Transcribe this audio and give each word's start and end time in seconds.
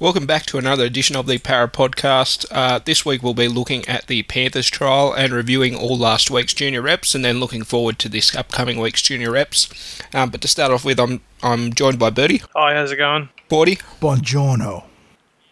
Welcome 0.00 0.26
back 0.26 0.44
to 0.46 0.58
another 0.58 0.84
edition 0.84 1.14
of 1.14 1.26
the 1.26 1.38
Parra 1.38 1.68
Podcast. 1.68 2.46
Uh, 2.50 2.80
this 2.84 3.06
week 3.06 3.22
we'll 3.22 3.32
be 3.32 3.46
looking 3.48 3.86
at 3.88 4.06
the 4.08 4.24
Panthers 4.24 4.68
trial 4.68 5.12
and 5.12 5.32
reviewing 5.32 5.76
all 5.76 5.96
last 5.96 6.30
week's 6.32 6.52
junior 6.52 6.82
reps, 6.82 7.14
and 7.14 7.24
then 7.24 7.38
looking 7.38 7.62
forward 7.62 7.98
to 8.00 8.08
this 8.08 8.34
upcoming 8.34 8.78
week's 8.80 9.00
junior 9.02 9.30
reps. 9.30 10.00
Um, 10.12 10.30
but 10.30 10.40
to 10.42 10.48
start 10.48 10.72
off 10.72 10.84
with, 10.84 10.98
I'm 10.98 11.20
I'm 11.42 11.72
joined 11.72 11.98
by 12.00 12.10
Bertie, 12.10 12.42
Hi, 12.56 12.74
how's 12.74 12.90
it 12.90 12.96
going? 12.96 13.28
Bordy, 13.48 13.80
Buongiorno. 14.00 14.84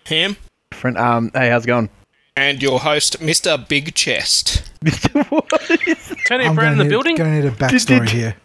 Ham, 0.06 0.37
Friend, 0.72 0.99
um, 0.99 1.31
hey, 1.35 1.49
how's 1.51 1.65
it 1.65 1.69
going? 1.69 1.88
and 2.35 2.63
your 2.63 2.81
host, 2.81 3.21
Mr. 3.21 3.69
Big 3.69 3.95
Chest. 3.95 4.63
Tony 6.27 6.47
I'm 6.47 6.54
Brown 6.56 6.72
in 6.72 6.79
the 6.79 6.85
need, 6.85 6.90
building? 6.90 7.15
Gonna 7.17 7.40
need 7.40 7.45
a 7.47 7.51
backstory 7.53 8.01
did- 8.01 8.09
here. 8.11 8.37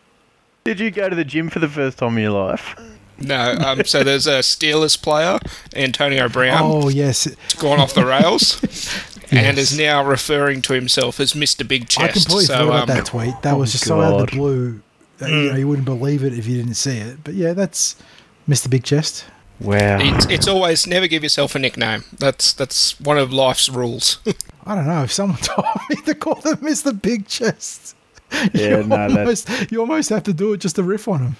Did 0.64 0.80
you 0.82 0.92
go 0.92 1.08
to 1.10 1.16
the 1.16 1.24
gym 1.26 1.50
for 1.50 1.60
the 1.60 1.70
first 1.70 1.98
time 1.98 2.18
in 2.18 2.24
your 2.24 2.32
life? 2.34 2.76
No, 3.20 3.56
um, 3.60 3.84
so 3.86 4.04
there's 4.04 4.28
a 4.28 4.40
Steelers 4.40 5.02
player, 5.02 5.40
Antonio 5.76 6.30
Brown, 6.30 6.62
oh 6.64 6.90
yes, 6.90 7.26
It's 7.26 7.56
gone 7.56 7.80
off 7.80 7.94
the 7.94 8.06
rails. 8.06 8.62
And 9.30 9.58
is 9.58 9.78
now 9.78 10.06
referring 10.06 10.62
to 10.62 10.74
himself 10.74 11.20
as 11.20 11.34
Mr. 11.34 11.68
Big 11.68 11.90
Chest. 11.90 12.00
I 12.00 12.08
completely 12.14 12.46
so, 12.46 12.60
forgot 12.60 12.68
about 12.68 12.90
um, 12.90 12.96
that 12.96 13.06
tweet. 13.08 13.42
That 13.42 13.56
oh 13.56 13.58
was 13.58 13.74
just 13.74 13.86
so 13.86 14.00
out 14.00 14.22
of 14.22 14.30
the 14.30 14.38
blue. 14.38 14.82
That, 15.18 15.30
you, 15.30 15.52
know, 15.52 15.56
you 15.58 15.68
wouldn't 15.68 15.86
believe 15.86 16.24
it 16.24 16.32
if 16.32 16.48
you 16.48 16.56
didn't 16.56 16.76
see 16.76 16.98
it. 16.98 17.26
But 17.26 17.34
yeah, 17.34 17.52
that's 17.52 17.98
Mr. 18.48 18.70
Big 18.70 18.86
Chest. 18.86 19.26
Wow. 19.60 19.98
It's, 20.00 20.26
it's 20.28 20.48
always 20.48 20.86
never 20.88 21.08
give 21.08 21.24
yourself 21.24 21.56
a 21.56 21.60
nickname. 21.60 22.04
That's 22.18 22.54
that's 22.54 23.00
one 23.00 23.18
of 23.18 23.34
life's 23.34 23.70
rules. 23.70 24.20
I 24.66 24.76
don't 24.76 24.88
know 24.88 25.04
if 25.04 25.12
someone 25.12 25.40
told 25.42 25.66
me 25.90 25.96
to 26.04 26.16
call 26.16 26.36
them 26.36 26.58
Mr. 26.58 27.00
Big 27.00 27.28
Chest. 27.28 27.96
Yeah, 28.54 28.80
you, 28.80 28.84
no, 28.84 29.10
that- 29.10 29.18
almost, 29.18 29.72
you 29.72 29.80
almost 29.80 30.10
have 30.10 30.24
to 30.24 30.34
do 30.34 30.54
it 30.54 30.58
just 30.60 30.76
to 30.76 30.84
riff 30.84 31.08
on 31.08 31.20
him. 31.20 31.36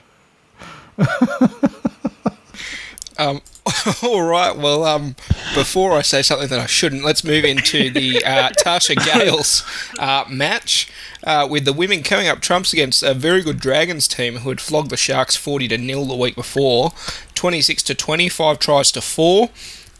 um, 3.18 3.42
all 4.04 4.22
right. 4.22 4.56
Well, 4.56 4.84
um, 4.84 5.16
before 5.54 5.94
I 5.94 6.02
say 6.02 6.22
something 6.22 6.48
that 6.50 6.60
I 6.60 6.66
shouldn't, 6.66 7.04
let's 7.04 7.24
move 7.24 7.46
into 7.46 7.90
the 7.90 8.24
uh, 8.24 8.50
Tarsha 8.64 8.96
Gales 8.96 9.64
uh, 10.00 10.26
match 10.30 10.92
uh, 11.24 11.48
with 11.50 11.66
the 11.66 11.74
women 11.74 12.04
coming 12.04 12.28
up 12.28 12.42
trumps 12.42 12.74
against 12.74 13.04
a 13.04 13.14
very 13.14 13.42
good 13.42 13.60
Dragons 13.60 14.08
team 14.08 14.38
who 14.38 14.50
had 14.50 14.62
flogged 14.62 14.90
the 14.90 14.98
Sharks 14.98 15.36
forty 15.36 15.68
to 15.68 15.78
nil 15.78 16.06
the 16.06 16.16
week 16.16 16.36
before, 16.36 16.92
twenty 17.36 17.62
six 17.62 17.84
to 17.84 17.96
twenty 17.96 18.30
five 18.30 18.60
tries 18.60 18.92
to 18.94 19.02
four. 19.02 19.50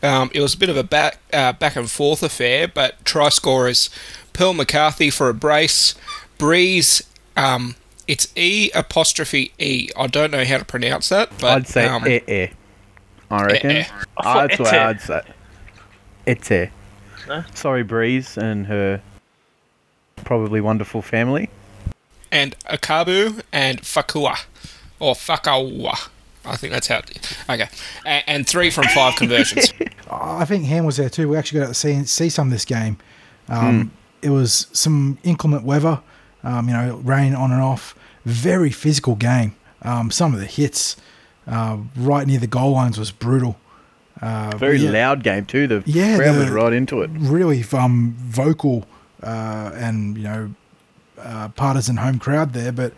Um, 0.04 0.30
it 0.34 0.42
was 0.42 0.54
a 0.54 0.58
bit 0.58 0.70
of 0.70 0.78
a 0.78 0.84
back 0.84 1.20
uh, 1.34 1.54
back 1.54 1.76
and 1.76 1.90
forth 1.90 2.24
affair, 2.24 2.68
but 2.68 3.04
try 3.04 3.30
scorers 3.30 3.90
Pearl 4.34 4.54
McCarthy 4.54 5.10
for 5.10 5.30
a 5.30 5.34
brace, 5.34 5.96
Breeze. 6.38 7.04
Um, 7.36 7.76
it's 8.08 8.32
E 8.36 8.70
apostrophe 8.74 9.52
E. 9.60 9.90
I 9.98 10.08
don't 10.08 10.32
know 10.32 10.46
how 10.46 10.58
to 10.58 10.66
pronounce 10.66 11.10
that, 11.10 11.30
but 11.40 11.52
I'd 11.52 11.68
say 11.68 11.86
um, 11.88 12.04
eh, 12.08 12.20
eh. 12.28 12.48
I 13.30 13.44
reckon. 13.46 13.72
eh. 13.72 13.86
I 14.18 14.24
thought 14.24 14.48
That's 14.50 14.60
what 14.60 14.74
eh. 14.74 14.88
I'd 14.88 15.02
say. 15.02 15.22
It's 16.26 16.52
eh. 16.52 16.68
No? 17.28 17.44
Sorry, 17.54 17.84
Breeze 17.84 18.38
and 18.38 18.68
her 18.68 19.02
probably 20.24 20.62
wonderful 20.62 21.02
family. 21.02 21.50
and 22.32 22.58
Akabu 22.62 23.42
and 23.52 23.82
Fakua 23.82 24.46
or 25.00 25.14
Fakawa. 25.14 26.10
I 26.46 26.56
think 26.56 26.72
that's 26.74 26.88
how. 26.88 26.98
It, 27.00 27.38
okay, 27.50 27.68
and, 28.06 28.24
and 28.28 28.48
three 28.48 28.70
from 28.70 28.86
five 28.86 29.16
conversions. 29.18 29.74
I 30.10 30.46
think 30.46 30.66
Ham 30.66 30.86
was 30.86 30.96
there 30.98 31.10
too. 31.10 31.28
We 31.28 31.36
actually 31.38 31.60
got 31.62 31.68
to 31.68 31.74
see 31.74 32.04
see 32.06 32.30
some 32.30 32.48
of 32.48 32.52
this 32.54 32.64
game. 32.66 32.98
Um, 33.50 33.92
It 34.22 34.30
was 34.30 34.68
some 34.74 35.18
inclement 35.24 35.64
weather, 35.64 36.00
um, 36.44 36.68
you 36.68 36.74
know, 36.74 36.96
rain 37.04 37.34
on 37.36 37.52
and 37.52 37.62
off. 37.62 37.96
Very 38.26 38.72
physical 38.72 39.16
game. 39.16 39.56
Um, 39.82 40.12
some 40.12 40.34
of 40.34 40.40
the 40.40 40.46
hits 40.46 40.96
uh, 41.48 41.78
right 41.96 42.28
near 42.28 42.40
the 42.40 42.48
goal 42.48 42.72
lines 42.72 42.98
was 42.98 43.12
brutal. 43.12 43.58
Uh, 44.22 44.56
Very 44.58 44.80
yeah, 44.80 44.90
loud 44.90 45.24
game 45.24 45.46
too. 45.46 45.68
The 45.68 45.84
Yeah, 45.86 46.18
crowd 46.18 46.38
was 46.38 46.50
right 46.50 46.74
into 46.74 47.02
it. 47.04 47.10
Really 47.14 47.64
um, 47.74 48.16
vocal 48.18 48.86
uh, 49.22 49.72
and 49.76 50.18
you 50.18 50.24
know 50.24 50.54
uh, 51.20 51.50
partisan 51.50 51.98
home 51.98 52.20
crowd 52.20 52.54
there, 52.54 52.72
but. 52.72 52.94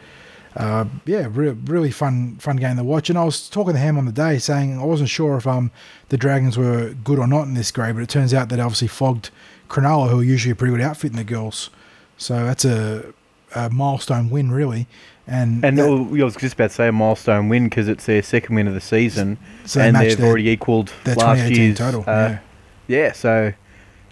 Uh, 0.55 0.85
yeah, 1.05 1.27
re- 1.31 1.51
really 1.51 1.91
fun, 1.91 2.35
fun 2.37 2.57
game 2.57 2.75
to 2.75 2.83
watch. 2.83 3.07
And 3.09 3.19
I 3.19 3.23
was 3.23 3.47
talking 3.47 3.73
to 3.73 3.79
Ham 3.79 3.99
on 3.99 4.05
the 4.05 4.11
day, 4.11 4.39
saying 4.39 4.79
I 4.79 4.83
wasn't 4.83 5.09
sure 5.09 5.37
if 5.37 5.45
um 5.45 5.69
the 6.09 6.17
Dragons 6.17 6.57
were 6.57 6.89
good 7.03 7.19
or 7.19 7.27
not 7.27 7.43
in 7.43 7.53
this 7.53 7.71
grade, 7.71 7.93
but 7.93 8.01
it 8.01 8.09
turns 8.09 8.33
out 8.33 8.49
that 8.49 8.59
obviously 8.59 8.87
flogged 8.87 9.29
Cronulla, 9.69 10.09
who 10.09 10.19
are 10.19 10.23
usually 10.23 10.51
a 10.51 10.55
pretty 10.55 10.73
good 10.75 10.81
outfit 10.83 11.11
in 11.11 11.17
the 11.17 11.23
girls. 11.23 11.69
So 12.17 12.45
that's 12.45 12.65
a, 12.65 13.13
a 13.55 13.69
milestone 13.69 14.29
win, 14.29 14.51
really. 14.51 14.87
And 15.27 15.63
And 15.63 15.77
that- 15.77 15.85
oh, 15.85 16.07
I 16.15 16.23
was 16.23 16.35
just 16.35 16.55
about 16.55 16.69
to 16.71 16.75
say 16.75 16.87
a 16.87 16.91
milestone 16.91 17.49
win 17.49 17.65
because 17.65 17.87
it's 17.87 18.05
their 18.05 18.21
second 18.23 18.55
win 18.55 18.67
of 18.67 18.73
the 18.73 18.81
season, 18.81 19.37
So 19.65 19.79
and 19.81 19.95
they've 19.95 20.19
already 20.23 20.49
equalled 20.49 20.91
last 21.05 21.15
2018 21.19 21.63
year's 21.63 21.77
total. 21.77 22.01
uh, 22.07 22.11
yeah. 22.11 22.39
yeah, 22.87 23.11
so 23.11 23.53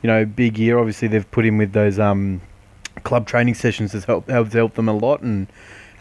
you 0.03 0.07
know, 0.07 0.25
big 0.25 0.59
year. 0.59 0.77
Obviously, 0.77 1.07
they've 1.07 1.29
put 1.31 1.45
in 1.45 1.57
with 1.57 1.73
those 1.73 1.97
um, 1.97 2.41
club 3.03 3.25
training 3.25 3.55
sessions 3.55 3.93
has 3.93 4.05
helped 4.05 4.29
has 4.29 4.53
helped 4.53 4.75
them 4.75 4.87
a 4.87 4.93
lot, 4.93 5.21
and 5.21 5.47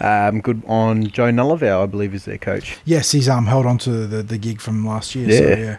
um, 0.00 0.42
good 0.42 0.62
on 0.66 1.06
Joe 1.06 1.30
Nullivow, 1.30 1.82
I 1.82 1.86
believe, 1.86 2.14
is 2.14 2.26
their 2.26 2.36
coach. 2.36 2.76
Yes, 2.84 3.12
he's 3.12 3.26
um 3.28 3.46
held 3.46 3.64
on 3.64 3.78
to 3.78 4.06
the, 4.06 4.22
the 4.22 4.36
gig 4.36 4.60
from 4.60 4.86
last 4.86 5.14
year. 5.14 5.30
So 5.30 5.48
Yeah. 5.58 5.76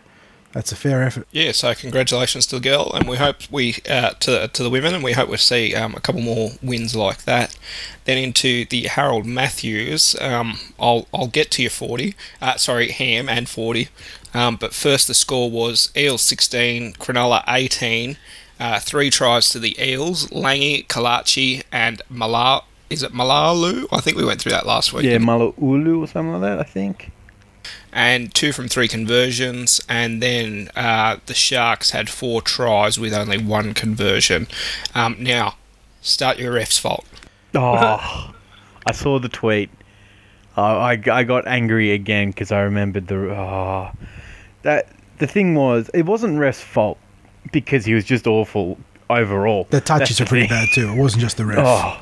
Yeah, 0.58 0.62
that's 0.62 0.72
a 0.72 0.76
fair 0.76 1.04
effort. 1.04 1.28
yeah, 1.32 1.52
so 1.52 1.74
congratulations 1.76 2.46
to 2.48 2.56
the 2.56 2.62
girl, 2.62 2.92
and 2.94 3.08
we 3.08 3.18
hope 3.18 3.38
we 3.52 3.76
uh, 3.90 4.12
to 4.12 4.48
to 4.48 4.64
the 4.64 4.70
women, 4.70 4.94
and 4.94 5.04
we 5.04 5.14
hope 5.14 5.30
we 5.30 5.38
see 5.38 5.76
um, 5.76 5.94
a 5.96 6.00
couple 6.00 6.22
more 6.22 6.52
wins 6.62 6.96
like 6.96 7.24
that. 7.24 7.58
Then 8.06 8.18
into 8.18 8.66
the 8.66 8.84
Harold 8.84 9.26
Matthews. 9.26 10.16
Um, 10.20 10.60
I'll 10.80 11.08
I'll 11.14 11.28
get 11.28 11.52
to 11.52 11.62
your 11.62 11.72
forty. 11.72 12.16
Uh, 12.42 12.56
sorry, 12.58 12.92
Ham 12.92 13.30
and 13.30 13.48
forty. 13.48 13.90
Um, 14.34 14.56
but 14.56 14.74
first, 14.74 15.08
the 15.08 15.14
score 15.14 15.50
was 15.50 15.92
Eels 15.96 16.22
sixteen, 16.22 16.94
Cronulla 16.94 17.44
eighteen. 17.48 18.18
Uh, 18.60 18.80
three 18.80 19.12
tries 19.12 19.50
to 19.50 19.60
the 19.60 19.76
Eels, 19.80 20.28
Langi, 20.28 20.88
Kalachi, 20.88 21.64
and 21.72 22.02
Malar. 22.12 22.64
Is 22.90 23.04
it 23.04 23.12
Malalu? 23.14 23.86
I 23.92 24.00
think 24.00 24.18
we 24.18 24.26
went 24.26 24.42
through 24.42 24.54
that 24.54 24.66
last 24.66 24.94
week. 24.94 25.04
Yeah, 25.04 25.18
Malaulu 25.18 26.00
or 26.00 26.08
something 26.08 26.34
like 26.34 26.42
that, 26.42 26.60
I 26.60 26.64
think. 26.64 27.12
And 27.98 28.32
two 28.32 28.54
from 28.54 28.68
three 28.68 28.88
conversions, 28.88 29.82
and 29.90 30.22
then 30.22 30.70
uh, 30.76 31.18
the 31.26 31.34
Sharks 31.34 31.90
had 31.90 32.10
four 32.12 32.44
tries 32.44 33.00
with 33.00 33.12
only 33.12 33.40
one 33.40 33.74
conversion. 33.74 34.48
Um, 34.94 35.18
now, 35.20 35.56
start 36.02 36.38
your 36.38 36.54
ref's 36.54 36.78
fault. 36.78 37.06
Oh, 37.56 38.34
I 38.86 38.92
saw 38.92 39.18
the 39.18 39.30
tweet. 39.30 39.72
Oh, 40.56 40.62
I, 40.62 41.02
I 41.12 41.24
got 41.24 41.48
angry 41.48 41.92
again 41.92 42.30
because 42.30 42.52
I 42.52 42.62
remembered 42.62 43.08
the 43.08 43.16
oh, 43.36 43.92
that 44.62 44.90
the 45.18 45.26
thing 45.26 45.56
was 45.56 45.90
it 45.96 46.06
wasn't 46.06 46.38
Ref's 46.38 46.62
fault 46.62 47.00
because 47.52 47.84
he 47.84 47.96
was 47.96 48.06
just 48.06 48.28
awful 48.28 48.78
overall. 49.10 49.66
The 49.72 49.82
touches 49.82 50.10
That's 50.10 50.22
are 50.22 50.24
the 50.26 50.30
pretty 50.30 50.48
thing. 50.48 50.66
bad 50.66 50.68
too. 50.76 50.90
It 50.90 50.98
wasn't 50.98 51.22
just 51.22 51.38
the 51.38 51.46
ref. 51.46 51.58
Oh, 51.60 52.00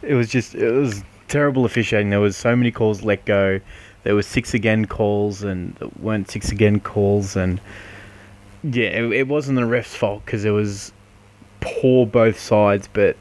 it 0.00 0.14
was 0.14 0.30
just 0.30 0.54
it 0.54 0.72
was 0.72 1.02
terrible 1.32 1.64
officiating. 1.64 2.10
There 2.10 2.20
was 2.20 2.36
so 2.36 2.54
many 2.54 2.70
calls 2.70 3.02
let 3.02 3.24
go. 3.24 3.60
There 4.04 4.14
were 4.14 4.22
six 4.22 4.52
again 4.52 4.86
calls 4.86 5.42
and 5.42 5.74
there 5.76 5.88
weren't 5.98 6.30
six 6.30 6.52
again 6.52 6.80
calls 6.80 7.36
and 7.36 7.60
yeah, 8.62 8.88
it, 8.88 9.12
it 9.12 9.28
wasn't 9.28 9.56
the 9.56 9.64
ref's 9.64 9.94
fault 9.94 10.24
because 10.24 10.44
it 10.44 10.50
was 10.50 10.92
poor 11.60 12.06
both 12.06 12.38
sides, 12.38 12.88
but 12.92 13.16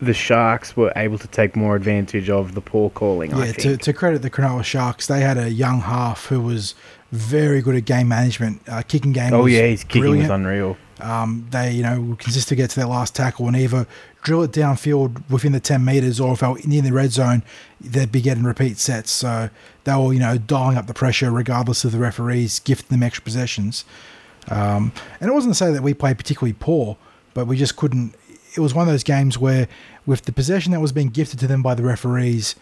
the 0.00 0.14
Sharks 0.14 0.76
were 0.76 0.92
able 0.94 1.18
to 1.18 1.26
take 1.28 1.56
more 1.56 1.74
advantage 1.74 2.28
of 2.28 2.54
the 2.54 2.60
poor 2.60 2.90
calling. 2.90 3.32
I 3.32 3.46
Yeah, 3.46 3.52
to, 3.52 3.76
to 3.76 3.92
credit 3.92 4.22
the 4.22 4.30
Cronulla 4.30 4.64
Sharks, 4.64 5.06
they 5.06 5.20
had 5.20 5.38
a 5.38 5.50
young 5.50 5.80
half 5.80 6.26
who 6.26 6.40
was 6.40 6.74
very 7.12 7.62
good 7.62 7.76
at 7.76 7.84
game 7.86 8.08
management. 8.08 8.60
Uh, 8.68 8.82
kicking 8.82 9.12
game. 9.12 9.32
oh 9.32 9.46
yeah, 9.46 9.62
his 9.62 9.84
kicking 9.84 10.02
brilliant. 10.02 10.28
was 10.28 10.34
unreal. 10.34 10.76
Um, 11.00 11.48
they, 11.50 11.72
you 11.72 11.82
know, 11.82 12.00
would 12.00 12.18
consistently 12.20 12.62
get 12.62 12.70
to 12.70 12.76
their 12.76 12.86
last 12.86 13.16
tackle 13.16 13.48
and 13.48 13.56
either 13.56 13.86
drill 14.22 14.42
it 14.42 14.52
downfield 14.52 15.28
within 15.28 15.52
the 15.52 15.60
10 15.60 15.84
metres 15.84 16.20
or 16.20 16.32
if 16.32 16.40
they 16.40 16.46
were 16.46 16.58
near 16.64 16.82
the 16.82 16.92
red 16.92 17.12
zone, 17.12 17.42
they'd 17.80 18.12
be 18.12 18.20
getting 18.20 18.44
repeat 18.44 18.78
sets. 18.78 19.10
So 19.10 19.50
they 19.84 19.96
were, 19.96 20.12
you 20.12 20.20
know, 20.20 20.38
dialing 20.38 20.76
up 20.76 20.86
the 20.86 20.94
pressure 20.94 21.30
regardless 21.30 21.84
of 21.84 21.92
the 21.92 21.98
referees 21.98 22.60
gifting 22.60 22.96
them 22.96 23.02
extra 23.02 23.24
possessions. 23.24 23.84
Um, 24.48 24.92
and 25.20 25.30
it 25.30 25.34
wasn't 25.34 25.54
to 25.54 25.58
say 25.58 25.72
that 25.72 25.82
we 25.82 25.94
played 25.94 26.16
particularly 26.16 26.54
poor, 26.58 26.96
but 27.32 27.46
we 27.46 27.56
just 27.56 27.76
couldn't. 27.76 28.14
It 28.56 28.60
was 28.60 28.74
one 28.74 28.86
of 28.86 28.92
those 28.92 29.02
games 29.02 29.38
where, 29.38 29.68
with 30.06 30.22
the 30.22 30.32
possession 30.32 30.72
that 30.72 30.80
was 30.80 30.92
being 30.92 31.08
gifted 31.08 31.40
to 31.40 31.46
them 31.46 31.62
by 31.62 31.74
the 31.74 31.82
referees, 31.82 32.54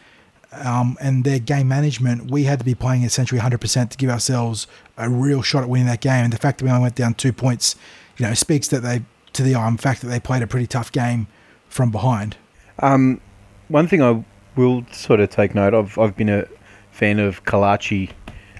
um, 0.53 0.97
and 1.01 1.25
their 1.25 1.39
game 1.39 1.69
management, 1.69 2.31
we 2.31 2.45
had 2.45 2.59
to 2.59 2.65
be 2.65 2.75
playing 2.75 3.03
essentially 3.03 3.41
100% 3.41 3.91
to 3.91 3.97
give 3.97 4.11
ourselves 4.11 4.67
a 4.97 5.09
real 5.09 5.43
shot 5.43 5.63
at 5.63 5.69
winning 5.69 5.87
that 5.87 6.01
game. 6.01 6.25
And 6.25 6.33
the 6.33 6.39
fact 6.39 6.59
that 6.59 6.65
we 6.65 6.71
only 6.71 6.83
went 6.83 6.95
down 6.95 7.15
two 7.15 7.33
points, 7.33 7.75
you 8.19 8.27
know, 8.27 8.35
speaks 8.35 8.69
that 8.69 8.81
they 8.81 9.03
to 9.33 9.43
the 9.43 9.55
um, 9.55 9.77
fact 9.77 10.03
that 10.03 10.09
they 10.09 10.21
played 10.21 10.43
a 10.43 10.47
pretty 10.47 10.67
tough 10.67 10.93
game 10.93 11.27
from 11.69 11.91
behind. 11.91 12.37
Um, 12.81 13.21
one 13.69 13.89
thing 13.89 14.03
I 14.03 14.25
will 14.57 14.85
sort 14.93 15.21
of 15.21 15.31
take 15.31 15.55
note 15.55 15.75
of, 15.75 15.99
I've 15.99 16.17
been 16.17 16.29
a 16.29 16.47
fan 16.91 17.19
of 17.19 17.45
Kalachi, 17.45 18.11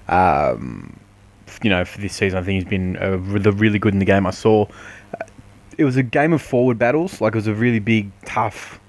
um, 0.09 0.99
you 1.63 1.71
know, 1.71 1.85
for 1.85 2.01
this 2.01 2.15
season. 2.15 2.39
I 2.39 2.43
think 2.43 2.63
he's 2.63 2.71
been 2.71 2.97
uh, 2.97 3.19
really, 3.19 3.79
good 3.79 3.93
in 3.93 3.99
the 3.99 4.07
game. 4.07 4.27
I 4.27 4.31
saw 4.31 4.65
uh, 4.65 5.25
it 5.77 5.85
was 5.85 5.97
a 5.97 6.03
game 6.03 6.33
of 6.33 6.41
forward 6.41 6.79
battles, 6.79 7.21
like 7.21 7.35
it 7.35 7.37
was 7.37 7.47
a 7.47 7.55
really 7.55 7.79
big, 7.79 8.11
tough 8.25 8.81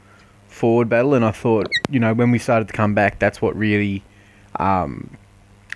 forward 0.47 0.87
battle, 0.87 1.13
and 1.13 1.25
I 1.25 1.31
thought, 1.31 1.67
you 1.89 1.99
know, 1.99 2.13
when 2.13 2.31
we 2.31 2.39
started 2.39 2.67
to 2.69 2.73
come 2.73 2.93
back, 2.93 3.19
that's 3.19 3.41
what 3.41 3.55
really 3.55 4.03
um, 4.57 5.09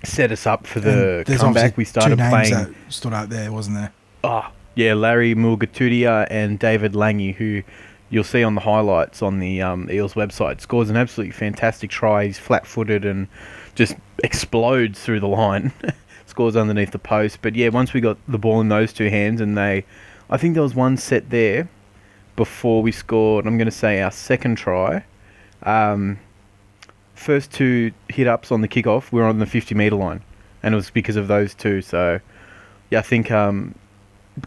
set 0.04 0.32
us 0.32 0.48
up 0.48 0.66
for 0.66 0.80
the 0.80 1.24
comeback. 1.38 1.76
We 1.76 1.86
started 1.86 2.18
playing. 2.18 2.54
that 2.54 2.72
stood 2.90 3.14
out 3.14 3.30
there, 3.30 3.52
wasn't 3.52 3.78
there? 3.78 3.92
Oh, 4.24 4.50
yeah, 4.78 4.94
Larry 4.94 5.34
Mulgatudia 5.34 6.28
and 6.30 6.60
David 6.60 6.96
Lange, 6.96 7.34
who 7.34 7.64
you'll 8.12 8.24
see 8.24 8.44
on 8.44 8.54
the 8.54 8.62
highlights 8.62 9.24
on 9.24 9.40
the 9.40 9.60
um, 9.60 9.90
Eels 9.90 10.14
website, 10.14 10.62
scores 10.62 10.92
an 10.92 10.96
absolutely 10.96 11.32
fantastic 11.32 11.90
try. 11.90 12.26
He's 12.26 12.38
flat 12.38 12.68
footed 12.68 13.04
and 13.04 13.28
just 13.74 13.96
explodes 14.24 15.00
through 15.00 15.20
the 15.20 15.28
line, 15.28 15.74
scores 16.28 16.56
underneath 16.56 16.92
the 16.92 17.00
post. 17.00 17.40
But 17.42 17.56
yeah, 17.56 17.70
once 17.70 17.92
we 17.92 18.02
got 18.02 18.18
the 18.28 18.38
ball 18.38 18.62
in 18.62 18.70
those 18.70 18.94
two 18.94 19.10
hands, 19.10 19.42
and 19.42 19.58
they, 19.58 19.84
I 20.30 20.38
think 20.38 20.54
there 20.54 20.62
was 20.62 20.76
one 20.76 20.96
set 20.96 21.32
there 21.32 21.68
before 22.36 22.84
we 22.84 22.92
scored, 22.92 23.48
I'm 23.48 23.58
going 23.58 23.66
to 23.66 23.72
say 23.72 24.00
our 24.00 24.12
second 24.12 24.58
try. 24.58 25.04
Um, 25.64 26.20
first 27.16 27.52
two 27.52 27.94
hit 28.10 28.28
ups 28.28 28.52
on 28.52 28.62
the 28.62 28.68
kickoff 28.68 29.12
were 29.12 29.24
on 29.24 29.40
the 29.40 29.48
50 29.48 29.74
metre 29.74 29.96
line, 29.96 30.22
and 30.62 30.76
it 30.76 30.78
was 30.78 30.92
because 30.92 31.16
of 31.16 31.28
those 31.28 31.56
two. 31.56 31.82
So, 31.82 32.20
yeah, 32.92 33.00
I 33.00 33.02
think 33.02 33.32
um, 33.32 33.74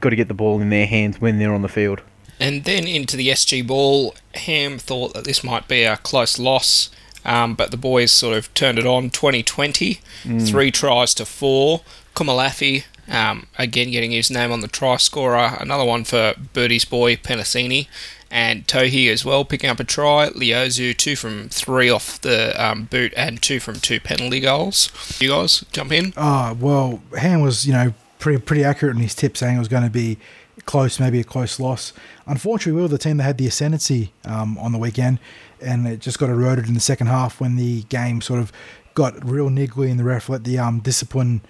got 0.01 0.11
to 0.11 0.17
get 0.17 0.29
the 0.29 0.35
ball 0.35 0.61
in 0.61 0.71
their 0.71 0.87
hands 0.87 1.21
when 1.21 1.39
they're 1.39 1.53
on 1.53 1.63
the 1.63 1.69
field. 1.69 2.03
And 2.39 2.65
then 2.65 2.87
into 2.87 3.17
the 3.17 3.29
SG 3.29 3.67
ball, 3.67 4.15
Ham 4.35 4.79
thought 4.79 5.13
that 5.15 5.25
this 5.25 5.45
might 5.45 5.69
be 5.69 5.83
a 5.83 5.99
close 5.99 6.39
loss, 6.39 6.91
um, 7.25 7.55
but 7.55 7.71
the 7.71 7.77
boys 7.77 8.11
sort 8.13 8.37
of 8.37 8.53
turned 8.55 8.79
it 8.79 8.87
on 8.87 9.11
2020. 9.11 10.01
Three 10.47 10.71
tries 10.71 11.13
to 11.15 11.27
four. 11.27 11.83
Kumalafi, 12.15 12.85
um, 13.09 13.47
again 13.59 13.91
getting 13.91 14.11
his 14.11 14.31
name 14.31 14.53
on 14.53 14.61
the 14.61 14.69
try 14.69 14.97
scorer. 14.97 15.57
Another 15.61 15.85
one 15.85 16.05
for 16.05 16.35
Birdie's 16.55 16.85
boy, 16.87 17.17
Penasini. 17.17 17.89
And 18.33 18.65
Tohi 18.67 19.11
as 19.11 19.25
well, 19.25 19.45
picking 19.45 19.69
up 19.69 19.81
a 19.81 19.85
try. 19.85 20.29
Leozu, 20.31 20.97
two 20.97 21.17
from 21.17 21.49
three 21.49 21.91
off 21.91 22.21
the 22.21 22.55
um, 22.65 22.85
boot 22.85 23.13
and 23.17 23.43
two 23.43 23.59
from 23.59 23.81
two 23.81 23.99
penalty 23.99 24.39
goals. 24.39 24.91
You 25.21 25.31
guys 25.31 25.65
jump 25.73 25.91
in? 25.93 26.13
Ah, 26.17 26.55
well, 26.59 27.03
Ham 27.19 27.41
was, 27.41 27.67
you 27.67 27.73
know, 27.73 27.93
pretty 28.21 28.41
pretty 28.41 28.65
accurate 28.65 28.97
in 28.97 29.03
his 29.03 29.15
tip, 29.15 29.37
saying 29.37 29.57
it 29.57 29.59
was 29.59 29.69
going 29.69 29.83
to 29.83 29.91
be 29.91 30.19
close, 30.67 31.01
maybe 31.01 31.19
a 31.21 31.25
close 31.25 31.59
loss. 31.59 31.93
Unfortunately, 32.27 32.77
we 32.77 32.83
were 32.83 32.89
the 32.89 32.99
team 32.99 33.17
that 33.17 33.25
had 33.25 33.39
the 33.39 33.47
ascendancy 33.47 34.13
um, 34.25 34.59
on 34.59 34.73
the 34.73 34.79
weekend, 34.79 35.19
and 35.61 35.87
it 35.87 36.01
just 36.01 36.19
got 36.19 36.31
eroded 36.31 36.69
in 36.69 36.75
the 36.75 36.81
second 36.81 37.09
half 37.09 37.41
when 37.41 37.57
the 37.57 37.83
game 37.85 38.21
sort 38.21 38.41
of 38.41 38.53
got 38.95 39.25
real 39.25 39.49
niggly 39.49 39.91
and 39.91 39.99
the 39.99 40.05
ref 40.05 40.29
let 40.29 40.45
the 40.45 40.59
um, 40.59 40.81
discipline 40.81 41.41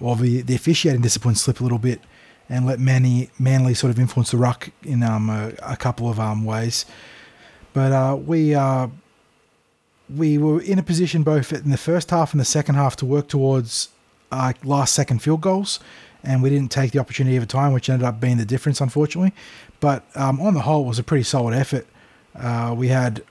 or 0.00 0.16
the, 0.16 0.42
the 0.42 0.54
officiating 0.54 1.00
discipline 1.00 1.34
slip 1.34 1.60
a 1.60 1.62
little 1.62 1.78
bit 1.78 2.00
and 2.48 2.66
let 2.66 2.78
Manly, 2.78 3.30
Manly 3.38 3.74
sort 3.74 3.90
of 3.90 3.98
influence 3.98 4.30
the 4.30 4.36
ruck 4.36 4.70
in 4.82 5.02
um, 5.02 5.28
a, 5.28 5.52
a 5.62 5.76
couple 5.76 6.08
of 6.08 6.18
um, 6.18 6.44
ways. 6.44 6.86
But 7.72 7.92
uh, 7.92 8.16
we 8.16 8.54
uh, 8.54 8.88
we 10.14 10.38
were 10.38 10.60
in 10.60 10.78
a 10.78 10.82
position 10.82 11.22
both 11.22 11.52
in 11.52 11.70
the 11.70 11.76
first 11.76 12.10
half 12.10 12.32
and 12.32 12.40
the 12.40 12.44
second 12.44 12.76
half 12.76 12.96
to 12.96 13.06
work 13.06 13.28
towards 13.28 13.90
uh, 14.32 14.52
last 14.64 14.94
second 14.94 15.22
field 15.22 15.40
goals, 15.40 15.80
and 16.24 16.42
we 16.42 16.50
didn't 16.50 16.70
take 16.70 16.92
the 16.92 16.98
opportunity 16.98 17.36
of 17.36 17.42
a 17.42 17.46
time, 17.46 17.72
which 17.72 17.88
ended 17.88 18.06
up 18.06 18.20
being 18.20 18.36
the 18.36 18.44
difference, 18.44 18.80
unfortunately. 18.80 19.32
But 19.80 20.04
um, 20.14 20.40
on 20.40 20.54
the 20.54 20.60
whole, 20.60 20.84
it 20.84 20.88
was 20.88 20.98
a 20.98 21.04
pretty 21.04 21.24
solid 21.24 21.54
effort. 21.54 21.86
Uh, 22.34 22.74
we 22.76 22.88
had, 22.88 23.22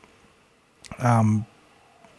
um, 1.00 1.46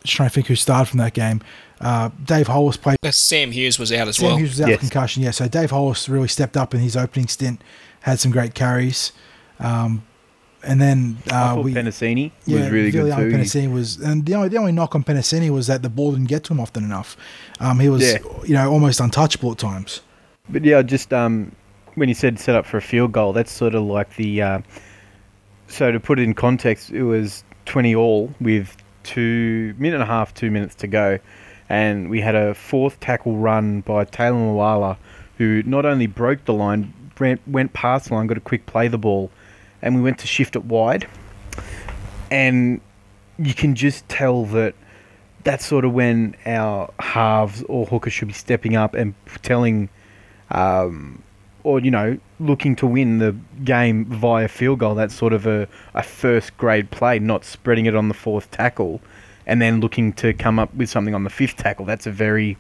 just 0.03 0.15
trying 0.17 0.29
to 0.29 0.35
think 0.35 0.47
who 0.47 0.55
started 0.57 0.89
from 0.91 0.99
that 0.99 1.15
game. 1.15 1.41
Uh, 1.81 2.11
Dave 2.25 2.47
Hollis 2.49 2.77
played. 2.77 2.97
Sam 3.11 3.51
Hughes 3.53 3.79
was 3.79 3.93
out 3.93 4.09
as 4.09 4.17
Sam 4.17 4.27
well. 4.29 4.37
Hughes 4.37 4.51
was 4.51 4.61
out 4.61 4.69
Yes. 4.69 4.81
with 4.81 4.91
concussion, 4.91 5.23
yeah. 5.23 5.31
So 5.31 5.49
Dave 5.49 5.71
Hollis 5.71 6.09
really 6.09 6.29
stepped 6.29 6.57
up 6.57 6.75
in 6.75 6.81
his 6.81 6.97
opening 6.97 7.29
stint, 7.29 7.61
had 8.01 8.19
some 8.21 8.31
great 8.33 8.55
carries, 8.55 9.13
um, 9.61 10.05
and 10.65 10.81
then 10.81 11.19
uh, 11.31 11.55
thought 11.55 11.65
we 11.65 11.73
Penasini 11.73 12.33
was 12.47 12.69
really 12.71 12.91
good 12.91 13.05
Viliame 13.13 13.17
too. 13.17 13.29
He- 13.29 13.35
Penasini 13.37 13.73
was, 13.73 13.97
and 13.99 14.27
the 14.27 14.35
only 14.35 14.49
the 14.49 14.57
only 14.57 14.73
knock 14.73 14.95
on 14.97 15.05
Penasini 15.05 15.51
was 15.51 15.69
that 15.69 15.83
the 15.83 15.89
ball 15.89 16.13
didn't 16.13 16.27
get 16.27 16.43
to 16.45 16.53
him 16.53 16.61
often 16.61 16.83
enough. 16.85 17.17
Um, 17.61 17.79
he 17.79 17.89
was, 17.89 18.03
Yeah. 18.03 18.19
you 18.45 18.55
know, 18.55 18.71
almost 18.71 18.99
untouchable 19.01 19.53
at 19.53 19.59
times. 19.59 20.01
But 20.51 20.65
yeah, 20.65 20.83
just 20.83 21.13
um, 21.13 21.53
when 21.95 22.09
you 22.09 22.15
said 22.15 22.39
set 22.39 22.55
up 22.55 22.67
for 22.67 22.79
a 22.79 22.83
field 22.83 23.13
goal, 23.13 23.33
that's 23.33 23.53
sort 23.53 23.75
of 23.75 23.83
like 23.85 24.17
the. 24.17 24.43
Uh, 24.43 24.61
so 25.69 25.93
to 25.93 26.01
put 26.01 26.19
it 26.19 26.23
in 26.23 26.35
context, 26.35 26.91
it 26.91 27.03
was 27.03 27.45
twenty 27.67 27.95
all 27.95 28.33
with 28.41 28.77
two 29.03 29.75
minute 29.79 29.95
and 29.97 30.03
a 30.03 30.07
half, 30.07 30.35
two 30.35 30.51
minutes 30.51 30.75
to 30.77 30.87
go, 30.87 31.19
and 31.69 32.09
we 32.11 32.21
had 32.21 32.35
a 32.35 32.55
fourth 32.55 32.99
tackle 33.01 33.37
run 33.37 33.81
by 33.83 34.05
Taylor 34.05 34.37
Malala, 34.37 34.97
who 35.37 35.63
not 35.65 35.85
only 35.85 36.07
broke 36.07 36.45
the 36.45 36.53
line, 36.53 36.93
went, 37.19 37.41
went 37.47 37.73
past 37.73 38.09
the 38.09 38.15
line, 38.15 38.27
got 38.27 38.37
a 38.37 38.41
quick 38.41 38.67
play 38.67 38.89
the 38.89 38.99
ball, 38.99 39.31
and 39.83 39.95
we 39.95 40.03
went 40.03 40.19
to 40.19 40.27
shift 40.27 40.57
it 40.57 40.65
wide, 40.65 41.07
and 42.31 42.81
you 43.39 43.55
can 43.55 43.75
just 43.75 44.09
tell 44.09 44.45
that 44.47 44.75
that's 45.45 45.65
sort 45.65 45.85
of 45.85 45.93
when 45.93 46.35
our 46.45 46.93
halves 46.99 47.63
or 47.69 47.87
hookers 47.87 48.13
should 48.13 48.29
be 48.29 48.35
stepping 48.35 48.77
up 48.77 48.95
and 48.95 49.15
telling, 49.43 49.89
um, 50.51 51.23
or 51.65 51.81
you 51.81 51.91
know, 51.91 52.19
looking 52.41 52.77
to 52.77 52.87
win 52.87 53.19
the 53.19 53.37
game 53.65 54.05
via 54.07 54.49
field 54.49 54.79
goal. 54.79 54.95
That's 54.95 55.15
sort 55.15 55.33
of 55.33 55.47
a, 55.47 55.69
a 55.95 56.03
first 56.03 56.57
grade 56.57 56.91
play, 56.91 57.19
not 57.19 57.45
spreading 57.45 57.87
it 57.87 57.95
on 57.95 58.09
the 58.09 58.15
fourth 58.15 58.51
tackle, 58.51 59.01
and 59.47 59.61
then 59.61 59.81
looking 59.81 60.13
to 60.15 60.33
come 60.33 60.59
up 60.59 60.75
with 60.75 60.89
something 60.89 61.15
on 61.15 61.25
the 61.25 61.31
fifth 61.31 61.57
tackle. 61.57 61.85
That's 61.85 62.07
a 62.07 62.13
very 62.13 62.57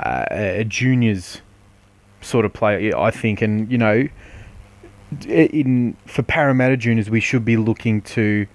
uh, 0.00 0.26
a 0.30 0.64
juniors 0.64 1.40
sort 2.20 2.44
of 2.44 2.52
play, 2.52 2.92
I 2.92 3.10
think, 3.10 3.42
and 3.42 3.70
you 3.70 3.78
know, 3.78 4.08
in 5.26 5.96
for 6.06 6.22
Parramatta 6.22 6.76
juniors, 6.76 7.10
we 7.10 7.20
should 7.20 7.44
be 7.44 7.56
looking 7.56 8.00
to 8.02 8.46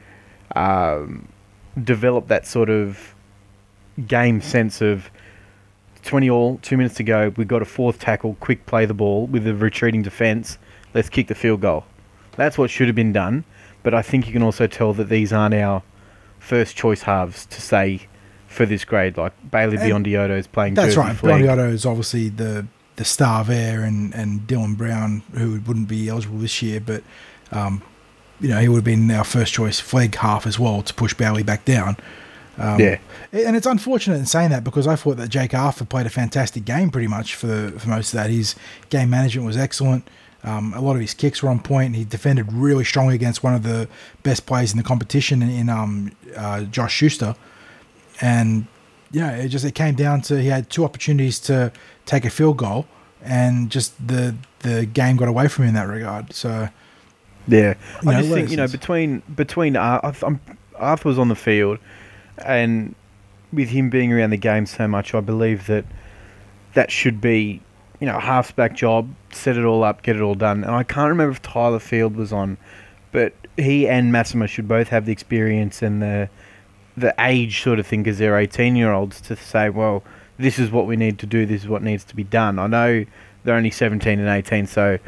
um, 0.56 1.28
develop 1.82 2.28
that 2.28 2.46
sort 2.46 2.70
of 2.70 3.14
game 4.08 4.42
sense 4.42 4.82
of 4.82 5.10
20 6.04 6.30
all, 6.30 6.60
two 6.62 6.78
minutes 6.78 6.96
to 6.96 7.04
go. 7.04 7.34
We've 7.36 7.48
got 7.48 7.62
a 7.62 7.66
fourth 7.66 8.00
tackle, 8.00 8.38
quick 8.40 8.66
play 8.66 8.86
the 8.86 8.94
ball 8.94 9.28
with 9.28 9.48
a 9.48 9.54
retreating 9.54 10.02
defence. 10.02 10.58
Let's 10.94 11.10
kick 11.10 11.28
the 11.28 11.36
field 11.36 11.62
goal. 11.62 11.86
That's 12.36 12.58
what 12.58 12.70
should 12.70 12.88
have 12.88 12.96
been 12.96 13.14
done. 13.14 13.44
But 13.84 13.94
I 13.94 14.02
think 14.02 14.28
you 14.28 14.34
can 14.34 14.44
also 14.44 14.68
tell 14.68 14.94
that 14.94 15.10
these 15.10 15.32
aren't 15.32 15.56
our 15.56 15.84
first 16.40 16.76
choice 16.76 17.04
halves 17.04 17.46
to 17.48 17.62
say 17.62 18.08
for 18.48 18.66
this 18.66 18.84
grade. 18.84 19.18
Like 19.18 19.34
Bailey 19.50 19.78
And 19.78 20.06
Biondi-Odo 20.06 20.36
is 20.36 20.48
playing 20.48 20.74
That's 20.74 20.96
Jersey 20.96 21.08
right. 21.08 21.16
flag. 21.16 21.44
Biondi-Odo 21.44 21.70
is 21.70 21.86
obviously 21.86 22.30
the 22.30 22.66
the 22.96 23.06
star 23.06 23.46
there, 23.46 23.84
and 23.84 24.14
and 24.14 24.42
Dylan 24.42 24.76
Brown, 24.76 25.24
who 25.34 25.62
wouldn't 25.66 25.88
be 25.88 26.10
eligible 26.10 26.40
this 26.40 26.62
year, 26.62 26.82
but 26.82 27.02
um, 27.52 27.82
you 28.42 28.50
know 28.50 28.60
he 28.60 28.68
would 28.68 28.78
have 28.78 28.84
been 28.84 29.10
our 29.12 29.24
first 29.24 29.54
choice 29.54 29.80
flag 29.80 30.16
half 30.16 30.46
as 30.46 30.60
well 30.60 30.82
to 30.82 30.94
push 30.94 31.14
Bailey 31.14 31.44
back 31.44 31.64
down. 31.64 31.96
Um, 32.60 32.80
Yeah. 32.80 32.98
and 33.32 33.56
it's 33.56 33.66
unfortunate 33.66 34.18
in 34.18 34.26
saying 34.26 34.50
that 34.50 34.64
because 34.64 34.86
I 34.88 34.96
thought 34.96 35.18
that 35.18 35.30
Jake 35.30 35.54
Arthur 35.54 35.86
played 35.86 36.06
a 36.06 36.10
fantastic 36.10 36.66
game 36.66 36.90
pretty 36.90 37.08
much 37.08 37.36
for 37.36 37.72
for 37.78 37.90
most 37.90 38.14
of 38.14 38.18
that. 38.20 38.30
His 38.30 38.56
game 38.90 39.10
management 39.10 39.46
was 39.48 39.58
excellent. 39.58 40.08
Um, 40.44 40.74
a 40.74 40.80
lot 40.82 40.96
of 40.96 41.02
his 41.02 41.14
kicks 41.14 41.44
were 41.44 41.50
on 41.50 41.60
point. 41.60 41.96
He 41.96 42.06
defended 42.06 42.52
really 42.54 42.86
strongly 42.86 43.16
against 43.16 43.44
one 43.44 43.54
of 43.54 43.64
the 43.64 43.88
best 44.24 44.46
players 44.46 44.72
in 44.72 44.78
the 44.78 44.84
competition 44.84 45.42
in, 45.42 45.50
in 45.50 45.70
um, 45.70 46.12
uh, 46.36 46.62
Josh 46.62 46.94
Schuster 46.94 47.36
and 48.22 48.66
you 49.12 49.22
know, 49.22 49.30
it 49.30 49.48
just 49.50 49.66
it 49.66 49.74
came 49.74 49.96
down 49.96 50.22
to 50.22 50.40
he 50.42 50.48
had 50.50 50.70
two 50.70 50.84
opportunities 50.86 51.40
to 51.40 51.72
take 52.06 52.26
a 52.26 52.30
field 52.30 52.58
goal, 52.58 52.86
and 53.24 53.72
just 53.72 53.94
the 54.08 54.36
the 54.60 54.86
game 54.86 55.16
got 55.18 55.28
away 55.28 55.48
from 55.48 55.64
him 55.64 55.70
in 55.70 55.76
that 55.76 55.88
regard. 55.88 56.32
So 56.34 56.70
Yeah, 57.48 57.74
I 58.02 58.06
know, 58.06 58.12
just 58.22 58.32
think 58.34 58.52
you 58.52 58.58
know 58.58 58.68
between 58.68 59.24
between 59.36 59.76
Ar- 59.76 60.02
I 60.04 60.12
th- 60.12 60.24
I'm- 60.24 60.40
Arthur 60.76 61.10
was 61.10 61.18
on 61.18 61.28
the 61.30 61.36
field, 61.36 61.80
and 62.46 62.96
with 63.52 63.70
him 63.70 63.90
being 63.90 64.14
around 64.14 64.30
the 64.30 64.38
game 64.38 64.66
so 64.66 64.88
much, 64.88 65.14
I 65.14 65.22
believe 65.22 65.68
that 65.68 65.86
that 66.74 66.92
should 66.92 67.20
be 67.20 67.62
you 68.00 68.08
know 68.08 68.18
a 68.18 68.22
halfback 68.22 68.76
job, 68.76 69.10
set 69.32 69.58
it 69.58 69.66
all 69.66 69.84
up, 69.84 70.02
get 70.02 70.16
it 70.16 70.22
all 70.22 70.36
done. 70.36 70.64
And 70.64 70.74
I 70.74 70.84
can't 70.84 71.10
remember 71.10 71.32
if 71.32 71.42
Tyler 71.42 71.80
Field 71.80 72.16
was 72.16 72.32
on, 72.32 72.58
but 73.12 73.34
he 73.58 73.88
and 73.88 74.12
Massimo 74.12 74.46
should 74.46 74.68
both 74.68 74.90
have 74.90 75.06
the 75.06 75.12
experience 75.12 75.82
and 75.82 76.02
the 76.02 76.30
the 76.96 77.14
age 77.20 77.64
sort 77.64 77.80
of 77.80 77.88
thing 77.88 78.04
because 78.04 78.18
they're 78.18 78.38
18 78.38 78.76
year 78.76 78.92
olds 78.92 79.22
to 79.22 79.36
say, 79.36 79.70
well, 79.70 80.04
this 80.38 80.60
is 80.60 80.70
what 80.70 80.86
we 80.86 80.98
need 80.98 81.18
to 81.20 81.26
do, 81.26 81.46
this 81.46 81.64
is 81.64 81.68
what 81.68 81.82
needs 81.82 82.04
to 82.06 82.16
be 82.16 82.24
done. 82.24 82.60
I 82.60 82.68
know 82.68 83.06
they're 83.44 83.56
only 83.56 83.72
17 83.72 84.20
and 84.20 84.28
18, 84.28 84.68
so 84.68 85.00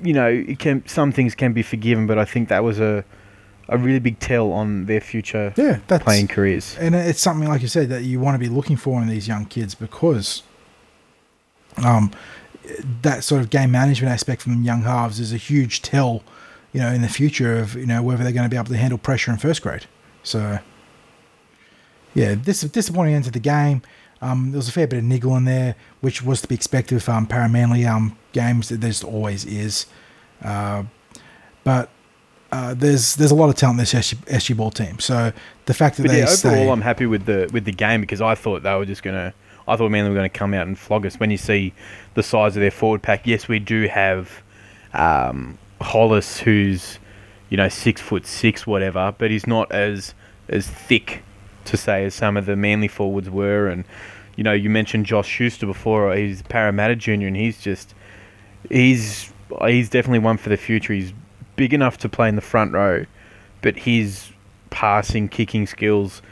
you 0.00 0.12
know, 0.12 0.28
it 0.28 0.58
can 0.58 0.86
some 0.86 1.12
things 1.12 1.34
can 1.34 1.52
be 1.52 1.62
forgiven, 1.62 2.06
but 2.06 2.18
I 2.18 2.24
think 2.24 2.48
that 2.48 2.62
was 2.62 2.78
a 2.80 3.04
a 3.68 3.76
really 3.76 3.98
big 3.98 4.18
tell 4.18 4.52
on 4.52 4.86
their 4.86 5.00
future 5.00 5.52
yeah, 5.56 5.78
that's 5.88 6.04
playing 6.04 6.28
careers. 6.28 6.76
and 6.78 6.94
it's 6.94 7.20
something 7.20 7.48
like 7.48 7.60
you 7.62 7.68
said 7.68 7.88
that 7.88 8.02
you 8.02 8.18
want 8.18 8.34
to 8.34 8.38
be 8.38 8.48
looking 8.48 8.76
for 8.76 9.00
in 9.02 9.08
these 9.08 9.28
young 9.28 9.44
kids 9.44 9.74
because 9.74 10.42
um 11.84 12.10
that 13.02 13.24
sort 13.24 13.40
of 13.40 13.50
game 13.50 13.70
management 13.70 14.12
aspect 14.12 14.42
from 14.42 14.62
young 14.62 14.82
halves 14.82 15.20
is 15.20 15.32
a 15.32 15.36
huge 15.36 15.82
tell 15.82 16.22
you 16.72 16.80
know 16.80 16.88
in 16.88 17.02
the 17.02 17.08
future 17.08 17.58
of 17.58 17.74
you 17.74 17.86
know 17.86 18.02
whether 18.02 18.22
they're 18.22 18.32
going 18.32 18.44
to 18.44 18.50
be 18.50 18.56
able 18.56 18.66
to 18.68 18.76
handle 18.76 18.98
pressure 18.98 19.30
in 19.30 19.38
first 19.38 19.62
grade. 19.62 19.86
So 20.22 20.58
yeah 22.14 22.34
this 22.34 22.60
disappointing 22.62 23.14
end 23.14 23.24
to 23.24 23.30
the 23.30 23.40
game. 23.40 23.82
Um, 24.20 24.50
there 24.50 24.58
was 24.58 24.68
a 24.68 24.72
fair 24.72 24.88
bit 24.88 24.98
of 24.98 25.04
niggle 25.04 25.36
in 25.36 25.44
there 25.44 25.76
which 26.00 26.22
was 26.22 26.40
to 26.42 26.48
be 26.48 26.54
expected 26.54 26.96
with 26.96 27.08
um, 27.08 27.26
Paramanly 27.26 27.88
um, 27.88 28.18
games 28.32 28.68
there 28.68 28.78
just 28.78 29.04
always 29.04 29.44
is. 29.44 29.86
Uh, 30.42 30.84
but 31.64 31.90
uh, 32.50 32.74
there's 32.74 33.16
there's 33.16 33.30
a 33.30 33.34
lot 33.34 33.48
of 33.48 33.54
talent 33.56 33.78
in 33.78 33.82
this 33.82 33.94
SG, 33.94 34.14
SG 34.26 34.56
ball 34.56 34.70
team 34.70 34.98
so 34.98 35.32
the 35.66 35.74
fact 35.74 35.98
that 35.98 36.04
But 36.04 36.12
they 36.12 36.20
yeah, 36.20 36.26
stay 36.26 36.48
overall, 36.48 36.72
I'm 36.72 36.80
happy 36.80 37.04
with 37.04 37.26
the 37.26 37.48
with 37.52 37.66
the 37.66 37.72
game 37.72 38.00
because 38.00 38.22
I 38.22 38.34
thought 38.34 38.62
they 38.62 38.74
were 38.74 38.86
just 38.86 39.02
gonna. 39.02 39.34
I 39.68 39.76
thought 39.76 39.90
Manly 39.90 40.08
were 40.08 40.16
going 40.16 40.30
to 40.30 40.38
come 40.38 40.54
out 40.54 40.66
and 40.66 40.78
flog 40.78 41.04
us. 41.04 41.20
When 41.20 41.30
you 41.30 41.36
see 41.36 41.74
the 42.14 42.22
size 42.22 42.56
of 42.56 42.62
their 42.62 42.70
forward 42.70 43.02
pack, 43.02 43.26
yes, 43.26 43.48
we 43.48 43.58
do 43.58 43.86
have 43.86 44.42
um, 44.94 45.58
Hollis, 45.82 46.38
who's 46.40 46.98
you 47.50 47.58
know 47.58 47.68
six 47.68 48.00
foot 48.00 48.26
six, 48.26 48.66
whatever, 48.66 49.14
but 49.18 49.30
he's 49.30 49.46
not 49.46 49.70
as 49.70 50.14
as 50.48 50.66
thick 50.66 51.22
to 51.66 51.76
say 51.76 52.06
as 52.06 52.14
some 52.14 52.38
of 52.38 52.46
the 52.46 52.56
Manly 52.56 52.88
forwards 52.88 53.28
were. 53.28 53.68
And 53.68 53.84
you 54.36 54.42
know, 54.42 54.54
you 54.54 54.70
mentioned 54.70 55.04
Josh 55.04 55.28
Schuster 55.28 55.66
before. 55.66 56.14
He's 56.16 56.40
Parramatta 56.42 56.96
junior, 56.96 57.28
and 57.28 57.36
he's 57.36 57.60
just 57.60 57.94
he's 58.70 59.30
he's 59.66 59.90
definitely 59.90 60.20
one 60.20 60.38
for 60.38 60.48
the 60.48 60.56
future. 60.56 60.94
He's 60.94 61.12
big 61.58 61.74
enough 61.74 61.98
to 61.98 62.08
play 62.08 62.30
in 62.30 62.36
the 62.36 62.40
front 62.40 62.72
row, 62.72 63.04
but 63.60 63.76
his 63.76 64.30
passing, 64.70 65.28
kicking 65.28 65.66
skills 65.66 66.22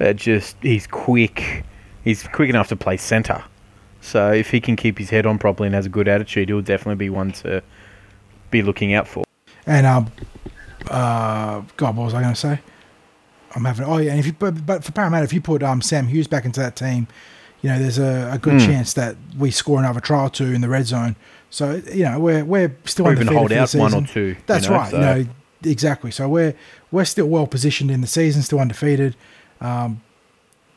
are 0.00 0.14
just 0.14 0.56
he's 0.62 0.86
quick. 0.86 1.64
He's 2.04 2.26
quick 2.28 2.48
enough 2.48 2.68
to 2.68 2.76
play 2.76 2.96
centre. 2.96 3.44
So 4.00 4.32
if 4.32 4.50
he 4.52 4.60
can 4.60 4.76
keep 4.76 4.96
his 4.96 5.10
head 5.10 5.26
on 5.26 5.38
properly 5.38 5.66
and 5.66 5.74
has 5.74 5.84
a 5.84 5.90
good 5.90 6.08
attitude, 6.08 6.48
he'll 6.48 6.62
definitely 6.62 6.94
be 6.94 7.10
one 7.10 7.32
to 7.32 7.62
be 8.50 8.62
looking 8.62 8.94
out 8.94 9.06
for. 9.08 9.24
And 9.66 9.84
um, 9.84 10.10
uh, 10.88 11.62
God, 11.76 11.96
what 11.96 12.04
was 12.04 12.14
I 12.14 12.22
going 12.22 12.32
to 12.32 12.40
say? 12.40 12.60
I'm 13.54 13.64
having. 13.64 13.84
Oh 13.86 13.98
yeah, 13.98 14.12
and 14.12 14.20
if 14.20 14.26
you 14.26 14.32
but, 14.32 14.64
but 14.64 14.84
for 14.84 14.92
Parramatta, 14.92 15.24
if 15.24 15.32
you 15.32 15.40
put 15.40 15.62
um 15.62 15.82
Sam 15.82 16.06
Hughes 16.06 16.28
back 16.28 16.44
into 16.44 16.60
that 16.60 16.76
team, 16.76 17.08
you 17.62 17.70
know 17.70 17.78
there's 17.78 17.98
a, 17.98 18.30
a 18.34 18.38
good 18.38 18.54
Mm. 18.54 18.66
chance 18.66 18.92
that 18.94 19.16
we 19.36 19.50
score 19.50 19.78
another 19.78 20.00
try 20.00 20.22
or 20.24 20.30
two 20.30 20.52
in 20.52 20.60
the 20.60 20.68
red 20.68 20.86
zone. 20.86 21.16
So 21.50 21.80
you 21.92 22.04
know 22.04 22.18
we're 22.18 22.44
we're 22.44 22.76
still 22.84 23.06
Or 23.06 23.12
even 23.12 23.28
undefeated 23.28 23.38
hold 23.38 23.70
for 23.70 23.76
the 23.76 23.82
out 23.82 23.92
one 23.92 23.94
or 24.04 24.06
season. 24.06 24.14
two. 24.14 24.20
you 24.30 24.36
That's 24.46 24.68
know, 24.68 24.74
right. 24.76 24.90
so- 24.90 24.96
You 24.96 25.02
know 25.24 25.26
exactly. 25.64 26.10
So 26.10 26.28
we're 26.28 26.54
we're 26.90 27.04
still 27.04 27.26
well 27.26 27.46
positioned 27.46 27.90
in 27.90 28.00
the 28.00 28.06
season, 28.06 28.42
still 28.42 28.60
undefeated. 28.60 29.16
Um, 29.60 30.02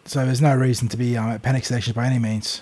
so 0.06 0.26
there's 0.26 0.42
no 0.42 0.56
reason 0.56 0.88
to 0.90 0.98
be 0.98 1.16
um, 1.18 1.30
at 1.30 1.42
panic 1.42 1.66
stations 1.66 1.96
by 1.96 2.06
any 2.08 2.20
means. 2.20 2.62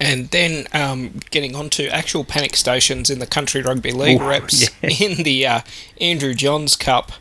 And 0.00 0.28
then 0.30 0.66
um, 0.72 1.20
getting 1.30 1.54
on 1.54 1.70
to 1.70 1.86
actual 1.88 2.24
panic 2.24 2.56
stations 2.56 3.10
in 3.10 3.20
the 3.20 3.26
Country 3.26 3.62
Rugby 3.62 3.92
League 3.92 4.20
Ooh, 4.20 4.28
reps 4.28 4.68
yeah. 4.82 4.90
in 4.90 5.22
the 5.22 5.46
uh, 5.46 5.60
Andrew 6.00 6.34
Johns 6.34 6.74
Cup, 6.76 7.12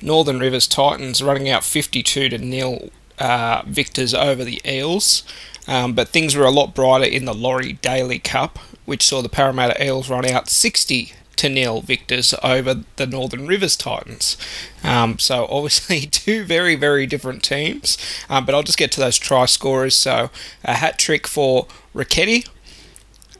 Northern 0.00 0.40
Rivers 0.40 0.66
Titans 0.66 1.22
running 1.22 1.48
out 1.50 1.62
52 1.62 2.30
to 2.30 2.38
nil 2.38 2.90
uh, 3.18 3.62
victors 3.66 4.14
over 4.14 4.44
the 4.44 4.60
Eels. 4.66 5.24
Um, 5.68 5.92
but 5.94 6.08
things 6.08 6.34
were 6.34 6.44
a 6.44 6.50
lot 6.50 6.74
brighter 6.74 7.04
in 7.04 7.24
the 7.24 7.34
Laurie 7.34 7.74
Daly 7.74 8.18
Cup, 8.18 8.58
which 8.84 9.04
saw 9.04 9.22
the 9.22 9.28
Parramatta 9.28 9.82
Eels 9.84 10.10
run 10.10 10.26
out 10.26 10.48
60 10.48 11.12
to 11.36 11.48
nil 11.48 11.80
victors 11.80 12.34
over 12.42 12.82
the 12.96 13.06
Northern 13.06 13.46
Rivers 13.46 13.76
Titans. 13.76 14.36
Um, 14.84 15.18
so 15.18 15.46
obviously 15.50 16.02
two 16.02 16.44
very 16.44 16.74
very 16.76 17.06
different 17.06 17.42
teams. 17.42 17.98
Um, 18.28 18.44
but 18.44 18.54
I'll 18.54 18.62
just 18.62 18.78
get 18.78 18.92
to 18.92 19.00
those 19.00 19.18
try 19.18 19.46
scorers. 19.46 19.94
So 19.94 20.30
a 20.64 20.74
hat 20.74 20.98
trick 20.98 21.26
for 21.26 21.66
Ricchetti, 21.94 22.48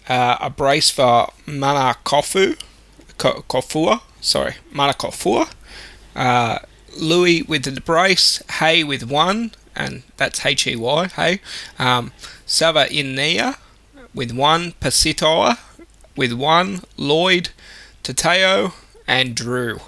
uh, 0.08 0.36
a 0.40 0.50
brace 0.50 0.90
for 0.90 1.32
Mana 1.46 1.96
Kofu, 2.04 2.58
Ko- 3.18 3.44
Kofua, 3.48 4.02
sorry, 4.20 4.54
Mana 4.70 4.94
Kofua, 4.94 5.52
uh, 6.16 6.58
Louis 6.96 7.42
with 7.42 7.64
the 7.64 7.80
brace, 7.80 8.42
Hay 8.58 8.84
with 8.84 9.04
one, 9.08 9.52
and 9.76 10.02
that's 10.16 10.44
H 10.44 10.66
E 10.66 10.76
Y, 10.76 11.08
Hay, 11.08 11.40
um, 11.78 12.12
Sava 12.46 12.86
Inea 12.86 13.56
with 14.14 14.32
one, 14.32 14.72
Pasitoa 14.80 15.58
with 16.16 16.32
one, 16.32 16.80
Lloyd, 16.96 17.50
Tateo, 18.04 18.72
and 19.06 19.34
Drew 19.34 19.78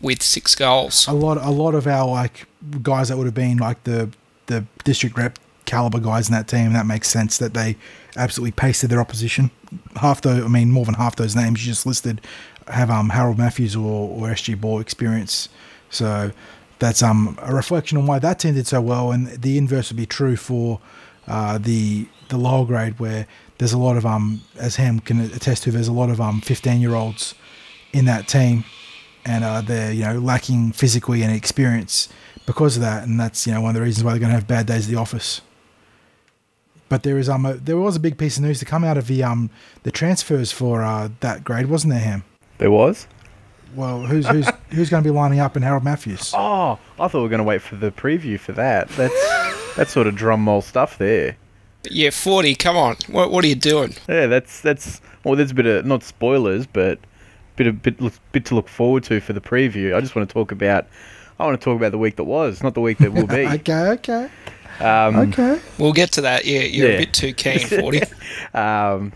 with 0.00 0.22
six 0.22 0.54
goals. 0.54 1.06
a 1.08 1.12
lot 1.12 1.38
a 1.38 1.50
lot 1.50 1.74
of 1.74 1.86
our 1.86 2.06
like 2.06 2.46
guys 2.82 3.08
that 3.08 3.16
would 3.16 3.26
have 3.26 3.34
been 3.34 3.56
like 3.56 3.82
the 3.84 4.10
the 4.46 4.64
district 4.84 5.16
rep 5.16 5.38
caliber 5.64 5.98
guys 5.98 6.28
in 6.28 6.34
that 6.34 6.46
team 6.46 6.74
that 6.74 6.84
makes 6.84 7.08
sense 7.08 7.38
that 7.38 7.54
they 7.54 7.74
absolutely 8.16 8.52
pasted 8.52 8.90
their 8.90 9.00
opposition. 9.00 9.50
Half 9.96 10.20
the 10.20 10.44
i 10.44 10.48
mean 10.48 10.70
more 10.70 10.84
than 10.84 10.94
half 10.94 11.16
those 11.16 11.34
names 11.34 11.64
you 11.66 11.72
just 11.72 11.86
listed 11.86 12.20
have 12.68 12.90
um 12.90 13.10
harold 13.10 13.38
matthews 13.38 13.74
or, 13.74 14.08
or 14.10 14.28
sg 14.34 14.60
ball 14.60 14.78
experience. 14.80 15.48
So 15.90 16.32
that's 16.78 17.02
um 17.02 17.38
a 17.42 17.54
reflection 17.54 17.98
on 17.98 18.06
why 18.06 18.18
that 18.18 18.40
team 18.40 18.54
did 18.54 18.66
so 18.66 18.80
well 18.80 19.12
and 19.12 19.28
the 19.28 19.58
inverse 19.58 19.90
would 19.90 19.96
be 19.96 20.06
true 20.06 20.36
for 20.36 20.80
uh 21.28 21.58
the 21.58 22.06
the 22.28 22.36
lower 22.36 22.64
grade 22.64 22.98
where 22.98 23.26
there's 23.58 23.72
a 23.72 23.78
lot 23.78 23.96
of 23.96 24.04
um 24.04 24.40
as 24.56 24.76
ham 24.76 24.98
can 24.98 25.20
attest 25.20 25.62
to 25.62 25.70
there's 25.70 25.88
a 25.88 25.92
lot 25.92 26.10
of 26.10 26.20
um 26.20 26.40
15 26.40 26.80
year 26.80 26.94
olds 26.94 27.34
in 27.92 28.04
that 28.04 28.28
team 28.28 28.64
and 29.24 29.44
uh, 29.44 29.60
they're 29.60 29.92
you 29.92 30.04
know 30.04 30.18
lacking 30.18 30.72
physically 30.72 31.22
and 31.22 31.34
experience 31.34 32.08
because 32.46 32.76
of 32.76 32.82
that, 32.82 33.04
and 33.04 33.18
that's 33.18 33.46
you 33.46 33.52
know 33.52 33.60
one 33.60 33.70
of 33.70 33.74
the 33.74 33.82
reasons 33.82 34.04
why 34.04 34.12
they're 34.12 34.20
going 34.20 34.30
to 34.30 34.36
have 34.36 34.46
bad 34.46 34.66
days 34.66 34.86
at 34.86 34.90
the 34.90 35.00
office. 35.00 35.40
But 36.88 37.02
there 37.02 37.18
is 37.18 37.28
um 37.28 37.46
a, 37.46 37.54
there 37.54 37.76
was 37.76 37.96
a 37.96 38.00
big 38.00 38.18
piece 38.18 38.36
of 38.36 38.42
news 38.42 38.58
to 38.58 38.64
come 38.64 38.84
out 38.84 38.98
of 38.98 39.06
the 39.06 39.22
um 39.22 39.50
the 39.82 39.90
transfers 39.90 40.52
for 40.52 40.82
uh, 40.82 41.08
that 41.20 41.44
grade, 41.44 41.66
wasn't 41.66 41.92
there, 41.94 42.02
Ham? 42.02 42.24
There 42.58 42.70
was. 42.70 43.06
Well, 43.74 44.02
who's 44.06 44.26
who's 44.26 44.48
who's 44.70 44.90
going 44.90 45.02
to 45.02 45.08
be 45.08 45.14
lining 45.14 45.40
up 45.40 45.56
in 45.56 45.62
Harold 45.62 45.84
Matthews? 45.84 46.32
Oh, 46.36 46.78
I 46.98 47.08
thought 47.08 47.14
we 47.14 47.20
were 47.22 47.28
going 47.28 47.38
to 47.38 47.44
wait 47.44 47.62
for 47.62 47.76
the 47.76 47.90
preview 47.90 48.38
for 48.38 48.52
that. 48.52 48.88
That's 48.90 49.74
that's 49.76 49.92
sort 49.92 50.06
of 50.06 50.14
drum 50.14 50.46
roll 50.46 50.62
stuff 50.62 50.98
there. 50.98 51.36
Yeah, 51.90 52.10
40, 52.10 52.54
come 52.54 52.76
on. 52.78 52.96
What, 53.08 53.30
what 53.30 53.44
are 53.44 53.48
you 53.48 53.54
doing? 53.54 53.94
Yeah, 54.08 54.26
that's 54.26 54.60
that's 54.60 55.00
well, 55.22 55.36
there's 55.36 55.50
a 55.50 55.54
bit 55.54 55.66
of 55.66 55.84
not 55.86 56.02
spoilers, 56.02 56.66
but 56.66 56.98
bit 57.56 57.66
of 57.66 57.82
bit 57.82 57.98
bit 58.32 58.44
to 58.46 58.54
look 58.54 58.68
forward 58.68 59.04
to 59.04 59.20
for 59.20 59.32
the 59.32 59.40
preview. 59.40 59.94
I 59.94 60.00
just 60.00 60.14
want 60.16 60.28
to 60.28 60.32
talk 60.32 60.50
about. 60.52 60.86
I 61.38 61.44
want 61.46 61.60
to 61.60 61.64
talk 61.64 61.76
about 61.76 61.90
the 61.90 61.98
week 61.98 62.14
that 62.16 62.24
was, 62.24 62.62
not 62.62 62.74
the 62.74 62.80
week 62.80 62.98
that 62.98 63.12
will 63.12 63.26
be. 63.26 63.44
okay, 63.48 63.72
okay, 63.90 64.30
Um, 64.78 65.16
okay. 65.16 65.60
We'll 65.78 65.92
get 65.92 66.12
to 66.12 66.20
that. 66.20 66.44
Yeah, 66.44 66.60
you're 66.60 66.88
Yeah. 66.90 66.94
a 66.94 66.98
bit 67.00 67.12
too 67.12 67.32
keen, 67.32 67.58
40. 67.58 68.02
Um, 68.54 69.12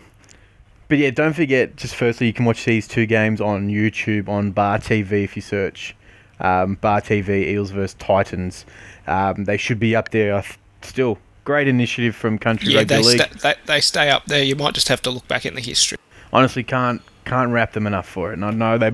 but 0.88 0.98
yeah, 0.98 1.10
don't 1.10 1.34
forget. 1.34 1.76
Just 1.76 1.94
firstly, 1.94 2.26
you 2.26 2.32
can 2.32 2.44
watch 2.44 2.64
these 2.64 2.88
two 2.88 3.06
games 3.06 3.40
on 3.40 3.68
YouTube 3.68 4.28
on 4.28 4.52
Bar 4.52 4.78
TV 4.78 5.24
if 5.24 5.36
you 5.36 5.42
search 5.42 5.94
um, 6.40 6.76
Bar 6.76 7.00
TV 7.00 7.48
Eels 7.48 7.70
versus 7.70 7.94
Titans. 7.94 8.64
Um, 9.06 9.44
they 9.44 9.56
should 9.56 9.78
be 9.78 9.94
up 9.94 10.10
there. 10.10 10.42
Still, 10.82 11.18
great 11.44 11.68
initiative 11.68 12.14
from 12.14 12.38
Country 12.38 12.72
yeah, 12.72 12.78
Rugby 12.80 12.94
they, 12.94 13.02
League. 13.02 13.20
sta- 13.20 13.38
they, 13.42 13.54
they 13.66 13.80
stay 13.80 14.10
up 14.10 14.24
there. 14.26 14.42
You 14.42 14.56
might 14.56 14.74
just 14.74 14.88
have 14.88 15.02
to 15.02 15.10
look 15.10 15.26
back 15.28 15.44
in 15.44 15.54
the 15.54 15.60
history. 15.60 15.98
Honestly, 16.32 16.62
can't 16.62 17.02
can't 17.24 17.52
wrap 17.52 17.72
them 17.72 17.86
enough 17.86 18.08
for 18.08 18.30
it. 18.30 18.34
And 18.34 18.44
I 18.44 18.50
know 18.50 18.78
they 18.78 18.92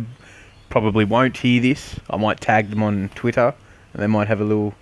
probably 0.70 1.04
won't 1.04 1.36
hear 1.36 1.60
this. 1.62 1.96
I 2.10 2.16
might 2.16 2.40
tag 2.40 2.70
them 2.70 2.82
on 2.82 3.10
Twitter, 3.14 3.54
and 3.92 4.02
they 4.02 4.06
might 4.06 4.28
have 4.28 4.40
a 4.40 4.44
little 4.44 4.74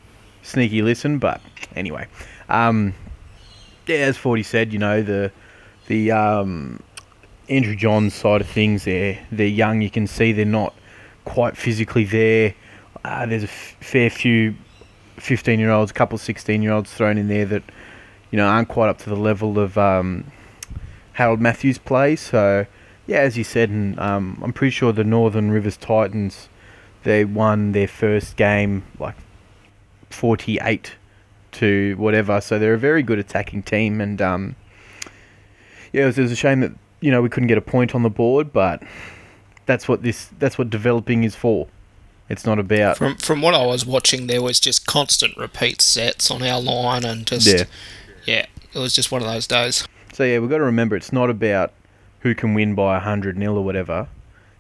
sneaky 0.43 0.83
listen. 0.83 1.19
But 1.19 1.41
anyway, 1.77 2.07
um, 2.49 2.95
yeah, 3.87 3.97
as 3.97 4.17
Forty 4.17 4.43
said, 4.43 4.73
you 4.73 4.79
know 4.79 5.03
the 5.03 5.33
the 5.87 6.13
um, 6.13 6.83
Andrew 7.57 7.77
Johns 7.77 8.15
side 8.15 8.41
of 8.41 8.49
things. 8.49 8.85
They're 8.85 9.19
they're 9.31 9.47
young. 9.47 9.83
You 9.83 9.91
can 9.91 10.07
see 10.07 10.33
they're 10.33 10.45
not 10.45 10.75
quite 11.25 11.57
physically 11.57 12.05
there. 12.05 12.55
Uh, 13.05 13.27
there's 13.27 13.43
a 13.43 13.47
f- 13.47 13.77
fair 13.81 14.11
few 14.11 14.55
15 15.17 15.59
year 15.59 15.71
olds, 15.71 15.91
a 15.91 15.95
couple 15.95 16.17
of 16.17 16.23
16 16.23 16.63
year 16.63 16.73
olds 16.73 16.93
thrown 16.93 17.19
in 17.19 17.29
there 17.29 17.45
that 17.47 17.63
you 18.31 18.37
know 18.37 18.47
aren't 18.47 18.69
quite 18.69 18.89
up 18.89 18.99
to 18.99 19.11
the 19.11 19.17
level 19.17 19.59
of 19.59 19.77
um, 19.77 20.25
Harold 21.15 21.41
Matthews 21.41 21.79
play. 21.79 22.17
So 22.17 22.67
yeah, 23.07 23.19
as 23.19 23.37
you 23.37 23.45
said, 23.45 23.71
and 23.71 23.99
um, 23.99 24.41
I'm 24.43 24.53
pretty 24.53 24.71
sure 24.71 24.93
the 24.93 25.05
Northern 25.05 25.51
Rivers 25.51 25.77
Titans 25.77 26.49
they 27.03 27.25
won 27.25 27.73
their 27.73 27.89
first 27.89 28.37
game 28.37 28.85
like 28.99 29.17
48 30.11 30.93
to 31.53 31.97
whatever. 31.97 32.41
So 32.41 32.59
they're 32.59 32.75
a 32.75 32.79
very 32.79 33.03
good 33.03 33.19
attacking 33.19 33.65
team, 33.65 34.01
and 34.01 34.23
um, 34.23 34.57
yeah, 35.93 36.05
it 36.05 36.07
was, 36.07 36.19
it 36.19 36.23
was 36.23 36.33
a 36.33 36.37
shame 36.37 36.61
that 36.61 36.73
you 37.03 37.11
know 37.11 37.21
we 37.21 37.29
couldn't 37.29 37.49
get 37.49 37.59
a 37.59 37.63
point 37.63 37.95
on 37.95 38.03
the 38.03 38.11
board, 38.11 38.53
but 38.53 38.83
that's 39.67 39.87
what 39.87 40.03
this 40.03 40.31
that's 40.39 40.57
what 40.57 40.71
developing 40.71 41.25
is 41.25 41.35
for. 41.35 41.69
It's 42.29 42.47
not 42.47 42.59
about 42.59 42.97
From 42.97 43.17
from 43.17 43.43
what 43.43 43.55
I 43.55 43.67
was 43.67 43.85
watching, 43.85 44.27
there 44.27 44.41
was 44.41 44.59
just 44.59 44.87
constant 44.87 45.37
repeat 45.37 45.83
sets 45.83 46.31
on 46.31 46.43
our 46.43 46.61
line, 46.61 47.05
and 47.05 47.27
just 47.27 47.47
Yeah. 47.47 47.65
yeah, 48.25 48.47
it 48.73 48.79
was 48.79 48.95
just 48.95 49.13
one 49.13 49.21
of 49.21 49.29
those 49.29 49.47
days. 49.47 49.87
So 50.15 50.25
yeah, 50.25 50.39
we've 50.39 50.49
got 50.49 50.59
to 50.59 50.65
remember 50.65 50.97
it's 50.97 51.13
not 51.13 51.29
about 51.29 51.73
who 52.21 52.35
can 52.35 52.55
win 52.55 52.75
by 52.75 52.99
hundred 52.99 53.37
nil 53.37 53.59
or 53.59 53.65
whatever. 53.65 54.09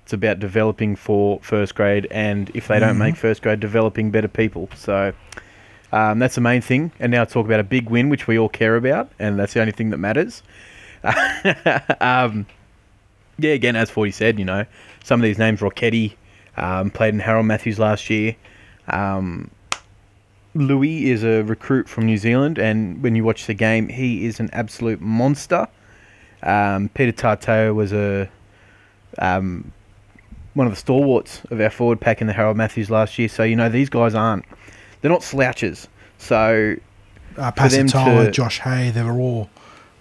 It's 0.02 0.12
about 0.12 0.40
developing 0.40 0.96
for 0.96 1.38
first 1.42 1.74
grade, 1.76 2.08
and 2.10 2.50
if 2.54 2.66
they 2.68 2.80
don't 2.80 2.98
make 2.98 3.16
first 3.16 3.40
grade, 3.40 3.60
developing 3.60 4.10
better 4.10 4.28
people. 4.28 4.68
So 4.74 5.12
um, 5.92 6.18
that's 6.18 6.34
the 6.34 6.40
main 6.40 6.60
thing. 6.60 6.90
And 6.98 7.12
now 7.12 7.24
talk 7.24 7.46
about 7.46 7.60
a 7.60 7.64
big 7.64 7.88
win, 7.88 8.08
which 8.08 8.26
we 8.26 8.36
all 8.36 8.48
care 8.48 8.76
about, 8.76 9.10
and 9.18 9.38
that's 9.38 9.54
the 9.54 9.60
only 9.60 9.72
thing 9.72 9.90
that 9.90 9.98
matters. 9.98 10.42
um, 12.00 12.46
yeah, 13.38 13.52
again, 13.52 13.76
as 13.76 13.90
Forty 13.90 14.10
said, 14.12 14.38
you 14.38 14.44
know, 14.44 14.64
some 15.04 15.20
of 15.20 15.24
these 15.24 15.38
names, 15.38 15.60
Rocketti, 15.60 16.14
um, 16.56 16.90
played 16.90 17.14
in 17.14 17.20
Harold 17.20 17.46
Matthews 17.46 17.78
last 17.78 18.08
year. 18.10 18.36
Um, 18.88 19.50
Louis 20.54 21.10
is 21.10 21.24
a 21.24 21.42
recruit 21.42 21.88
from 21.88 22.06
New 22.06 22.18
Zealand, 22.18 22.58
and 22.58 23.02
when 23.02 23.14
you 23.16 23.24
watch 23.24 23.46
the 23.46 23.54
game, 23.54 23.88
he 23.88 24.26
is 24.26 24.38
an 24.38 24.50
absolute 24.52 25.00
monster. 25.00 25.66
Um, 26.42 26.90
Peter 26.90 27.12
Tarteo 27.12 27.74
was 27.74 27.92
a 27.92 28.28
um, 29.18 29.72
one 30.54 30.66
of 30.66 30.72
the 30.72 30.78
stalwarts 30.78 31.42
of 31.50 31.60
our 31.60 31.70
forward 31.70 32.00
pack 32.00 32.20
in 32.20 32.26
the 32.26 32.32
Harold 32.34 32.56
Matthews 32.56 32.90
last 32.90 33.18
year. 33.18 33.28
So 33.28 33.42
you 33.44 33.56
know 33.56 33.68
these 33.68 33.88
guys 33.88 34.14
aren't 34.14 34.44
they're 35.00 35.10
not 35.10 35.22
slouches. 35.22 35.88
So 36.18 36.76
Uh, 37.36 37.50
For 37.52 37.60
Pasatoa, 37.62 38.24
to- 38.26 38.30
Josh 38.30 38.58
Hay, 38.60 38.90
they 38.90 39.02
were 39.02 39.18
all 39.18 39.48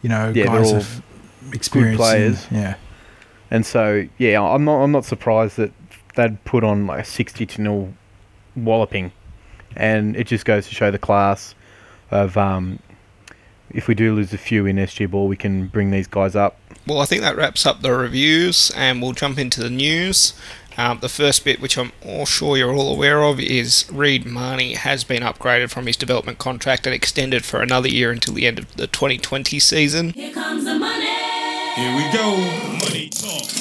you 0.02 0.10
know, 0.10 0.28
Yeah, 0.28 0.46
they're 0.46 0.46
guys 0.46 0.72
all 0.72 0.78
of 0.78 1.02
experience. 1.54 1.98
players. 1.98 2.48
and- 2.50 2.58
yeah. 2.62 2.76
And 3.50 3.66
so, 3.66 4.08
yeah, 4.18 4.42
I'm 4.42 4.64
not 4.64 4.82
I'm 4.84 4.92
not 4.92 5.04
surprised 5.06 5.58
that 5.58 5.72
they'd 6.16 6.42
put 6.46 6.64
on 6.64 6.88
like 6.88 7.02
a 7.02 7.06
60 7.06 7.46
to 7.46 7.62
nil 7.62 7.94
walloping, 8.56 9.12
and 9.76 10.16
it 10.16 10.26
just 10.28 10.46
goes 10.46 10.68
to 10.68 10.74
show 10.76 10.90
the 10.92 10.98
class 11.00 11.54
of 12.12 12.38
um, 12.38 12.80
if 13.70 13.88
we 13.88 13.96
do 13.96 14.14
lose 14.16 14.34
a 14.34 14.38
few 14.38 14.66
in 14.66 14.78
SG 14.78 15.10
ball, 15.10 15.28
we 15.28 15.36
can 15.38 15.68
bring 15.68 15.92
these 15.92 16.08
guys 16.08 16.36
up. 16.36 16.58
Well, 16.88 17.00
I 17.00 17.06
think 17.06 17.22
that 17.22 17.36
wraps 17.36 17.66
up 17.66 17.82
the 17.82 17.92
reviews, 17.94 18.72
and 18.76 19.02
we'll 19.02 19.12
jump 19.14 19.38
into 19.38 19.62
the 19.62 19.70
news. 19.70 20.34
Um, 20.78 21.00
the 21.00 21.10
first 21.10 21.44
bit, 21.44 21.60
which 21.62 21.78
I'm 21.78 21.92
all 22.06 22.26
sure 22.26 22.58
you're 22.58 22.74
all 22.74 22.94
aware 22.94 23.24
of, 23.24 23.40
is 23.40 23.86
Reed 23.92 24.26
Mahoney 24.26 24.74
has 24.74 25.04
been 25.04 25.22
upgraded 25.22 25.70
from 25.70 25.86
his 25.86 25.98
development 25.98 26.38
contract 26.38 26.86
and 26.88 26.96
extended 26.96 27.44
for 27.44 27.62
another 27.62 27.90
year 27.90 28.12
until 28.12 28.34
the 28.34 28.48
end 28.48 28.60
of 28.60 28.76
the 28.76 28.88
2020 28.88 29.60
season. 29.60 30.12
Here 30.14 30.34
comes 30.34 30.66
the 30.66 30.76
money. 30.76 31.06
Here 31.76 31.96
we 31.96 32.12
go. 32.12 32.38
Money 32.86 33.10
talk. 33.10 33.61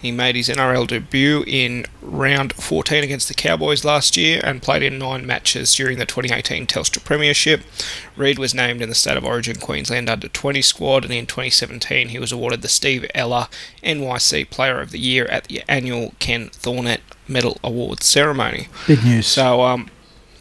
He 0.00 0.12
made 0.12 0.36
his 0.36 0.48
NRL 0.48 0.86
debut 0.86 1.44
in 1.46 1.84
round 2.00 2.52
14 2.52 3.02
against 3.02 3.26
the 3.26 3.34
Cowboys 3.34 3.84
last 3.84 4.16
year 4.16 4.40
and 4.44 4.62
played 4.62 4.82
in 4.82 4.98
nine 4.98 5.26
matches 5.26 5.74
during 5.74 5.98
the 5.98 6.06
2018 6.06 6.66
Telstra 6.66 7.04
Premiership. 7.04 7.62
Reed 8.16 8.38
was 8.38 8.54
named 8.54 8.80
in 8.80 8.88
the 8.88 8.94
State 8.94 9.16
of 9.16 9.24
Origin 9.24 9.56
Queensland 9.56 10.08
Under 10.08 10.28
20 10.28 10.62
squad, 10.62 11.04
and 11.04 11.12
in 11.12 11.26
2017 11.26 12.10
he 12.10 12.18
was 12.18 12.30
awarded 12.30 12.62
the 12.62 12.68
Steve 12.68 13.06
Ella 13.14 13.48
NYC 13.82 14.48
Player 14.50 14.80
of 14.80 14.92
the 14.92 15.00
Year 15.00 15.24
at 15.26 15.44
the 15.44 15.62
annual 15.68 16.14
Ken 16.20 16.48
Thornett 16.50 17.00
Medal 17.26 17.58
Awards 17.64 18.06
ceremony. 18.06 18.68
Big 18.86 19.04
news. 19.04 19.26
So, 19.26 19.62
um, 19.62 19.90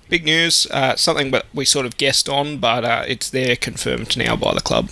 big 0.10 0.24
news, 0.24 0.68
uh, 0.72 0.96
something 0.96 1.32
that 1.32 1.46
we 1.54 1.66
sort 1.66 1.86
of 1.86 1.98
guessed 1.98 2.30
on, 2.30 2.58
but 2.58 2.86
uh, 2.86 3.04
it's 3.08 3.30
there 3.30 3.56
confirmed 3.56 4.16
now 4.16 4.36
by 4.36 4.54
the 4.54 4.62
club. 4.62 4.90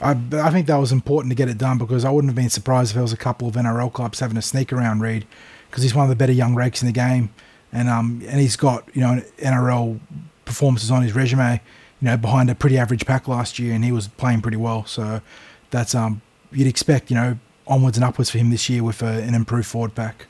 I, 0.00 0.10
I 0.32 0.50
think 0.50 0.66
that 0.66 0.76
was 0.76 0.92
important 0.92 1.30
to 1.30 1.34
get 1.34 1.48
it 1.48 1.58
done 1.58 1.78
because 1.78 2.04
I 2.04 2.10
wouldn't 2.10 2.30
have 2.30 2.36
been 2.36 2.50
surprised 2.50 2.90
if 2.90 2.94
there 2.94 3.02
was 3.02 3.12
a 3.12 3.18
couple 3.18 3.48
of 3.48 3.54
NRL 3.54 3.92
clubs 3.92 4.20
having 4.20 4.36
a 4.36 4.42
sneak 4.42 4.72
around 4.72 5.00
Reed 5.00 5.26
because 5.68 5.82
he's 5.82 5.94
one 5.94 6.04
of 6.04 6.08
the 6.08 6.16
better 6.16 6.32
young 6.32 6.54
rakes 6.54 6.82
in 6.82 6.86
the 6.86 6.92
game, 6.92 7.30
and 7.72 7.88
um 7.88 8.22
and 8.26 8.40
he's 8.40 8.56
got 8.56 8.88
you 8.94 9.00
know 9.00 9.22
NRL 9.38 9.98
performances 10.44 10.90
on 10.90 11.02
his 11.02 11.14
resume, 11.14 11.60
you 12.00 12.06
know 12.06 12.16
behind 12.16 12.50
a 12.50 12.54
pretty 12.54 12.78
average 12.78 13.06
pack 13.06 13.28
last 13.28 13.58
year, 13.58 13.74
and 13.74 13.84
he 13.84 13.92
was 13.92 14.08
playing 14.08 14.40
pretty 14.40 14.56
well. 14.56 14.84
So 14.86 15.20
that's 15.70 15.94
um 15.94 16.22
you'd 16.52 16.68
expect 16.68 17.10
you 17.10 17.16
know 17.16 17.38
onwards 17.66 17.96
and 17.96 18.04
upwards 18.04 18.30
for 18.30 18.38
him 18.38 18.50
this 18.50 18.68
year 18.68 18.82
with 18.82 19.02
a, 19.02 19.22
an 19.22 19.34
improved 19.34 19.66
forward 19.66 19.94
pack. 19.94 20.26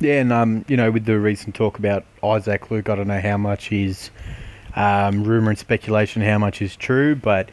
Yeah, 0.00 0.20
and 0.20 0.32
um, 0.32 0.64
you 0.68 0.76
know, 0.76 0.90
with 0.90 1.06
the 1.06 1.18
recent 1.18 1.54
talk 1.54 1.78
about 1.78 2.04
Isaac 2.22 2.70
Luke, 2.70 2.88
I 2.88 2.94
don't 2.94 3.08
know 3.08 3.20
how 3.20 3.36
much 3.36 3.72
is 3.72 4.10
um, 4.76 5.24
rumor 5.24 5.50
and 5.50 5.58
speculation, 5.58 6.22
how 6.22 6.38
much 6.38 6.62
is 6.62 6.76
true, 6.76 7.16
but 7.16 7.50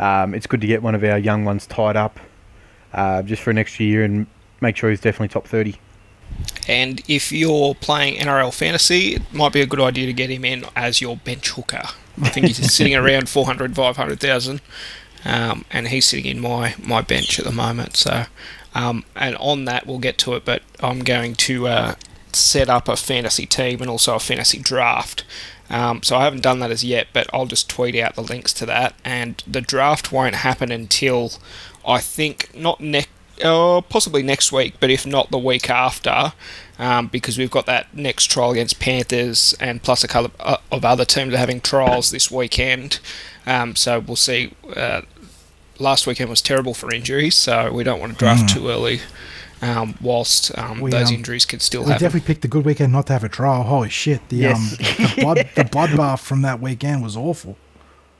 um, 0.00 0.34
it's 0.34 0.46
good 0.46 0.62
to 0.62 0.66
get 0.66 0.82
one 0.82 0.94
of 0.94 1.04
our 1.04 1.18
young 1.18 1.44
ones 1.44 1.66
tied 1.66 1.94
up 1.94 2.18
uh, 2.94 3.22
just 3.22 3.42
for 3.42 3.50
an 3.50 3.58
extra 3.58 3.84
year 3.84 4.02
and 4.02 4.26
make 4.60 4.76
sure 4.76 4.90
he's 4.90 5.00
definitely 5.00 5.28
top 5.28 5.46
30. 5.46 5.76
And 6.66 7.02
if 7.06 7.30
you're 7.32 7.74
playing 7.74 8.18
NRL 8.18 8.52
fantasy, 8.54 9.16
it 9.16 9.34
might 9.34 9.52
be 9.52 9.60
a 9.60 9.66
good 9.66 9.80
idea 9.80 10.06
to 10.06 10.12
get 10.12 10.30
him 10.30 10.44
in 10.44 10.64
as 10.74 11.00
your 11.00 11.16
bench 11.18 11.50
hooker. 11.50 11.82
I 12.22 12.28
think 12.30 12.46
he's 12.46 12.72
sitting 12.72 12.94
around 12.96 13.28
400, 13.28 13.76
500,000, 13.76 14.60
um, 15.26 15.64
and 15.70 15.88
he's 15.88 16.06
sitting 16.06 16.26
in 16.26 16.40
my, 16.40 16.74
my 16.82 17.02
bench 17.02 17.38
at 17.38 17.44
the 17.44 17.52
moment. 17.52 17.96
So, 17.96 18.24
um, 18.74 19.04
and 19.14 19.36
on 19.36 19.66
that, 19.66 19.86
we'll 19.86 19.98
get 19.98 20.16
to 20.18 20.34
it, 20.34 20.46
but 20.46 20.62
I'm 20.80 21.00
going 21.00 21.34
to 21.34 21.68
uh, 21.68 21.94
set 22.32 22.70
up 22.70 22.88
a 22.88 22.96
fantasy 22.96 23.44
team 23.44 23.82
and 23.82 23.90
also 23.90 24.14
a 24.14 24.20
fantasy 24.20 24.58
draft. 24.58 25.24
Um, 25.70 26.02
so 26.02 26.16
I 26.16 26.24
haven't 26.24 26.42
done 26.42 26.58
that 26.60 26.70
as 26.70 26.82
yet, 26.84 27.06
but 27.12 27.28
I'll 27.32 27.46
just 27.46 27.70
tweet 27.70 27.94
out 27.96 28.16
the 28.16 28.22
links 28.22 28.52
to 28.54 28.66
that. 28.66 28.94
And 29.04 29.42
the 29.46 29.60
draft 29.60 30.10
won't 30.12 30.34
happen 30.36 30.72
until 30.72 31.32
I 31.86 32.00
think 32.00 32.50
not 32.54 32.80
next, 32.80 33.08
uh, 33.42 33.80
possibly 33.82 34.22
next 34.22 34.52
week, 34.52 34.74
but 34.80 34.90
if 34.90 35.06
not 35.06 35.30
the 35.30 35.38
week 35.38 35.70
after, 35.70 36.32
um, 36.78 37.06
because 37.06 37.38
we've 37.38 37.50
got 37.50 37.66
that 37.66 37.94
next 37.94 38.26
trial 38.26 38.50
against 38.50 38.80
Panthers, 38.80 39.54
and 39.60 39.82
plus 39.82 40.02
a 40.02 40.08
couple 40.08 40.26
of, 40.26 40.32
uh, 40.40 40.58
of 40.72 40.84
other 40.84 41.04
teams 41.04 41.32
are 41.34 41.38
having 41.38 41.60
trials 41.60 42.10
this 42.10 42.30
weekend. 42.30 42.98
Um, 43.46 43.76
so 43.76 44.00
we'll 44.00 44.16
see. 44.16 44.52
Uh, 44.76 45.02
last 45.78 46.06
weekend 46.06 46.28
was 46.28 46.42
terrible 46.42 46.74
for 46.74 46.92
injuries, 46.92 47.34
so 47.36 47.72
we 47.72 47.84
don't 47.84 48.00
want 48.00 48.12
to 48.12 48.18
draft 48.18 48.50
too 48.54 48.68
early. 48.68 49.00
Um, 49.62 49.94
whilst 50.00 50.56
um, 50.58 50.80
We, 50.80 50.90
those 50.90 51.08
um, 51.10 51.14
injuries 51.16 51.44
could 51.44 51.60
still 51.60 51.82
We 51.84 51.90
happen. 51.90 52.02
definitely 52.06 52.26
picked 52.26 52.44
a 52.44 52.48
good 52.48 52.64
weekend 52.64 52.92
not 52.92 53.06
to 53.08 53.12
have 53.12 53.24
a 53.24 53.28
trial. 53.28 53.62
Holy 53.64 53.90
shit! 53.90 54.26
The 54.30 54.36
Yes. 54.36 54.56
um 54.56 54.76
the, 54.78 55.20
blood, 55.22 55.36
the 55.54 55.64
bloodbath 55.64 56.20
from 56.20 56.42
that 56.42 56.60
weekend 56.60 57.02
was 57.02 57.16
awful. 57.16 57.56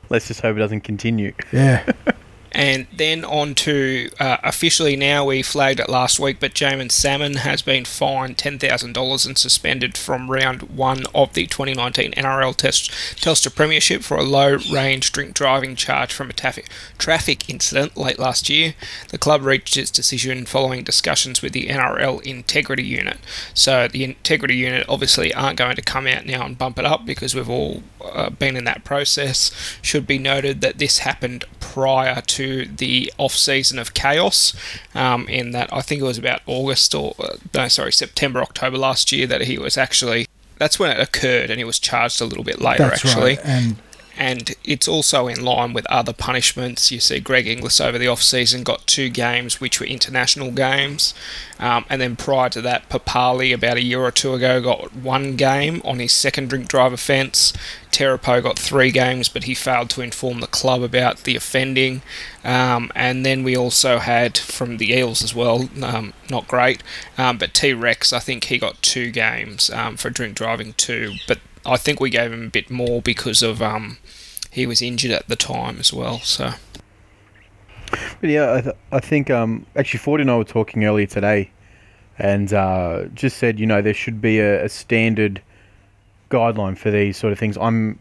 Let's 0.09 0.27
just 0.27 0.41
hope 0.41 0.55
it 0.57 0.59
doesn't 0.59 0.81
continue. 0.81 1.33
Yeah. 1.51 1.85
And 2.51 2.87
then 2.91 3.23
on 3.23 3.55
to 3.55 4.09
uh, 4.19 4.37
officially 4.43 4.97
now, 4.97 5.25
we 5.25 5.41
flagged 5.41 5.79
it 5.79 5.89
last 5.89 6.19
week, 6.19 6.37
but 6.39 6.53
Jaeman 6.53 6.91
Salmon 6.91 7.35
has 7.35 7.61
been 7.61 7.85
fined 7.85 8.37
$10,000 8.37 9.25
and 9.25 9.37
suspended 9.37 9.97
from 9.97 10.29
round 10.29 10.63
one 10.63 11.03
of 11.15 11.33
the 11.33 11.47
2019 11.47 12.11
NRL 12.11 12.55
Test- 12.55 12.91
Telstra 12.91 13.55
Premiership 13.55 14.03
for 14.03 14.17
a 14.17 14.23
low 14.23 14.57
range 14.71 15.13
drink 15.13 15.33
driving 15.33 15.77
charge 15.77 16.11
from 16.11 16.29
a 16.29 16.33
traffic, 16.33 16.67
traffic 16.97 17.49
incident 17.49 17.95
late 17.95 18.19
last 18.19 18.49
year. 18.49 18.73
The 19.09 19.17
club 19.17 19.43
reached 19.43 19.77
its 19.77 19.91
decision 19.91 20.45
following 20.45 20.83
discussions 20.83 21.41
with 21.41 21.53
the 21.53 21.67
NRL 21.67 22.21
Integrity 22.23 22.83
Unit. 22.83 23.17
So 23.53 23.87
the 23.87 24.03
Integrity 24.03 24.55
Unit 24.55 24.85
obviously 24.89 25.33
aren't 25.33 25.57
going 25.57 25.77
to 25.77 25.81
come 25.81 26.05
out 26.05 26.25
now 26.25 26.45
and 26.45 26.57
bump 26.57 26.77
it 26.77 26.85
up 26.85 27.05
because 27.05 27.33
we've 27.33 27.49
all 27.49 27.83
uh, 28.03 28.29
been 28.29 28.57
in 28.57 28.65
that 28.65 28.83
process. 28.83 29.51
Should 29.81 30.05
be 30.05 30.19
noted 30.19 30.59
that 30.61 30.79
this 30.79 30.99
happened 30.99 31.45
prior 31.59 32.19
to 32.21 32.40
the 32.65 33.11
off 33.17 33.33
season 33.33 33.79
of 33.79 33.93
chaos. 33.93 34.53
Um, 34.95 35.27
in 35.27 35.51
that 35.51 35.71
I 35.73 35.81
think 35.81 36.01
it 36.01 36.05
was 36.05 36.17
about 36.17 36.41
August 36.45 36.93
or 36.95 37.15
uh, 37.19 37.37
no, 37.53 37.67
sorry, 37.67 37.91
September, 37.91 38.41
October 38.41 38.77
last 38.77 39.11
year 39.11 39.27
that 39.27 39.41
he 39.41 39.57
was 39.57 39.77
actually. 39.77 40.27
That's 40.57 40.77
when 40.77 40.91
it 40.91 40.99
occurred, 40.99 41.49
and 41.49 41.57
he 41.57 41.63
was 41.63 41.79
charged 41.79 42.21
a 42.21 42.25
little 42.25 42.43
bit 42.43 42.61
later. 42.61 42.83
That's 42.83 43.03
actually, 43.03 43.37
right. 43.37 43.45
And 43.45 43.77
and 44.17 44.53
it's 44.63 44.87
also 44.87 45.27
in 45.27 45.43
line 45.43 45.73
with 45.73 45.85
other 45.87 46.13
punishments. 46.13 46.91
You 46.91 46.99
see, 46.99 47.19
Greg 47.19 47.47
Inglis 47.47 47.81
over 47.81 47.97
the 47.97 48.07
off 48.07 48.21
season 48.21 48.63
got 48.63 48.87
two 48.87 49.09
games, 49.09 49.59
which 49.59 49.79
were 49.79 49.85
international 49.85 50.51
games, 50.51 51.13
um, 51.59 51.85
and 51.89 52.01
then 52.01 52.15
prior 52.15 52.49
to 52.49 52.61
that, 52.61 52.89
Papalii 52.89 53.53
about 53.53 53.77
a 53.77 53.83
year 53.83 54.01
or 54.01 54.11
two 54.11 54.33
ago 54.33 54.61
got 54.61 54.95
one 54.95 55.35
game 55.35 55.81
on 55.85 55.99
his 55.99 56.11
second 56.11 56.49
drink 56.49 56.67
drive 56.67 56.93
offence. 56.93 57.53
Terapo 57.91 58.41
got 58.41 58.57
three 58.57 58.89
games, 58.89 59.27
but 59.27 59.43
he 59.43 59.53
failed 59.53 59.89
to 59.91 60.01
inform 60.01 60.39
the 60.39 60.47
club 60.47 60.81
about 60.81 61.23
the 61.23 61.35
offending. 61.35 62.01
Um, 62.43 62.91
and 62.95 63.25
then 63.25 63.43
we 63.43 63.55
also 63.55 63.99
had 63.99 64.37
from 64.37 64.77
the 64.77 64.91
Eels 64.93 65.21
as 65.21 65.35
well, 65.35 65.69
um, 65.83 66.13
not 66.29 66.47
great, 66.47 66.81
um, 67.17 67.37
but 67.37 67.53
T 67.53 67.73
Rex, 67.73 68.13
I 68.13 68.19
think 68.19 68.45
he 68.45 68.57
got 68.57 68.81
two 68.81 69.11
games 69.11 69.69
um, 69.69 69.97
for 69.97 70.09
drink 70.09 70.35
driving 70.35 70.73
too, 70.73 71.13
but 71.27 71.39
I 71.65 71.77
think 71.77 71.99
we 71.99 72.09
gave 72.09 72.31
him 72.31 72.45
a 72.45 72.49
bit 72.49 72.69
more 72.69 73.01
because 73.01 73.43
of 73.43 73.61
um, 73.61 73.97
he 74.51 74.65
was 74.65 74.81
injured 74.81 75.11
at 75.11 75.27
the 75.27 75.35
time 75.35 75.79
as 75.79 75.93
well. 75.93 76.19
So 76.19 76.51
But 78.19 78.29
yeah, 78.29 78.53
I, 78.53 78.61
th- 78.61 78.75
I 78.91 78.99
think 78.99 79.29
um, 79.29 79.65
actually 79.75 79.99
Ford 79.99 80.21
and 80.21 80.31
I 80.31 80.37
were 80.37 80.43
talking 80.43 80.85
earlier 80.85 81.07
today, 81.07 81.51
and 82.17 82.53
uh, 82.53 83.05
just 83.13 83.37
said 83.37 83.59
you 83.59 83.65
know 83.65 83.81
there 83.81 83.93
should 83.93 84.21
be 84.21 84.39
a, 84.39 84.65
a 84.65 84.69
standard 84.69 85.41
guideline 86.29 86.77
for 86.77 86.91
these 86.91 87.17
sort 87.17 87.33
of 87.33 87.39
things. 87.39 87.57
I'm 87.57 87.99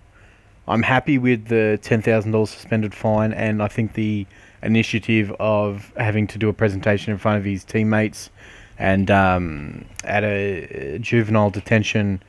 I'm 0.69 0.83
happy 0.83 1.19
with 1.19 1.47
the 1.47 1.79
ten 1.83 2.03
thousand 2.03 2.33
dollars 2.33 2.51
suspended 2.51 2.95
fine, 2.95 3.33
and 3.33 3.63
I 3.63 3.69
think 3.69 3.95
the 3.95 4.27
initiative 4.63 5.33
of 5.41 5.93
having 5.97 6.27
to 6.29 6.39
do 6.39 6.49
a 6.49 6.53
presentation 6.53 7.13
in 7.13 7.19
front 7.19 7.39
of 7.39 7.45
his 7.45 7.65
teammates 7.65 8.31
and 8.79 9.11
um, 9.11 9.85
at 10.05 10.25
a 10.25 10.99
juvenile 11.01 11.51
detention. 11.51 12.23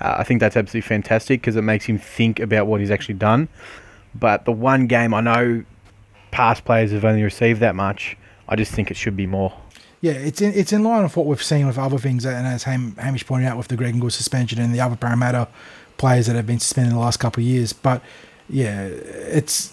Uh, 0.00 0.16
I 0.18 0.24
think 0.24 0.40
that's 0.40 0.56
absolutely 0.56 0.86
fantastic 0.86 1.40
because 1.40 1.56
it 1.56 1.62
makes 1.62 1.86
him 1.86 1.98
think 1.98 2.40
about 2.40 2.66
what 2.66 2.80
he's 2.80 2.90
actually 2.90 3.14
done. 3.14 3.48
But 4.14 4.44
the 4.44 4.52
one 4.52 4.86
game 4.86 5.14
I 5.14 5.20
know 5.20 5.64
past 6.30 6.64
players 6.64 6.92
have 6.92 7.04
only 7.04 7.22
received 7.22 7.60
that 7.60 7.74
much. 7.74 8.16
I 8.48 8.56
just 8.56 8.72
think 8.72 8.90
it 8.90 8.96
should 8.96 9.16
be 9.16 9.26
more. 9.26 9.52
Yeah, 10.00 10.12
it's 10.12 10.40
in 10.40 10.52
it's 10.52 10.72
in 10.72 10.84
line 10.84 11.02
with 11.02 11.16
what 11.16 11.26
we've 11.26 11.42
seen 11.42 11.66
with 11.66 11.78
other 11.78 11.98
things, 11.98 12.24
and 12.24 12.46
as 12.46 12.64
Ham, 12.64 12.94
Hamish 12.98 13.26
pointed 13.26 13.48
out 13.48 13.56
with 13.56 13.68
the 13.68 13.76
Greg 13.76 13.88
and 13.88 13.96
Inglis 13.96 14.14
suspension 14.14 14.60
and 14.60 14.74
the 14.74 14.80
other 14.80 14.96
Parramatta 14.96 15.48
players 15.96 16.26
that 16.26 16.36
have 16.36 16.46
been 16.46 16.60
suspended 16.60 16.92
in 16.92 16.96
the 16.96 17.02
last 17.02 17.16
couple 17.16 17.42
of 17.42 17.46
years. 17.46 17.72
But 17.72 18.02
yeah, 18.48 18.84
it's 18.84 19.72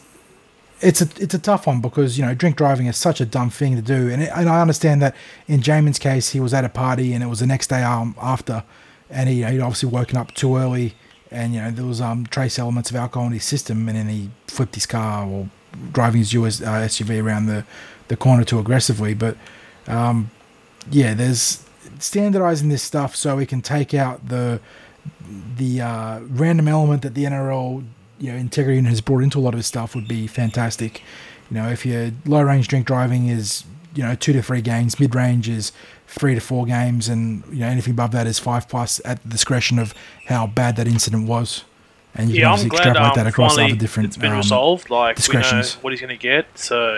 it's 0.79 1.01
a 1.01 1.07
it's 1.21 1.33
a 1.33 1.39
tough 1.39 1.67
one 1.67 1.81
because 1.81 2.17
you 2.17 2.25
know 2.25 2.33
drink 2.33 2.55
driving 2.55 2.87
is 2.87 2.97
such 2.97 3.21
a 3.21 3.25
dumb 3.25 3.49
thing 3.49 3.75
to 3.75 3.81
do, 3.81 4.09
and 4.09 4.23
it, 4.23 4.31
and 4.33 4.49
I 4.49 4.61
understand 4.61 5.01
that 5.01 5.15
in 5.47 5.61
Jaeman's 5.61 5.99
case 5.99 6.29
he 6.29 6.39
was 6.39 6.53
at 6.53 6.63
a 6.63 6.69
party 6.69 7.13
and 7.13 7.23
it 7.23 7.27
was 7.27 7.39
the 7.39 7.47
next 7.47 7.67
day 7.67 7.83
um, 7.83 8.15
after, 8.21 8.63
and 9.13 9.29
he 9.29 9.43
he'd 9.43 9.61
obviously 9.61 9.89
woken 9.89 10.17
up 10.17 10.33
too 10.33 10.57
early, 10.57 10.95
and 11.31 11.53
you 11.53 11.61
know 11.61 11.71
there 11.71 11.85
was 11.85 12.01
um 12.01 12.25
trace 12.25 12.59
elements 12.59 12.89
of 12.89 12.95
alcohol 12.95 13.27
in 13.27 13.33
his 13.33 13.45
system, 13.45 13.87
and 13.87 13.97
then 13.97 14.09
he 14.09 14.29
flipped 14.47 14.75
his 14.75 14.85
car 14.85 15.25
or 15.27 15.49
driving 15.91 16.19
his 16.19 16.33
US 16.33 16.61
uh, 16.61 16.65
SUV 16.65 17.23
around 17.23 17.45
the 17.45 17.65
the 18.07 18.17
corner 18.17 18.43
too 18.43 18.59
aggressively, 18.59 19.13
but 19.13 19.37
um, 19.87 20.29
yeah, 20.91 21.13
there's 21.13 21.63
standardizing 21.99 22.69
this 22.69 22.83
stuff 22.83 23.15
so 23.15 23.35
we 23.37 23.45
can 23.45 23.61
take 23.61 23.93
out 23.93 24.27
the 24.27 24.59
the 25.57 25.81
uh, 25.81 26.19
random 26.21 26.67
element 26.67 27.01
that 27.01 27.13
the 27.13 27.23
NRL 27.25 27.85
you 28.19 28.31
know 28.31 28.37
integrity 28.37 28.81
has 28.81 29.01
brought 29.01 29.23
into 29.23 29.39
a 29.39 29.41
lot 29.41 29.53
of 29.53 29.59
his 29.59 29.67
stuff 29.67 29.95
would 29.95 30.07
be 30.07 30.27
fantastic. 30.27 31.01
You 31.49 31.57
know, 31.57 31.69
if 31.69 31.85
your 31.85 32.11
low 32.25 32.41
range 32.41 32.67
drink 32.67 32.87
driving 32.87 33.27
is 33.27 33.63
you 33.95 34.03
know 34.03 34.15
two 34.15 34.33
to 34.33 34.41
three 34.41 34.61
games, 34.61 34.99
mid 34.99 35.15
range 35.15 35.49
is 35.49 35.71
three 36.19 36.35
to 36.35 36.41
four 36.41 36.65
games, 36.65 37.09
and 37.09 37.43
you 37.51 37.59
know 37.59 37.67
anything 37.67 37.91
above 37.93 38.11
that 38.11 38.27
is 38.27 38.39
five 38.39 38.67
plus 38.69 39.01
at 39.03 39.21
the 39.23 39.29
discretion 39.29 39.79
of 39.79 39.93
how 40.27 40.45
bad 40.47 40.75
that 40.77 40.87
incident 40.87 41.27
was. 41.27 41.63
And 42.15 42.29
you 42.29 42.35
Yeah, 42.35 42.41
can 42.41 42.45
I'm 42.45 42.51
obviously 42.53 42.69
glad 42.69 42.79
extrapolate 42.87 43.11
um, 43.17 43.23
that 43.23 43.27
across 43.27 43.55
finally 43.55 43.71
other 43.71 43.79
different. 43.79 44.07
it's 44.09 44.17
been 44.17 44.31
um, 44.31 44.37
resolved. 44.37 44.89
Like 44.91 45.17
we 45.27 45.33
know 45.39 45.63
what 45.81 45.93
he's 45.93 45.99
going 46.01 46.15
to 46.15 46.21
get. 46.21 46.45
So 46.57 46.97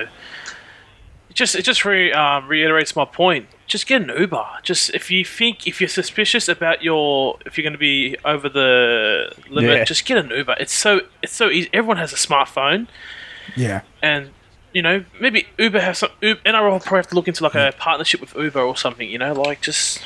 it 1.30 1.34
just 1.34 1.56
it 1.56 1.62
just 1.63 1.86
re, 1.86 2.12
um, 2.12 2.47
reiterates 2.49 2.95
my 2.95 3.06
point. 3.06 3.47
Just 3.67 3.88
get 3.88 4.01
an 4.01 4.12
Uber. 4.15 4.45
Just 4.62 4.89
if 4.93 5.10
you 5.10 5.23
think 5.25 5.65
if 5.67 5.80
you're 5.80 5.88
suspicious 5.88 6.47
about 6.49 6.84
your 6.84 7.38
if 7.45 7.58
you're 7.58 7.63
going 7.63 7.73
to 7.73 7.80
be 7.80 8.17
over 8.25 8.49
the 8.49 9.32
limit, 9.49 9.71
Yeah. 9.78 9.84
just 9.86 10.06
get 10.06 10.17
an 10.17 10.30
Uber. 10.32 10.56
It's 10.60 10.73
so 10.73 11.01
it's 11.23 11.34
so 11.34 11.49
easy. 11.49 11.69
Everyone 11.73 11.97
has 11.97 12.12
a 12.13 12.17
smartphone, 12.17 12.88
Yeah, 13.56 13.82
and 14.04 14.32
you 14.76 14.82
know 14.82 15.04
maybe 15.20 15.48
Uber 15.58 15.80
has 15.80 15.98
some. 16.00 16.10
Uber, 16.22 16.42
NRL 16.46 16.72
will 16.72 16.80
probably 16.80 16.98
have 17.00 17.08
to 17.08 17.16
look 17.16 17.28
into 17.28 17.44
like 17.44 17.56
a 17.56 17.74
partnership 17.78 18.20
with 18.22 18.36
Uber 18.36 18.60
or 18.62 18.76
something. 18.78 19.10
You 19.10 19.18
know, 19.18 19.34
like 19.34 19.62
just 19.62 20.02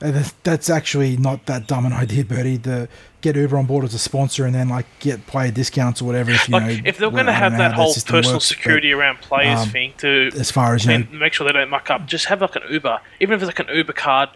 Uh, 0.00 0.06
that's- 0.06 0.34
that's 0.42 0.68
actually 0.68 1.16
not 1.16 1.46
that 1.46 1.68
dumb 1.68 1.86
an 1.86 1.92
idea, 1.92 2.24
Bertie. 2.24 2.56
The 2.56 2.88
get 3.20 3.36
Uber 3.36 3.56
on 3.56 3.66
board 3.66 3.84
as 3.84 3.94
a 3.94 4.00
sponsor 4.00 4.44
and 4.44 4.52
then 4.52 4.68
like 4.68 4.86
get 4.98 5.28
player 5.28 5.52
discounts 5.52 6.02
or 6.02 6.06
whatever. 6.06 6.32
If 6.32 6.48
you 6.48 6.54
like 6.54 6.62
know, 6.64 6.82
if 6.84 6.98
they're 6.98 7.08
going 7.08 7.26
to 7.26 7.32
have 7.32 7.52
don't 7.52 7.58
that 7.60 7.74
whole 7.74 7.94
personal 7.94 8.22
works, 8.22 8.32
but 8.32 8.42
security 8.42 8.92
around 8.92 9.20
players 9.20 9.60
um, 9.60 9.68
thing 9.68 9.94
to 9.98 10.30
as 10.34 10.50
far 10.50 10.74
as 10.74 10.84
you 10.86 10.98
know, 10.98 11.06
make 11.12 11.32
sure 11.34 11.46
they 11.46 11.52
don't 11.52 11.70
muck 11.70 11.88
up. 11.88 12.06
Just 12.06 12.24
have 12.26 12.40
like 12.40 12.56
an 12.56 12.62
Uber, 12.68 12.98
even 13.20 13.36
if 13.36 13.42
it's 13.42 13.46
like 13.46 13.60
an 13.68 13.72
Uber 13.72 13.92
card 13.92 14.30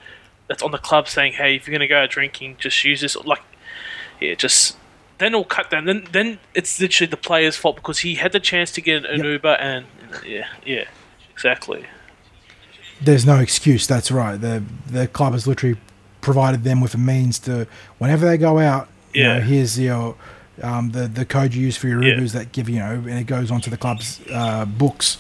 that's 0.47 0.63
on 0.63 0.71
the 0.71 0.79
club 0.79 1.09
saying, 1.09 1.33
"Hey, 1.33 1.57
if 1.57 1.67
you're 1.67 1.77
gonna 1.77 1.89
go 1.89 1.99
out 2.03 2.11
drinking, 2.11 2.59
just 2.61 2.85
use 2.85 3.01
this." 3.01 3.17
Like, 3.17 3.43
yeah, 4.21 4.35
just 4.37 4.77
then 5.19 5.29
it'll 5.29 5.45
cut 5.45 5.71
down. 5.71 5.85
Then 5.87 6.07
then 6.13 6.39
it's 6.55 6.81
literally 6.81 7.11
the 7.11 7.17
player's 7.17 7.57
fault 7.57 7.77
because 7.77 8.01
he 8.01 8.15
had 8.17 8.33
the 8.33 8.41
chance 8.41 8.71
to 8.73 8.81
get 8.81 9.05
an 9.05 9.19
Yep. 9.19 9.27
Uber 9.27 9.55
and 9.61 9.87
yeah, 10.25 10.47
yeah, 10.65 10.85
exactly. 11.33 11.85
there's 13.01 13.27
no 13.27 13.39
excuse. 13.39 13.87
That's 13.87 14.11
right. 14.11 14.37
The 14.41 14.63
the 14.87 15.07
club 15.09 15.33
has 15.33 15.47
literally 15.47 15.77
provided 16.21 16.65
them 16.65 16.81
with 16.81 16.95
a 16.95 16.99
means 16.99 17.39
to 17.41 17.67
whenever 17.99 18.27
they 18.27 18.37
go 18.39 18.59
out. 18.59 18.89
You 19.15 19.23
Yeah. 19.23 19.35
know, 19.39 19.41
here's 19.45 19.79
your 19.79 20.17
um, 20.63 20.91
the 20.93 21.07
the 21.07 21.25
code 21.25 21.55
you 21.55 21.63
use 21.63 21.77
for 21.77 21.89
your 21.89 22.03
Yeah. 22.03 22.15
Ubers 22.15 22.33
that 22.33 22.53
give 22.53 22.69
you 22.69 22.79
know, 22.79 22.93
and 22.93 23.11
it 23.19 23.27
goes 23.27 23.51
onto 23.51 23.71
the 23.71 23.77
club's 23.77 24.21
uh, 24.33 24.65
books. 24.65 25.19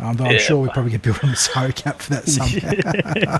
Um, 0.00 0.16
though 0.16 0.24
I'm 0.24 0.32
Yeah. 0.32 0.38
sure 0.38 0.56
we 0.58 0.68
probably 0.70 0.90
get 0.90 1.02
billed 1.02 1.20
on 1.22 1.30
the 1.30 1.36
salary 1.36 1.72
cap 1.72 2.02
for 2.02 2.10
that 2.14 2.28
somehow. 2.28 3.38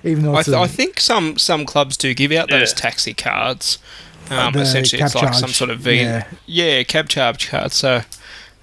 Even 0.04 0.22
though 0.24 0.34
I, 0.34 0.42
th- 0.42 0.56
a- 0.56 0.60
I 0.60 0.66
think 0.66 0.98
some 1.00 1.36
some 1.38 1.66
clubs 1.66 1.96
do 1.98 2.14
give 2.14 2.32
out 2.32 2.48
those 2.48 2.72
taxi 2.72 3.12
cards. 3.14 3.78
Um, 4.30 4.52
the 4.52 4.60
essentially, 4.60 5.02
it's 5.02 5.14
like 5.14 5.34
some 5.34 5.50
sort 5.50 5.70
of 5.70 5.80
V. 5.80 5.96
yeah. 5.96 6.26
Yeah, 6.46 6.82
cab 6.84 7.08
charge 7.08 7.48
card. 7.48 7.72
So, 7.72 8.02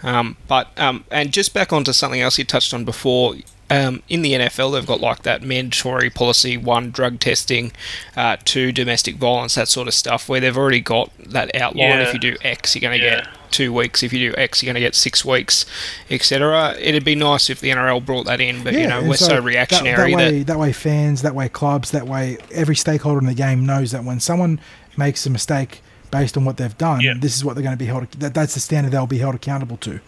um, 0.03 0.37
but 0.47 0.77
um, 0.79 1.05
and 1.11 1.31
just 1.31 1.53
back 1.53 1.71
onto 1.71 1.93
something 1.93 2.21
else 2.21 2.37
you 2.37 2.45
touched 2.45 2.73
on 2.73 2.85
before. 2.85 3.35
Um, 3.71 4.03
in 4.09 4.21
the 4.21 4.33
NFL, 4.33 4.73
they've 4.73 4.85
got 4.85 4.99
like 5.01 5.23
that 5.23 5.41
mandatory 5.41 6.09
policy: 6.09 6.57
one, 6.57 6.91
drug 6.91 7.19
testing; 7.19 7.71
uh, 8.15 8.37
two, 8.43 8.71
domestic 8.71 9.15
violence, 9.15 9.55
that 9.55 9.67
sort 9.67 9.87
of 9.87 9.93
stuff. 9.93 10.27
Where 10.29 10.39
they've 10.39 10.57
already 10.57 10.81
got 10.81 11.11
that 11.19 11.55
outline. 11.55 11.87
Yeah. 11.89 12.01
If 12.01 12.13
you 12.13 12.19
do 12.19 12.35
X, 12.43 12.75
you're 12.75 12.81
going 12.81 12.99
to 12.99 13.05
Yeah. 13.05 13.15
get 13.21 13.27
two 13.51 13.73
weeks. 13.73 14.01
If 14.03 14.13
you 14.13 14.31
do 14.31 14.37
X, 14.37 14.61
you're 14.63 14.67
going 14.67 14.81
to 14.81 14.85
get 14.87 14.95
six 14.95 15.25
weeks, 15.25 15.65
etc. 16.09 16.75
It'd 16.79 17.03
be 17.05 17.15
nice 17.15 17.49
if 17.49 17.59
the 17.59 17.69
NRL 17.69 18.05
brought 18.05 18.25
that 18.25 18.39
in, 18.41 18.63
but 18.63 18.73
you 18.73 18.87
know 18.87 19.01
we're 19.03 19.15
so, 19.15 19.27
that- 19.27 19.41
reactionary 19.43 20.11
That, 20.13 20.17
that, 20.17 20.31
way, 20.31 20.43
that 20.43 20.59
way, 20.59 20.71
fans, 20.73 21.21
that 21.21 21.35
way, 21.35 21.49
clubs, 21.49 21.91
that 21.91 22.07
way, 22.07 22.37
every 22.51 22.75
stakeholder 22.75 23.19
in 23.19 23.25
the 23.25 23.33
game 23.33 23.65
knows 23.65 23.91
that 23.91 24.03
when 24.03 24.19
someone 24.19 24.59
makes 24.97 25.25
a 25.25 25.29
mistake 25.29 25.81
based 26.11 26.35
on 26.37 26.43
what 26.45 26.57
they've 26.57 26.77
done, 26.77 27.01
Yeah. 27.01 27.13
this 27.17 27.35
is 27.35 27.43
what 27.45 27.55
they're 27.55 27.63
going 27.63 27.75
to 27.77 27.79
be 27.79 27.85
held. 27.85 28.09
That, 28.11 28.33
that's 28.33 28.53
the 28.53 28.59
standard 28.59 28.91
they'll 28.91 29.05
be 29.07 29.17
held 29.19 29.35
accountable 29.35 29.77
to. 29.77 29.99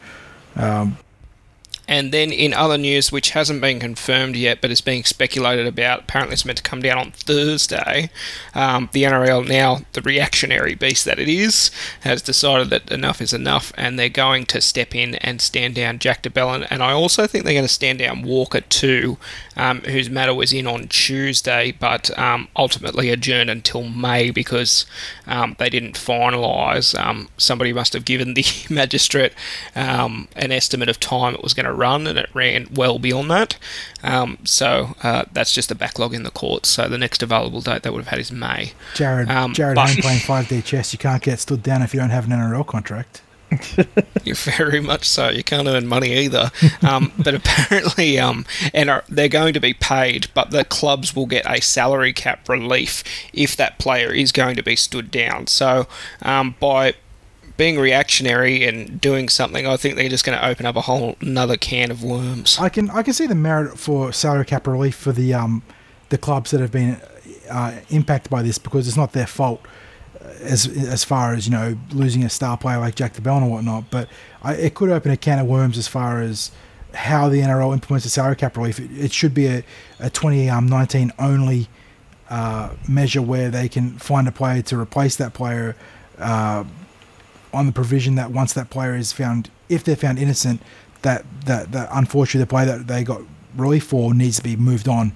And 1.87 2.11
then 2.13 2.31
in 2.31 2.53
other 2.53 2.77
news, 2.77 3.11
which 3.11 3.31
hasn't 3.31 3.61
been 3.61 3.79
confirmed 3.79 4.35
yet, 4.35 4.61
but 4.61 4.71
is 4.71 4.81
being 4.81 5.03
speculated 5.03 5.67
about, 5.67 6.01
apparently 6.01 6.33
it's 6.33 6.45
meant 6.45 6.57
to 6.57 6.63
come 6.63 6.81
down 6.81 6.97
on 6.97 7.11
Thursday. 7.11 8.09
Um, 8.53 8.89
the 8.93 9.03
NRL 9.03 9.47
now, 9.47 9.81
the 9.91 10.01
reactionary 10.01 10.75
beast 10.75 11.03
that 11.05 11.19
it 11.19 11.27
is, 11.27 11.71
has 12.01 12.21
decided 12.21 12.69
that 12.69 12.91
enough 12.91 13.21
is 13.21 13.33
enough, 13.33 13.73
and 13.75 13.99
they're 13.99 14.09
going 14.09 14.45
to 14.45 14.61
step 14.61 14.95
in 14.95 15.15
and 15.15 15.41
stand 15.41 15.75
down 15.75 15.99
Jack 15.99 16.21
de 16.21 16.29
Belin. 16.29 16.63
And 16.69 16.81
I 16.81 16.93
also 16.93 17.27
think 17.27 17.43
they're 17.43 17.53
going 17.53 17.65
to 17.65 17.69
stand 17.69 17.99
down 17.99 18.23
Walker 18.23 18.61
too, 18.61 19.17
um, 19.57 19.81
whose 19.81 20.09
matter 20.09 20.33
was 20.33 20.53
in 20.53 20.67
on 20.67 20.87
Tuesday, 20.87 21.71
but 21.71 22.17
um, 22.17 22.47
ultimately 22.55 23.09
adjourned 23.09 23.49
until 23.49 23.83
May 23.83 24.31
because 24.31 24.85
um, 25.27 25.55
they 25.59 25.69
didn't 25.69 25.95
finalise. 25.95 26.97
Um, 26.97 27.27
somebody 27.37 27.73
must 27.73 27.91
have 27.93 28.05
given 28.05 28.35
the 28.35 28.45
magistrate 28.69 29.33
um, 29.75 30.29
an 30.35 30.51
estimate 30.51 30.87
of 30.87 30.99
time 30.99 31.33
it 31.33 31.43
was 31.43 31.53
going 31.53 31.65
to 31.65 31.73
run, 31.83 32.07
and 32.07 32.17
it 32.17 32.29
ran 32.33 32.67
well 32.73 32.97
beyond 32.99 33.29
that. 33.31 33.57
Um, 34.03 34.37
so 34.43 34.95
uh, 35.03 35.23
that's 35.31 35.53
just 35.53 35.71
a 35.71 35.75
backlog 35.75 36.13
in 36.13 36.23
the 36.23 36.31
courts. 36.31 36.69
So 36.69 36.87
the 36.87 36.97
next 36.97 37.21
available 37.21 37.61
date 37.61 37.83
they 37.83 37.89
would 37.89 38.03
have 38.03 38.07
had 38.13 38.19
is 38.19 38.31
May. 38.31 38.73
Jared, 38.95 39.29
Um, 39.29 39.53
Jared 39.53 39.75
but- 39.75 39.89
playing 40.05 40.19
5D 40.19 40.63
chess. 40.63 40.93
You 40.93 40.99
can't 40.99 41.21
get 41.21 41.39
stood 41.39 41.61
down 41.63 41.81
if 41.81 41.93
you 41.93 41.99
don't 41.99 42.09
have 42.17 42.25
an 42.25 42.31
NRL 42.31 42.65
contract. 42.65 43.21
You're 44.23 44.35
very 44.35 44.79
much 44.79 45.07
so. 45.07 45.29
You 45.29 45.43
can't 45.43 45.67
earn 45.67 45.85
money 45.87 46.11
either. 46.25 46.49
Um, 46.81 47.11
but 47.23 47.35
apparently, 47.35 48.17
um, 48.17 48.45
and 48.73 48.89
are, 48.89 49.03
they're 49.07 49.27
going 49.29 49.53
to 49.53 49.59
be 49.59 49.73
paid, 49.75 50.27
but 50.33 50.49
the 50.49 50.65
clubs 50.65 51.15
will 51.15 51.27
get 51.27 51.45
a 51.45 51.61
salary 51.61 52.13
cap 52.13 52.49
relief 52.49 53.03
if 53.31 53.55
that 53.57 53.77
player 53.77 54.11
is 54.11 54.31
going 54.31 54.55
to 54.55 54.63
be 54.63 54.75
stood 54.75 55.11
down. 55.11 55.45
So 55.47 55.87
um, 56.23 56.55
by 56.59 56.95
being 57.55 57.79
reactionary 57.79 58.65
and 58.65 58.99
doing 58.99 59.29
something, 59.29 59.67
I 59.67 59.77
think 59.77 59.95
they're 59.95 60.09
just 60.09 60.25
going 60.25 60.37
to 60.37 60.45
open 60.45 60.65
up 60.65 60.75
a 60.75 60.81
whole 60.81 61.15
another 61.21 61.57
can 61.57 61.91
of 61.91 62.03
worms. 62.03 62.57
I 62.59 62.69
can 62.69 62.89
I 62.89 63.03
can 63.03 63.13
see 63.13 63.27
the 63.27 63.35
merit 63.35 63.77
for 63.77 64.11
salary 64.11 64.45
cap 64.45 64.67
relief 64.67 64.95
for 64.95 65.11
the 65.11 65.33
um 65.33 65.61
the 66.09 66.17
clubs 66.17 66.51
that 66.51 66.61
have 66.61 66.71
been 66.71 66.99
uh, 67.49 67.79
impacted 67.89 68.29
by 68.29 68.41
this 68.41 68.57
because 68.57 68.87
it's 68.87 68.97
not 68.97 69.13
their 69.13 69.27
fault 69.27 69.65
uh, 70.19 70.27
as 70.41 70.67
as 70.67 71.03
far 71.03 71.33
as 71.33 71.47
you 71.47 71.51
know 71.51 71.77
losing 71.91 72.23
a 72.23 72.29
star 72.29 72.57
player 72.57 72.79
like 72.79 72.95
Jack 72.95 73.13
de 73.13 73.21
Belin 73.21 73.43
and 73.43 73.51
whatnot. 73.51 73.89
But 73.91 74.09
I, 74.41 74.55
it 74.55 74.75
could 74.75 74.89
open 74.89 75.11
a 75.11 75.17
can 75.17 75.39
of 75.39 75.47
worms 75.47 75.77
as 75.77 75.87
far 75.87 76.21
as 76.21 76.51
how 76.93 77.29
the 77.29 77.41
NRL 77.41 77.73
implements 77.73 78.03
the 78.03 78.09
salary 78.09 78.35
cap 78.35 78.57
relief. 78.57 78.79
It, 78.79 78.91
it 78.91 79.13
should 79.13 79.33
be 79.33 79.47
a, 79.47 79.63
a 79.99 80.09
2019 80.09 81.11
only 81.17 81.67
uh, 82.29 82.75
measure 82.87 83.21
where 83.21 83.49
they 83.49 83.67
can 83.67 83.97
find 83.97 84.27
a 84.27 84.31
player 84.31 84.61
to 84.63 84.79
replace 84.79 85.15
that 85.17 85.33
player 85.33 85.75
uh, 86.19 86.63
on 87.53 87.65
the 87.65 87.71
provision 87.71 88.15
that 88.15 88.31
once 88.31 88.53
that 88.53 88.69
player 88.69 88.95
is 88.95 89.11
found, 89.11 89.49
if 89.69 89.83
they're 89.83 89.95
found 89.95 90.19
innocent, 90.19 90.61
that 91.01 91.25
that 91.45 91.71
that 91.71 91.89
unfortunately 91.91 92.41
the 92.41 92.47
player 92.47 92.65
that 92.65 92.87
they 92.87 93.03
got 93.03 93.21
relief 93.55 93.85
for 93.85 94.13
needs 94.13 94.37
to 94.37 94.43
be 94.43 94.55
moved 94.55 94.87
on, 94.87 95.15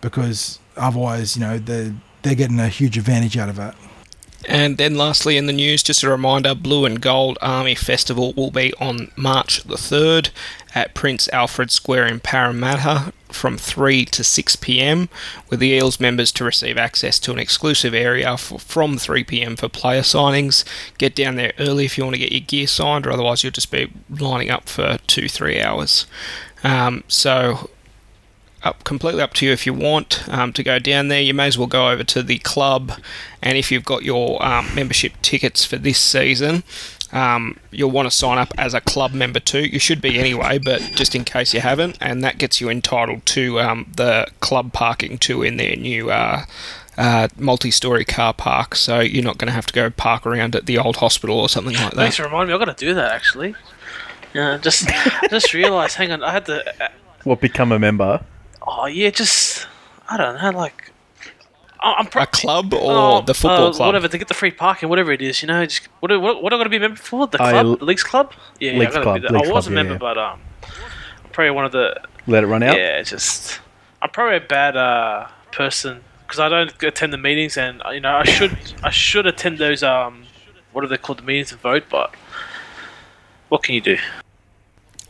because 0.00 0.58
otherwise, 0.76 1.36
you 1.36 1.42
know, 1.42 1.58
they 1.58 1.94
they're 2.22 2.34
getting 2.34 2.58
a 2.58 2.68
huge 2.68 2.96
advantage 2.96 3.36
out 3.36 3.48
of 3.48 3.58
it. 3.58 3.74
And 4.46 4.78
then 4.78 4.96
lastly 4.96 5.36
in 5.36 5.46
the 5.46 5.52
news, 5.52 5.82
just 5.82 6.02
a 6.02 6.08
reminder, 6.08 6.54
Blue 6.54 6.84
and 6.84 7.00
Gold 7.00 7.38
Army 7.42 7.74
Festival 7.74 8.32
will 8.34 8.52
be 8.52 8.72
on 8.80 9.10
March 9.16 9.64
the 9.64 9.74
3rd 9.74 10.30
at 10.74 10.94
Prince 10.94 11.28
Alfred 11.32 11.70
Square 11.70 12.06
in 12.06 12.20
Parramatta 12.20 13.12
from 13.28 13.58
3 13.58 14.04
to 14.06 14.24
6 14.24 14.56
p.m. 14.56 15.08
with 15.48 15.60
the 15.60 15.68
Eels 15.68 16.00
members 16.00 16.32
to 16.32 16.44
receive 16.44 16.76
access 16.76 17.18
to 17.20 17.32
an 17.32 17.38
exclusive 17.38 17.94
area 17.94 18.36
for, 18.36 18.58
from 18.58 18.98
3 18.98 19.24
p.m. 19.24 19.56
for 19.56 19.68
player 19.68 20.02
signings. 20.02 20.64
Get 20.98 21.14
down 21.14 21.36
there 21.36 21.52
early 21.58 21.84
if 21.84 21.98
you 21.98 22.04
want 22.04 22.14
to 22.14 22.20
get 22.20 22.32
your 22.32 22.40
gear 22.40 22.66
signed, 22.66 23.06
or 23.06 23.12
otherwise 23.12 23.42
you'll 23.42 23.52
just 23.52 23.70
be 23.70 23.90
lining 24.08 24.50
up 24.50 24.68
for 24.68 24.98
two, 25.06 25.28
three 25.28 25.60
hours. 25.60 26.06
Um, 26.64 27.04
so 27.08 27.70
up 28.62 28.82
completely 28.82 29.22
up 29.22 29.34
to 29.34 29.46
you 29.46 29.52
if 29.52 29.66
you 29.66 29.72
want 29.72 30.28
um, 30.28 30.52
to 30.52 30.62
go 30.62 30.78
down 30.78 31.08
there. 31.08 31.20
You 31.20 31.34
may 31.34 31.46
as 31.46 31.56
well 31.56 31.66
go 31.66 31.90
over 31.90 32.04
to 32.04 32.22
the 32.22 32.38
club, 32.38 32.92
and 33.42 33.56
if 33.56 33.70
you've 33.70 33.84
got 33.84 34.02
your 34.02 34.44
um, 34.44 34.74
membership 34.74 35.12
tickets 35.22 35.64
for 35.64 35.76
this 35.76 35.98
season, 35.98 36.64
um, 37.12 37.58
you'll 37.70 37.90
want 37.90 38.10
to 38.10 38.16
sign 38.16 38.38
up 38.38 38.52
as 38.58 38.74
a 38.74 38.80
club 38.80 39.12
member 39.12 39.40
too. 39.40 39.60
You 39.64 39.78
should 39.78 40.00
be 40.00 40.18
anyway, 40.18 40.58
but 40.58 40.80
just 40.94 41.14
in 41.14 41.24
case 41.24 41.54
you 41.54 41.60
haven't, 41.60 41.98
and 42.00 42.22
that 42.24 42.38
gets 42.38 42.60
you 42.60 42.68
entitled 42.68 43.24
to 43.26 43.60
um, 43.60 43.92
the 43.96 44.26
club 44.40 44.72
parking 44.72 45.18
too 45.18 45.42
in 45.42 45.56
their 45.56 45.76
new. 45.76 46.10
Uh, 46.10 46.44
uh, 46.96 47.28
multi-story 47.36 48.04
car 48.04 48.34
park, 48.34 48.74
so 48.74 48.98
you're 48.98 49.22
not 49.22 49.38
going 49.38 49.46
to 49.46 49.52
have 49.52 49.66
to 49.66 49.72
go 49.72 49.88
park 49.88 50.26
around 50.26 50.56
at 50.56 50.66
the 50.66 50.76
old 50.76 50.96
hospital 50.96 51.38
or 51.38 51.48
something 51.48 51.74
like 51.74 51.90
that. 51.90 51.94
Thanks 51.94 52.16
that. 52.16 52.24
for 52.24 52.28
reminding 52.28 52.48
me. 52.48 52.54
I've 52.54 52.66
got 52.66 52.76
to 52.76 52.84
do 52.86 52.92
that 52.94 53.12
actually. 53.12 53.54
Yeah, 54.34 54.58
just 54.58 54.88
just 55.30 55.54
realised. 55.54 55.94
Hang 55.94 56.10
on, 56.10 56.24
I 56.24 56.32
had 56.32 56.46
to. 56.46 56.84
Uh, 56.84 56.88
What 57.22 57.40
become 57.40 57.70
a 57.70 57.78
member? 57.78 58.24
oh 58.66 58.86
yeah, 58.86 59.10
just 59.10 59.68
I 60.08 60.16
don't 60.16 60.42
know, 60.42 60.58
like. 60.58 60.90
I- 61.80 61.94
I'm 61.98 62.06
pro- 62.06 62.22
A 62.22 62.26
club 62.26 62.74
or 62.74 62.80
Oh, 62.92 63.20
the 63.22 63.34
football 63.34 63.68
uh, 63.68 63.72
club? 63.72 63.86
Whatever 63.88 64.08
to 64.08 64.18
get 64.18 64.28
the 64.28 64.34
free 64.34 64.50
parking, 64.50 64.88
whatever 64.88 65.12
it 65.12 65.22
is, 65.22 65.42
you 65.42 65.48
know. 65.48 65.64
Just 65.64 65.86
what 66.00 66.10
what, 66.20 66.42
what 66.42 66.52
am 66.52 66.56
I 66.60 66.64
going 66.64 66.64
to 66.66 66.70
be 66.70 66.76
a 66.76 66.80
member 66.80 66.96
for? 66.96 67.26
The 67.26 67.40
I- 67.42 67.50
club, 67.62 67.78
the 67.78 67.84
leagues 67.84 68.02
club. 68.04 68.32
Yeah, 68.60 68.72
yeah, 68.72 68.78
Leagues 68.80 68.96
I, 68.96 69.02
club, 69.02 69.14
be 69.16 69.20
that. 69.22 69.32
Leagues 69.32 69.48
I 69.48 69.52
was 69.52 69.64
club, 69.66 69.72
a 69.72 69.74
member, 69.74 69.92
yeah. 69.94 69.98
but 69.98 70.18
um, 70.18 70.40
I'm 71.24 71.30
probably 71.32 71.50
one 71.52 71.64
of 71.64 71.72
the 71.72 72.00
Let 72.26 72.42
it 72.44 72.46
run 72.48 72.62
out. 72.62 72.76
yeah, 72.76 73.00
just 73.02 73.60
I'm 74.02 74.10
probably 74.10 74.36
a 74.36 74.40
bad 74.40 74.76
uh 74.76 75.28
person 75.52 76.02
because 76.26 76.40
I 76.40 76.48
don't 76.48 76.82
attend 76.82 77.12
the 77.12 77.18
meetings, 77.18 77.56
and 77.56 77.80
you 77.92 78.00
know 78.00 78.16
I 78.16 78.24
should 78.24 78.56
I 78.82 78.90
should 78.90 79.26
attend 79.26 79.58
those 79.58 79.82
um 79.82 80.24
what 80.72 80.84
are 80.84 80.88
they 80.88 80.98
called 80.98 81.18
the 81.20 81.22
meetings 81.24 81.52
and 81.52 81.60
vote, 81.60 81.84
but 81.90 82.14
what 83.48 83.62
can 83.62 83.74
you 83.74 83.80
do? 83.80 83.96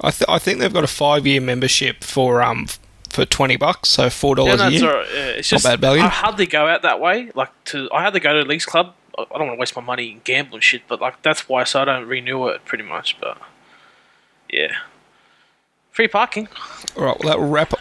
I, 0.00 0.10
th- 0.12 0.28
I 0.28 0.38
think 0.38 0.60
they've 0.60 0.72
got 0.72 0.84
a 0.84 0.86
five 0.88 1.26
year 1.26 1.40
membership 1.40 2.04
for 2.04 2.40
um 2.42 2.66
f- 2.68 2.78
for 3.18 3.24
twenty 3.26 3.56
bucks, 3.56 3.88
so 3.88 4.08
four 4.10 4.34
Yeah, 4.38 4.44
dollars 4.44 4.60
no, 4.60 4.66
a 4.66 4.70
year. 4.70 4.80
Yeah, 4.80 5.26
it's 5.38 5.52
Not 5.52 5.56
just 5.56 5.64
bad 5.64 5.80
value. 5.80 6.02
I 6.02 6.08
hardly 6.08 6.46
go 6.46 6.66
out 6.66 6.82
that 6.82 7.00
way. 7.00 7.30
Like 7.34 7.50
to 7.66 7.88
I 7.92 8.02
hardly 8.02 8.20
go 8.20 8.32
to 8.32 8.40
a 8.40 8.48
leagues 8.48 8.66
club. 8.66 8.94
I 9.18 9.24
don't 9.36 9.48
want 9.48 9.56
to 9.56 9.60
waste 9.60 9.74
my 9.74 9.82
money 9.82 10.12
in 10.12 10.20
gambling 10.22 10.60
shit, 10.60 10.82
but 10.88 11.00
like 11.00 11.22
that's 11.22 11.48
why 11.48 11.64
so 11.64 11.82
I 11.82 11.84
don't 11.84 12.06
renew 12.06 12.46
it 12.48 12.64
pretty 12.64 12.84
much. 12.84 13.18
But 13.20 13.38
yeah, 14.48 14.76
free 15.90 16.08
parking. 16.08 16.48
All 16.96 17.04
right, 17.04 17.18
well, 17.18 17.28
that'll 17.28 17.48
wrap 17.48 17.72
up. 17.72 17.80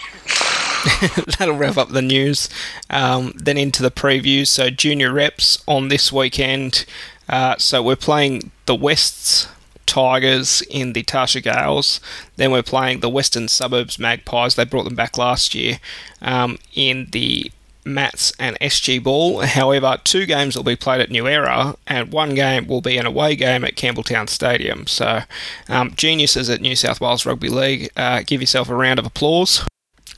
that'll 1.37 1.55
wrap 1.55 1.77
up 1.77 1.89
the 1.89 2.01
news. 2.01 2.49
Um, 2.89 3.33
then 3.35 3.57
into 3.57 3.83
the 3.83 3.91
previews. 3.91 4.47
So 4.47 4.69
junior 4.69 5.13
reps 5.13 5.63
on 5.67 5.89
this 5.89 6.11
weekend. 6.11 6.85
Uh, 7.29 7.57
so 7.57 7.83
we're 7.83 7.95
playing 7.95 8.51
the 8.65 8.75
Wests 8.75 9.47
Tigers 9.87 10.61
in 10.69 10.93
the 10.93 11.03
Tarsha 11.03 11.41
Gales. 11.41 11.99
Then 12.35 12.51
we're 12.51 12.61
playing 12.61 12.99
the 12.99 13.09
Western 13.09 13.47
Suburbs 13.47 13.97
Magpies. 13.97 14.55
They 14.55 14.65
brought 14.65 14.83
them 14.83 14.95
back 14.95 15.17
last 15.17 15.55
year 15.55 15.79
um, 16.21 16.59
in 16.75 17.07
the 17.11 17.51
Mats 17.87 18.33
and 18.37 18.57
SG 18.59 19.01
Ball. 19.01 19.41
However, 19.41 19.97
two 20.03 20.25
games 20.25 20.55
will 20.55 20.63
be 20.63 20.75
played 20.75 21.01
at 21.01 21.09
New 21.09 21.27
Era, 21.27 21.75
and 21.87 22.11
one 22.11 22.35
game 22.35 22.67
will 22.67 22.81
be 22.81 22.97
an 22.97 23.05
away 23.05 23.35
game 23.35 23.63
at 23.63 23.75
Campbelltown 23.75 24.29
Stadium. 24.29 24.85
So, 24.85 25.21
um, 25.69 25.93
geniuses 25.95 26.49
at 26.49 26.61
New 26.61 26.75
South 26.75 27.01
Wales 27.01 27.25
Rugby 27.25 27.49
League, 27.49 27.89
uh, 27.95 28.21
give 28.25 28.41
yourself 28.41 28.69
a 28.69 28.75
round 28.75 28.99
of 28.99 29.05
applause. 29.05 29.65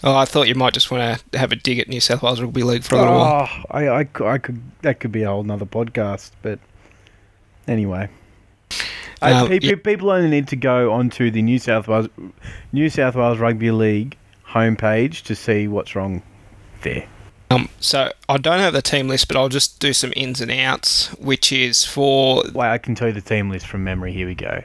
Oh, 0.03 0.15
I 0.15 0.25
thought 0.25 0.47
you 0.47 0.55
might 0.55 0.73
just 0.73 0.91
want 0.91 1.21
to 1.31 1.37
have 1.37 1.51
a 1.51 1.55
dig 1.55 1.79
at 1.79 1.89
New 1.89 1.99
South 1.99 2.21
Wales 2.21 2.41
Rugby 2.41 2.63
League 2.63 2.83
for 2.83 2.95
a 2.95 2.99
little 2.99 3.15
while. 3.15 3.49
Oh, 3.51 3.63
I, 3.69 3.87
I, 3.87 4.07
I 4.23 4.37
could 4.37 4.61
that 4.81 4.99
could 4.99 5.11
be 5.11 5.23
a 5.23 5.29
whole 5.29 5.43
nother 5.43 5.65
podcast, 5.65 6.31
but 6.41 6.59
anyway. 7.67 8.09
Uh, 9.21 9.47
pe- 9.47 9.59
yeah. 9.61 9.75
People 9.75 10.11
only 10.11 10.29
need 10.29 10.47
to 10.47 10.55
go 10.55 10.93
onto 10.93 11.29
the 11.29 11.41
New 11.41 11.59
South 11.59 11.87
Wales 11.87 12.07
New 12.71 12.89
South 12.89 13.15
Wales 13.15 13.37
Rugby 13.37 13.71
League 13.71 14.17
homepage 14.47 15.23
to 15.23 15.35
see 15.35 15.67
what's 15.67 15.95
wrong 15.95 16.21
there. 16.81 17.07
Um, 17.51 17.67
so 17.79 18.11
I 18.27 18.37
don't 18.37 18.59
have 18.59 18.73
the 18.73 18.81
team 18.81 19.07
list, 19.07 19.27
but 19.27 19.35
I'll 19.35 19.49
just 19.49 19.79
do 19.79 19.91
some 19.91 20.13
ins 20.15 20.39
and 20.39 20.51
outs, 20.51 21.07
which 21.19 21.51
is 21.51 21.83
for. 21.83 22.43
Wait, 22.53 22.67
I 22.67 22.77
can 22.77 22.95
tell 22.95 23.07
you 23.07 23.13
the 23.13 23.21
team 23.21 23.49
list 23.49 23.65
from 23.65 23.83
memory. 23.83 24.13
Here 24.13 24.27
we 24.27 24.35
go. 24.35 24.63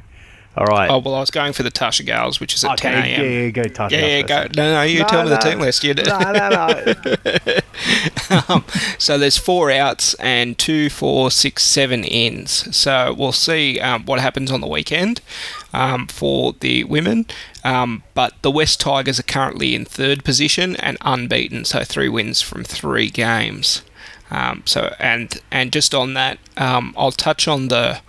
All 0.57 0.67
right. 0.67 0.89
Oh 0.89 0.99
well, 0.99 1.17
I 1.17 1.21
was 1.21 1.33
going 1.33 1.53
for 1.53 1.65
the 1.65 1.71
Tarsha 1.71 2.07
Gales, 2.07 2.39
which 2.39 2.55
is 2.55 2.65
at 2.65 2.73
okay, 2.73 2.93
10 2.93 3.05
a.m. 3.05 3.25
yeah, 3.25 3.41
yeah, 3.41 3.51
go 3.51 3.63
Tarsha. 3.65 3.91
Yeah, 3.91 4.07
yeah, 4.07 4.23
go. 4.23 4.43
No, 4.57 4.75
no, 4.75 4.83
you 4.83 5.01
No, 5.01 5.07
tell 5.07 5.25
me 5.25 5.31
the 5.31 5.37
team 5.39 5.59
list. 5.59 5.83
You 5.83 5.95
do. 5.95 6.05
No, 6.05 6.19
no, 6.19 6.49
no. 6.49 8.41
um, 8.55 8.65
so 8.97 9.19
there's 9.19 9.37
four 9.37 9.73
outs 9.73 10.15
and 10.15 10.57
two, 10.57 10.91
four, 10.91 11.33
six, 11.33 11.65
seven 11.65 12.05
ins. 12.05 12.75
So 12.77 13.13
we'll 13.19 13.33
see 13.33 13.81
um, 13.81 14.05
what 14.05 14.21
happens 14.21 14.53
on 14.53 14.61
the 14.61 14.69
weekend 14.69 15.21
um, 15.73 16.07
for 16.07 16.53
the 16.53 16.85
women. 16.85 17.27
Um, 17.65 18.05
but 18.15 18.35
the 18.43 18.51
West 18.51 18.81
Tigers 18.81 19.19
are 19.19 19.25
currently 19.25 19.75
in 19.75 19.85
third 19.85 20.25
position 20.25 20.77
and 20.77 20.99
unbeaten, 21.01 21.65
so 21.65 21.83
three 21.83 22.09
wins 22.09 22.43
from 22.43 22.63
three 22.63 23.11
games. 23.11 23.83
Um, 24.31 24.63
so 24.67 24.95
and 24.99 25.41
and 25.51 25.73
just 25.73 25.95
on 25.95 26.15
that, 26.15 26.39
um, 26.57 26.95
I'll 26.97 27.13
touch 27.13 27.49
on 27.49 27.69
the 27.69 28.01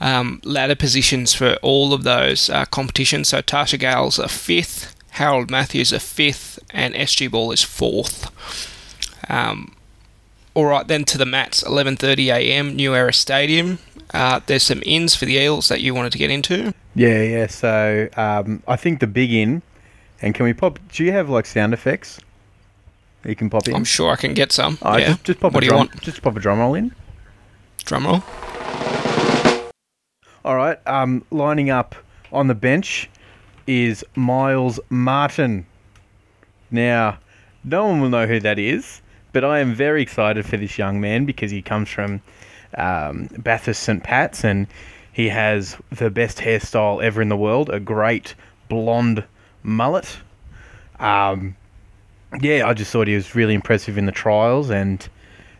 um, 0.00 0.40
ladder 0.44 0.74
positions 0.76 1.34
for 1.34 1.54
all 1.62 1.92
of 1.92 2.02
those 2.04 2.48
uh, 2.50 2.64
competitions. 2.66 3.28
So 3.28 3.40
Tarsha 3.42 3.78
Gales 3.78 4.18
are 4.18 4.28
fifth, 4.28 4.94
Harold 5.10 5.50
Matthews 5.50 5.92
are 5.92 5.98
fifth, 5.98 6.58
and 6.70 6.94
SG 6.94 7.30
Ball 7.30 7.52
is 7.52 7.62
fourth. 7.62 8.30
Um, 9.28 9.74
all 10.54 10.64
right, 10.64 10.86
then 10.86 11.04
to 11.04 11.18
the 11.18 11.26
mats, 11.26 11.62
11:30 11.62 12.26
a.m. 12.34 12.74
New 12.76 12.94
Era 12.94 13.12
Stadium. 13.12 13.78
Uh, 14.12 14.40
there's 14.46 14.64
some 14.64 14.82
ins 14.84 15.14
for 15.14 15.24
the 15.24 15.34
Eels 15.36 15.68
that 15.68 15.80
you 15.80 15.94
wanted 15.94 16.10
to 16.12 16.18
get 16.18 16.30
into. 16.30 16.74
yeah, 16.96 17.22
yeah. 17.22 17.46
So 17.46 18.08
um, 18.16 18.60
I 18.66 18.74
think 18.76 18.98
the 18.98 19.06
big 19.06 19.32
in, 19.32 19.62
and 20.20 20.34
can 20.34 20.44
we 20.44 20.52
pop? 20.52 20.78
Do 20.92 21.04
you 21.04 21.12
have 21.12 21.28
like 21.30 21.46
sound 21.46 21.72
effects? 21.74 22.18
You 23.24 23.36
can 23.36 23.50
pop 23.50 23.68
in. 23.68 23.74
I'm 23.76 23.84
sure 23.84 24.10
I 24.10 24.16
can 24.16 24.34
get 24.34 24.50
some. 24.50 24.78
Oh, 24.82 24.96
yeah. 24.96 25.08
just, 25.08 25.24
just 25.24 25.40
pop 25.40 25.52
what 25.52 25.58
a 25.58 25.60
do 25.60 25.66
you 25.66 25.70
drum. 25.70 25.78
want? 25.88 26.00
Just 26.00 26.22
pop 26.22 26.36
a 26.36 26.40
drum 26.40 26.58
roll 26.58 26.74
in. 26.74 26.92
Drum 27.84 28.06
roll. 28.06 28.22
All 30.42 30.56
right. 30.56 30.78
Um, 30.86 31.24
lining 31.30 31.68
up 31.68 31.94
on 32.32 32.46
the 32.46 32.54
bench 32.54 33.10
is 33.66 34.02
Miles 34.16 34.80
Martin. 34.88 35.66
Now, 36.70 37.18
no 37.62 37.86
one 37.86 38.00
will 38.00 38.08
know 38.08 38.26
who 38.26 38.40
that 38.40 38.58
is, 38.58 39.02
but 39.32 39.44
I 39.44 39.58
am 39.58 39.74
very 39.74 40.00
excited 40.00 40.46
for 40.46 40.56
this 40.56 40.78
young 40.78 40.98
man 40.98 41.26
because 41.26 41.50
he 41.50 41.60
comes 41.60 41.90
from 41.90 42.22
um, 42.78 43.28
Bathurst 43.38 43.82
St. 43.82 44.02
Pat's 44.02 44.42
and 44.42 44.66
he 45.12 45.28
has 45.28 45.76
the 45.90 46.08
best 46.08 46.38
hairstyle 46.38 47.02
ever 47.02 47.20
in 47.20 47.28
the 47.28 47.36
world 47.36 47.68
a 47.68 47.78
great 47.78 48.34
blonde 48.70 49.24
mullet. 49.62 50.20
Um, 51.00 51.54
yeah, 52.40 52.66
I 52.66 52.72
just 52.72 52.92
thought 52.92 53.08
he 53.08 53.14
was 53.14 53.34
really 53.34 53.54
impressive 53.54 53.98
in 53.98 54.06
the 54.06 54.12
trials 54.12 54.70
and. 54.70 55.06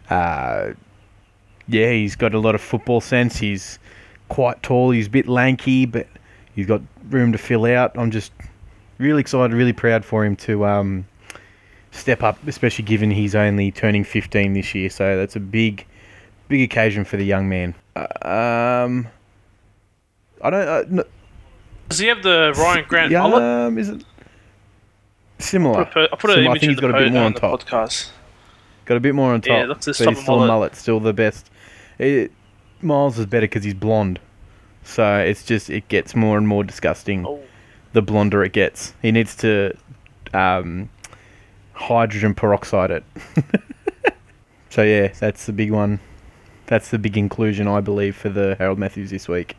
Uh, 0.09 0.73
yeah, 1.69 1.93
he's 1.93 2.16
got 2.16 2.35
a 2.35 2.38
lot 2.40 2.57
of 2.57 2.61
football 2.61 3.01
sense. 3.01 3.37
He's 3.37 3.79
quite 4.31 4.62
tall. 4.62 4.90
He's 4.90 5.07
a 5.09 5.11
bit 5.11 5.29
lanky, 5.29 5.85
but 5.85 6.07
he's 6.55 6.66
got 6.66 6.81
room 7.11 7.33
to 7.33 7.38
fill 7.38 7.66
out. 7.66 7.93
I'm 7.99 8.11
just 8.11 8.33
really 8.97 9.21
excited, 9.21 9.55
really 9.55 9.75
proud 9.75 10.05
for 10.05 10.25
him 10.25 10.37
to 10.37 10.64
um, 10.64 11.07
step 11.90 12.23
up, 12.23 12.38
especially 12.47 12.85
given 12.85 13.11
he's 13.11 13.35
only 13.35 13.71
turning 13.71 14.05
15 14.05 14.55
this 14.55 14.75
year. 14.75 14.88
So 14.88 15.16
that's 15.19 15.37
a 15.37 15.40
big, 15.40 15.85
big 16.49 16.62
occasion 16.62 17.05
for 17.05 17.19
the 17.19 17.25
young 17.25 17.49
man. 17.49 17.75
Uh, 17.95 18.85
um, 18.87 19.09
I 20.43 20.49
don't. 20.51 20.69
Uh, 20.69 20.85
no, 20.88 21.05
Does 21.90 21.99
he 21.99 22.07
have 22.07 22.23
the 22.23 22.55
Ryan 22.57 22.85
Grant 22.88 23.12
yeah, 23.12 23.21
mullet? 23.21 23.43
um, 23.43 23.77
is 23.79 23.90
it 23.90 24.05
similar? 25.38 25.81
I 25.81 25.85
put, 25.85 26.03
a- 26.05 26.09
I 26.12 26.16
put 26.16 26.31
an. 26.31 26.38
I 26.38 26.43
image 26.47 26.61
think 26.61 26.62
of 26.62 26.69
he's 26.71 26.77
the, 26.77 26.83
got 26.83 26.90
a 27.01 27.05
bit 27.05 27.12
more 27.12 27.23
on 27.25 27.35
top. 27.35 27.62
podcast. 27.62 28.11
Got 28.87 28.97
a 28.97 29.01
bit 29.01 29.14
more 29.14 29.33
on 29.35 29.40
top. 29.40 29.49
Yeah, 29.49 29.64
looks 29.66 29.85
to 29.85 29.90
but 29.90 29.97
stop 29.97 30.09
he's 30.11 30.19
a 30.19 30.23
still 30.23 30.35
a 30.35 30.38
mullet. 30.38 30.49
mullet, 30.49 30.77
still 30.77 31.01
the 31.01 31.12
best. 31.12 31.51
It, 31.99 32.33
Miles 32.83 33.19
is 33.19 33.27
better 33.27 33.47
because 33.47 33.64
he's 33.64 33.75
blonde. 33.75 34.19
So 34.85 35.19
it's 35.19 35.45
just 35.45 35.71
it 35.71 35.88
gets 35.88 36.14
more 36.14 36.38
and 36.38 36.47
more 36.49 36.64
disgusting. 36.64 37.27
Oh. 37.27 37.40
The 37.93 38.03
blonder 38.03 38.45
it 38.45 38.53
gets, 38.53 38.95
he 39.03 39.11
needs 39.11 39.35
to 39.37 39.77
um, 40.33 40.88
hydrogen 41.73 42.35
peroxide 42.35 42.93
it. 42.93 43.05
so 44.71 44.83
yeah, 44.83 45.09
that's 45.09 45.47
the 45.47 45.53
big 45.53 45.73
one. 45.73 45.99
That's 46.66 46.90
the 46.90 46.99
big 46.99 47.19
inclusion, 47.19 47.66
I 47.66 47.81
believe, 47.81 48.16
for 48.16 48.29
the 48.29 48.55
Harold 48.59 48.79
Matthews 48.79 49.11
this 49.11 49.27
week. 49.27 49.57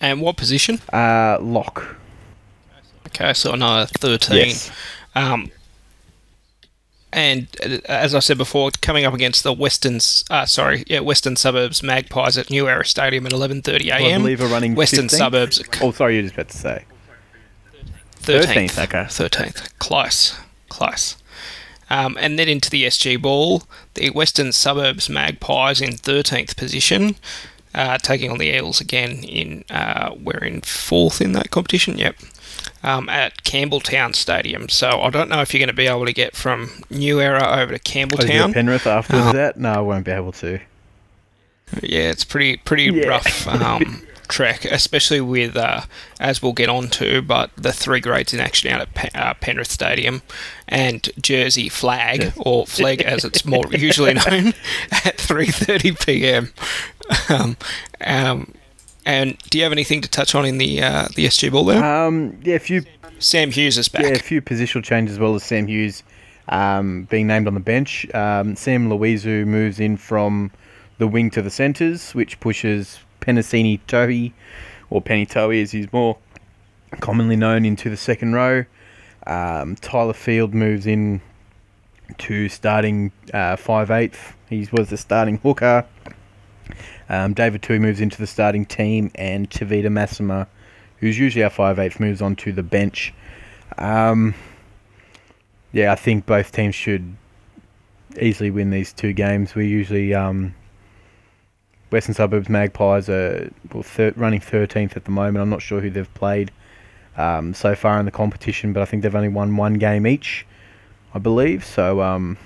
And 0.00 0.20
what 0.20 0.36
position? 0.36 0.80
Uh, 0.92 1.38
lock. 1.40 1.96
Okay, 3.08 3.32
so 3.32 3.52
another 3.52 3.86
13. 3.86 4.36
Yes. 4.36 4.70
Um, 5.16 5.50
and 7.16 7.48
uh, 7.64 7.78
as 7.88 8.14
I 8.14 8.20
said 8.20 8.36
before, 8.36 8.70
coming 8.82 9.06
up 9.06 9.14
against 9.14 9.42
the 9.42 9.52
Western, 9.52 9.98
uh, 10.30 10.44
sorry, 10.44 10.84
yeah, 10.86 11.00
Western 11.00 11.34
Suburbs 11.34 11.82
Magpies 11.82 12.36
at 12.36 12.50
New 12.50 12.68
Era 12.68 12.84
Stadium 12.84 13.26
at 13.26 13.32
11:30 13.32 13.88
a.m. 13.88 14.04
I 14.04 14.18
believe 14.18 14.42
are 14.42 14.46
running 14.46 14.74
Western 14.74 15.06
15th? 15.06 15.10
Suburbs 15.10 15.62
Oh, 15.80 15.90
sorry, 15.92 16.16
you 16.16 16.22
just 16.22 16.34
about 16.34 16.50
to 16.50 16.56
say. 16.56 16.84
13th. 18.20 18.70
13th, 18.70 18.84
okay. 18.84 19.04
13th. 19.04 19.78
Close. 19.78 20.38
Close. 20.68 21.16
Um, 21.88 22.18
and 22.20 22.38
then 22.38 22.48
into 22.48 22.68
the 22.68 22.84
SG 22.84 23.20
Ball, 23.22 23.62
the 23.94 24.10
Western 24.10 24.52
Suburbs 24.52 25.08
Magpies 25.08 25.80
in 25.80 25.92
13th 25.92 26.56
position, 26.56 27.14
uh, 27.74 27.98
taking 27.98 28.30
on 28.30 28.38
the 28.38 28.48
Eels 28.48 28.80
again 28.80 29.22
in, 29.22 29.64
uh, 29.70 30.14
we're 30.20 30.44
in 30.44 30.60
fourth 30.62 31.20
in 31.20 31.32
that 31.32 31.50
competition, 31.50 31.96
yep, 31.98 32.16
um, 32.82 33.08
at 33.08 33.42
Campbelltown 33.44 34.14
Stadium. 34.14 34.68
So 34.68 35.00
I 35.02 35.10
don't 35.10 35.28
know 35.28 35.40
if 35.40 35.52
you're 35.52 35.58
going 35.60 35.68
to 35.68 35.74
be 35.74 35.86
able 35.86 36.06
to 36.06 36.12
get 36.12 36.34
from 36.36 36.70
New 36.90 37.20
Era 37.20 37.44
over 37.60 37.76
to 37.76 37.78
Oh, 37.78 37.78
Campbelltown. 37.78 38.52
Penrith 38.54 38.86
after 38.86 39.16
Oh. 39.16 39.32
that? 39.32 39.56
No, 39.56 39.72
I 39.72 39.78
won't 39.80 40.04
be 40.04 40.12
able 40.12 40.32
to. 40.32 40.60
Yeah, 41.82 42.10
it's 42.10 42.24
pretty 42.24 42.58
pretty 42.58 42.84
Yeah. 42.84 43.06
rough 43.08 43.48
um, 43.48 44.02
trek, 44.28 44.64
especially 44.64 45.20
with 45.20 45.56
uh, 45.56 45.80
as 46.20 46.40
we'll 46.40 46.52
get 46.52 46.68
on 46.68 46.88
to, 46.90 47.22
but 47.22 47.50
the 47.56 47.72
three 47.72 47.98
grades 48.00 48.32
in 48.32 48.38
action 48.38 48.70
out 48.70 48.80
at 48.80 48.94
Pe- 48.94 49.10
uh, 49.14 49.34
Penrith 49.34 49.70
Stadium 49.70 50.22
and 50.68 51.08
Jersey 51.20 51.68
Flegg 51.68 52.32
or 52.36 52.66
Flag 52.68 53.02
as 53.02 53.24
it's 53.24 53.44
more 53.44 53.64
usually 53.72 54.14
known 54.14 54.48
at 54.92 55.16
3:30 55.16 56.06
p.m. 56.06 56.52
Um, 57.28 57.56
um, 58.04 58.54
and 59.06 59.38
do 59.50 59.56
you 59.56 59.64
have 59.64 59.72
anything 59.72 60.00
to 60.02 60.10
touch 60.10 60.34
on 60.34 60.44
in 60.44 60.58
the 60.58 60.82
uh, 60.82 61.08
the 61.14 61.26
SG 61.26 61.50
ball 61.50 61.64
there? 61.64 61.82
Um, 61.82 62.38
yeah, 62.42 62.56
a 62.56 62.58
few 62.58 62.82
Sam 63.18 63.50
Hughes 63.50 63.78
is 63.78 63.88
back. 63.88 64.02
Yeah, 64.02 64.10
a 64.10 64.18
few 64.18 64.42
positional 64.42 64.84
changes 64.84 65.14
as 65.14 65.20
well 65.20 65.34
as 65.36 65.44
Sam 65.44 65.68
Hughes 65.68 66.02
um, 66.48 67.04
being 67.04 67.26
named 67.26 67.46
on 67.46 67.54
the 67.54 67.60
bench. 67.60 68.12
Um, 68.14 68.56
Sam 68.56 68.88
Louisu 68.88 69.46
moves 69.46 69.80
in 69.80 69.96
from 69.96 70.50
the 70.98 71.06
wing 71.06 71.30
to 71.30 71.40
the 71.40 71.50
centres, 71.50 72.14
which 72.14 72.40
pushes 72.40 72.98
Penasini 73.20 73.80
Tohi, 73.86 74.32
or 74.90 75.00
Penny 75.00 75.24
Tohi 75.24 75.62
as 75.62 75.70
he's 75.70 75.92
more 75.92 76.18
commonly 77.00 77.36
known, 77.36 77.64
into 77.64 77.88
the 77.88 77.96
second 77.96 78.34
row. 78.34 78.64
Um, 79.26 79.76
Tyler 79.76 80.12
Field 80.12 80.52
moves 80.52 80.86
in 80.86 81.20
to 82.18 82.48
starting 82.48 83.12
uh, 83.32 83.56
five 83.56 83.90
eighth. 83.90 84.34
He 84.48 84.68
was 84.72 84.90
the 84.90 84.96
starting 84.96 85.38
hooker. 85.38 85.84
Um, 87.08 87.34
David 87.34 87.62
Tui 87.62 87.78
moves 87.78 88.00
into 88.00 88.18
the 88.18 88.26
starting 88.26 88.64
team, 88.64 89.10
and 89.14 89.48
Tavita 89.48 89.86
Massima, 89.86 90.46
who's 90.98 91.18
usually 91.18 91.44
our 91.44 91.50
five 91.50 91.78
eighth, 91.78 92.00
moves 92.00 92.20
on 92.20 92.36
to 92.36 92.52
the 92.52 92.62
bench. 92.62 93.14
Um, 93.78 94.34
yeah, 95.72 95.92
I 95.92 95.94
think 95.94 96.26
both 96.26 96.52
teams 96.52 96.74
should 96.74 97.16
easily 98.20 98.50
win 98.50 98.70
these 98.70 98.92
two 98.92 99.12
games. 99.12 99.54
We 99.54 99.66
usually 99.68 100.14
um, 100.14 100.54
Western 101.90 102.14
Suburbs 102.14 102.48
Magpies 102.48 103.08
are 103.08 103.50
well, 103.72 103.82
thir- 103.82 104.14
running 104.16 104.40
13th 104.40 104.96
at 104.96 105.04
the 105.04 105.10
moment. 105.10 105.38
I'm 105.38 105.50
not 105.50 105.62
sure 105.62 105.80
who 105.80 105.90
they've 105.90 106.12
played 106.14 106.50
um, 107.16 107.54
so 107.54 107.74
far 107.74 107.98
in 107.98 108.04
the 108.04 108.10
competition, 108.10 108.72
but 108.72 108.82
I 108.82 108.84
think 108.86 109.02
they've 109.02 109.14
only 109.14 109.28
won 109.28 109.56
one 109.56 109.74
game 109.74 110.06
each, 110.06 110.46
I 111.14 111.18
believe. 111.18 111.64
So 111.64 112.00
um, 112.02 112.38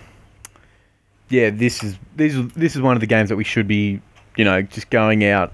yeah, 1.29 1.51
this 1.51 1.83
is 1.83 1.99
this 2.17 2.35
is 2.35 2.53
this 2.53 2.77
is 2.77 2.83
one 2.83 2.97
of 2.97 3.01
the 3.01 3.07
games 3.07 3.29
that 3.29 3.37
we 3.37 3.45
should 3.45 3.69
be, 3.69 4.01
you 4.41 4.45
know, 4.45 4.63
just 4.63 4.89
going 4.89 5.23
out 5.23 5.53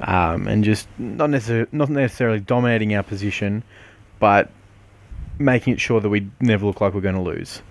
um, 0.00 0.46
and 0.46 0.62
just 0.62 0.86
not 0.98 1.30
necessarily 1.30 1.66
not 1.72 1.88
necessarily 1.88 2.38
dominating 2.38 2.94
our 2.94 3.02
position, 3.02 3.62
but 4.18 4.50
making 5.38 5.72
it 5.72 5.80
sure 5.80 6.02
that 6.02 6.10
we 6.10 6.28
never 6.38 6.66
look 6.66 6.82
like 6.82 6.92
we're 6.92 7.00
going 7.00 7.14
to 7.14 7.22
lose. 7.22 7.62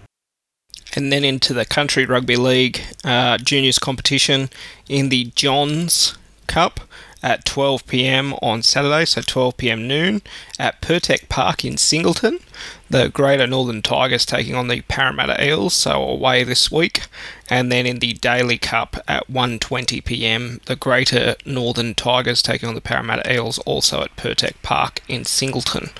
and 0.95 1.13
then 1.13 1.23
into 1.23 1.53
the 1.53 1.65
Country 1.65 2.07
Rugby 2.07 2.35
League 2.35 2.81
uh, 3.05 3.37
juniors 3.37 3.77
competition 3.77 4.49
in 4.87 5.09
the 5.09 5.25
Johns 5.35 6.17
Cup 6.47 6.79
at 7.21 7.45
12 7.45 7.85
pm 7.87 8.33
on 8.41 8.61
Saturday, 8.63 9.05
so 9.05 9.21
12 9.21 9.57
pm 9.57 9.87
noon 9.87 10.21
at 10.57 10.81
Pertec 10.81 11.29
Park 11.29 11.65
in 11.65 11.77
Singleton. 11.77 12.39
The 12.89 13.09
Greater 13.09 13.45
Northern 13.45 13.81
Tigers 13.81 14.25
taking 14.25 14.55
on 14.55 14.67
the 14.67 14.81
Parramatta 14.81 15.43
Eels, 15.45 15.73
so 15.73 16.01
away 16.03 16.43
this 16.43 16.71
week. 16.71 17.01
And 17.49 17.71
then 17.71 17.85
in 17.85 17.99
the 17.99 18.13
Daley 18.13 18.57
Cup 18.57 18.97
at 19.07 19.29
1:20 19.29 20.03
pm, 20.03 20.61
the 20.65 20.75
Greater 20.75 21.35
Northern 21.45 21.93
Tigers 21.93 22.41
taking 22.41 22.69
on 22.69 22.75
the 22.75 22.81
Parramatta 22.81 23.31
Eels, 23.31 23.59
also 23.59 24.01
at 24.01 24.15
Pertec 24.15 24.53
Park 24.61 25.01
in 25.07 25.25
Singleton. 25.25 25.91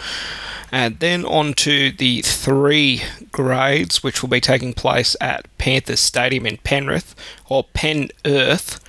And 0.71 0.99
then 0.99 1.25
on 1.25 1.53
to 1.55 1.91
the 1.91 2.21
three 2.21 3.01
grades, 3.31 4.03
which 4.03 4.21
will 4.21 4.29
be 4.29 4.41
taking 4.41 4.73
place 4.73 5.15
at 5.19 5.45
Panthers 5.57 5.99
Stadium 5.99 6.45
in 6.45 6.57
Penrith, 6.57 7.15
or 7.47 7.63
Pen 7.63 8.09
Earth. 8.25 8.79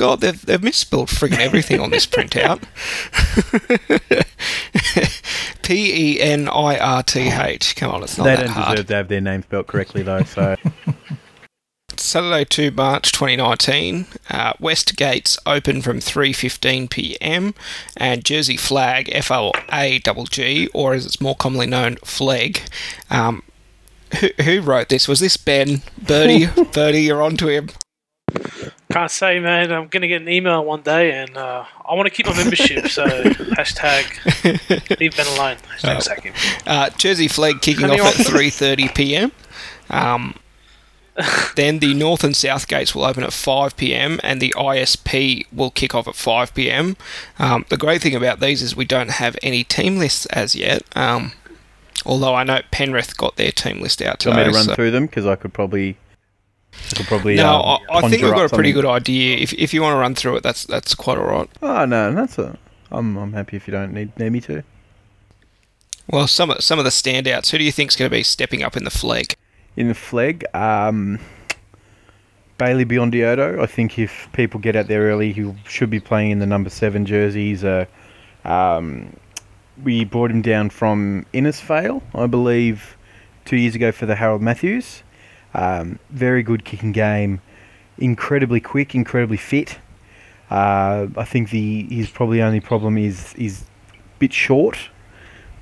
God, 0.00 0.22
they've, 0.22 0.46
they've 0.46 0.62
misspelled 0.62 1.10
friggin' 1.10 1.40
everything 1.40 1.78
on 1.78 1.90
this 1.90 2.06
printout. 2.06 2.62
P 5.62 6.14
E 6.14 6.20
N 6.22 6.48
I 6.48 6.78
R 6.78 7.02
T 7.02 7.28
H. 7.28 7.76
Come 7.76 7.90
on, 7.90 8.02
it's 8.02 8.16
not 8.16 8.24
they 8.24 8.36
that 8.36 8.46
don't 8.46 8.48
hard. 8.54 8.76
deserve 8.76 8.86
to 8.86 8.94
have 8.94 9.08
their 9.08 9.20
name 9.20 9.42
spelt 9.42 9.66
correctly 9.66 10.02
though. 10.02 10.22
So 10.22 10.56
Saturday 11.98 12.46
2 12.46 12.70
March 12.70 13.12
2019, 13.12 14.06
uh, 14.30 14.54
West 14.58 14.96
Gates 14.96 15.38
open 15.44 15.82
from 15.82 15.98
3:15 15.98 16.88
p.m. 16.88 17.52
and 17.94 18.24
Jersey 18.24 18.56
Flag 18.56 19.10
F 19.12 19.30
L 19.30 19.52
A 19.70 19.98
double 19.98 20.24
G 20.24 20.68
or 20.72 20.94
as 20.94 21.04
it's 21.04 21.20
more 21.20 21.36
commonly 21.36 21.66
known 21.66 21.96
Flag. 21.96 22.62
Um, 23.10 23.42
who, 24.18 24.28
who 24.44 24.62
wrote 24.62 24.88
this? 24.88 25.06
Was 25.06 25.20
this 25.20 25.36
Ben 25.36 25.82
Birdie? 26.00 26.46
Birdie, 26.72 27.02
you're 27.02 27.20
on 27.20 27.36
to 27.36 27.48
him. 27.48 27.68
Can't 28.90 29.10
say, 29.10 29.38
man. 29.38 29.72
I'm 29.72 29.88
gonna 29.88 30.08
get 30.08 30.20
an 30.22 30.28
email 30.28 30.64
one 30.64 30.82
day, 30.82 31.12
and 31.12 31.36
uh, 31.36 31.64
I 31.88 31.94
want 31.94 32.06
to 32.06 32.10
keep 32.10 32.26
my 32.26 32.36
membership. 32.36 32.88
So 32.88 33.04
hashtag 33.54 34.98
leave 35.00 35.16
Ben 35.16 35.26
alone. 35.36 35.56
Hashtag 35.78 36.02
sack 36.02 36.22
him. 36.24 36.34
Uh, 36.66 36.90
Jersey 36.90 37.28
Flag 37.28 37.60
kicking 37.62 37.84
off 37.90 38.00
at 38.00 38.26
3:30 38.26 38.94
p.m. 38.94 39.32
Um, 39.88 40.34
then 41.56 41.80
the 41.80 41.92
North 41.94 42.24
and 42.24 42.34
South 42.34 42.66
gates 42.66 42.94
will 42.94 43.04
open 43.04 43.22
at 43.22 43.32
5 43.32 43.76
p.m. 43.76 44.20
and 44.22 44.40
the 44.40 44.54
ISP 44.56 45.46
will 45.52 45.70
kick 45.70 45.94
off 45.94 46.08
at 46.08 46.14
5 46.14 46.54
p.m. 46.54 46.96
Um, 47.38 47.66
the 47.68 47.76
great 47.76 48.00
thing 48.00 48.14
about 48.14 48.40
these 48.40 48.62
is 48.62 48.74
we 48.74 48.84
don't 48.86 49.10
have 49.10 49.36
any 49.42 49.62
team 49.64 49.98
lists 49.98 50.24
as 50.26 50.54
yet. 50.54 50.82
Um, 50.96 51.32
although 52.06 52.34
I 52.34 52.44
know 52.44 52.60
Penrith 52.70 53.16
got 53.18 53.36
their 53.36 53.52
team 53.52 53.80
list 53.80 54.00
out 54.00 54.18
do 54.20 54.30
you 54.30 54.34
today. 54.34 54.44
want 54.44 54.46
me 54.46 54.52
to 54.52 54.56
run 54.58 54.66
so- 54.66 54.74
through 54.74 54.90
them 54.92 55.06
because 55.06 55.26
I 55.26 55.36
could 55.36 55.52
probably, 55.52 55.98
I 56.92 56.96
could 56.96 57.06
probably. 57.06 57.36
no, 57.36 57.60
um, 57.62 57.80
I, 57.90 57.98
I 57.98 58.08
think 58.08 58.22
we've 58.22 58.32
got 58.32 58.46
a 58.46 58.48
pretty 58.48 58.70
something. 58.70 58.82
good 58.82 58.86
idea. 58.86 59.36
If, 59.36 59.52
if 59.54 59.72
you 59.74 59.82
want 59.82 59.94
to 59.94 59.98
run 59.98 60.14
through 60.14 60.36
it, 60.36 60.42
that's 60.42 60.64
that's 60.64 60.94
quite 60.94 61.18
all 61.18 61.26
right. 61.26 61.48
Oh 61.62 61.84
no, 61.84 62.12
that's 62.12 62.38
a. 62.38 62.58
I'm 62.90 63.16
I'm 63.16 63.32
happy 63.32 63.56
if 63.56 63.68
you 63.68 63.72
don't 63.72 63.92
need 63.92 64.18
need 64.18 64.30
me 64.30 64.40
to. 64.42 64.62
Well, 66.08 66.26
some 66.26 66.50
of, 66.50 66.62
some 66.62 66.78
of 66.78 66.84
the 66.84 66.90
standouts. 66.90 67.50
Who 67.50 67.58
do 67.58 67.64
you 67.64 67.70
think's 67.70 67.94
going 67.94 68.10
to 68.10 68.16
be 68.16 68.24
stepping 68.24 68.62
up 68.62 68.76
in 68.76 68.82
the 68.82 68.90
flag? 68.90 69.34
In 69.76 69.86
the 69.86 69.94
flag, 69.94 70.44
um, 70.54 71.20
Bailey 72.58 72.84
Biondi-Odo. 72.84 73.62
I 73.62 73.66
think 73.66 73.96
if 73.96 74.28
people 74.32 74.58
get 74.58 74.74
out 74.74 74.88
there 74.88 75.02
early, 75.02 75.32
he 75.32 75.54
should 75.68 75.88
be 75.88 76.00
playing 76.00 76.32
in 76.32 76.38
the 76.40 76.46
number 76.46 76.68
seven 76.68 77.06
jerseys. 77.06 77.62
Uh, 77.62 77.84
um, 78.44 79.16
we 79.84 80.04
brought 80.04 80.32
him 80.32 80.42
down 80.42 80.70
from 80.70 81.26
Innisfail, 81.32 82.02
I 82.12 82.26
believe, 82.26 82.96
two 83.44 83.56
years 83.56 83.76
ago 83.76 83.92
for 83.92 84.06
the 84.06 84.16
Harold 84.16 84.42
Matthews. 84.42 85.04
Um, 85.54 85.98
very 86.10 86.42
good 86.42 86.64
kicking 86.64 86.92
game, 86.92 87.40
incredibly 87.98 88.60
quick, 88.60 88.94
incredibly 88.94 89.36
fit. 89.36 89.78
Uh, 90.50 91.06
I 91.16 91.24
think 91.24 91.50
the 91.50 91.84
his 91.84 92.10
probably 92.10 92.42
only 92.42 92.60
problem 92.60 92.98
is 92.98 93.34
is 93.34 93.62
a 93.92 94.18
bit 94.18 94.32
short, 94.32 94.90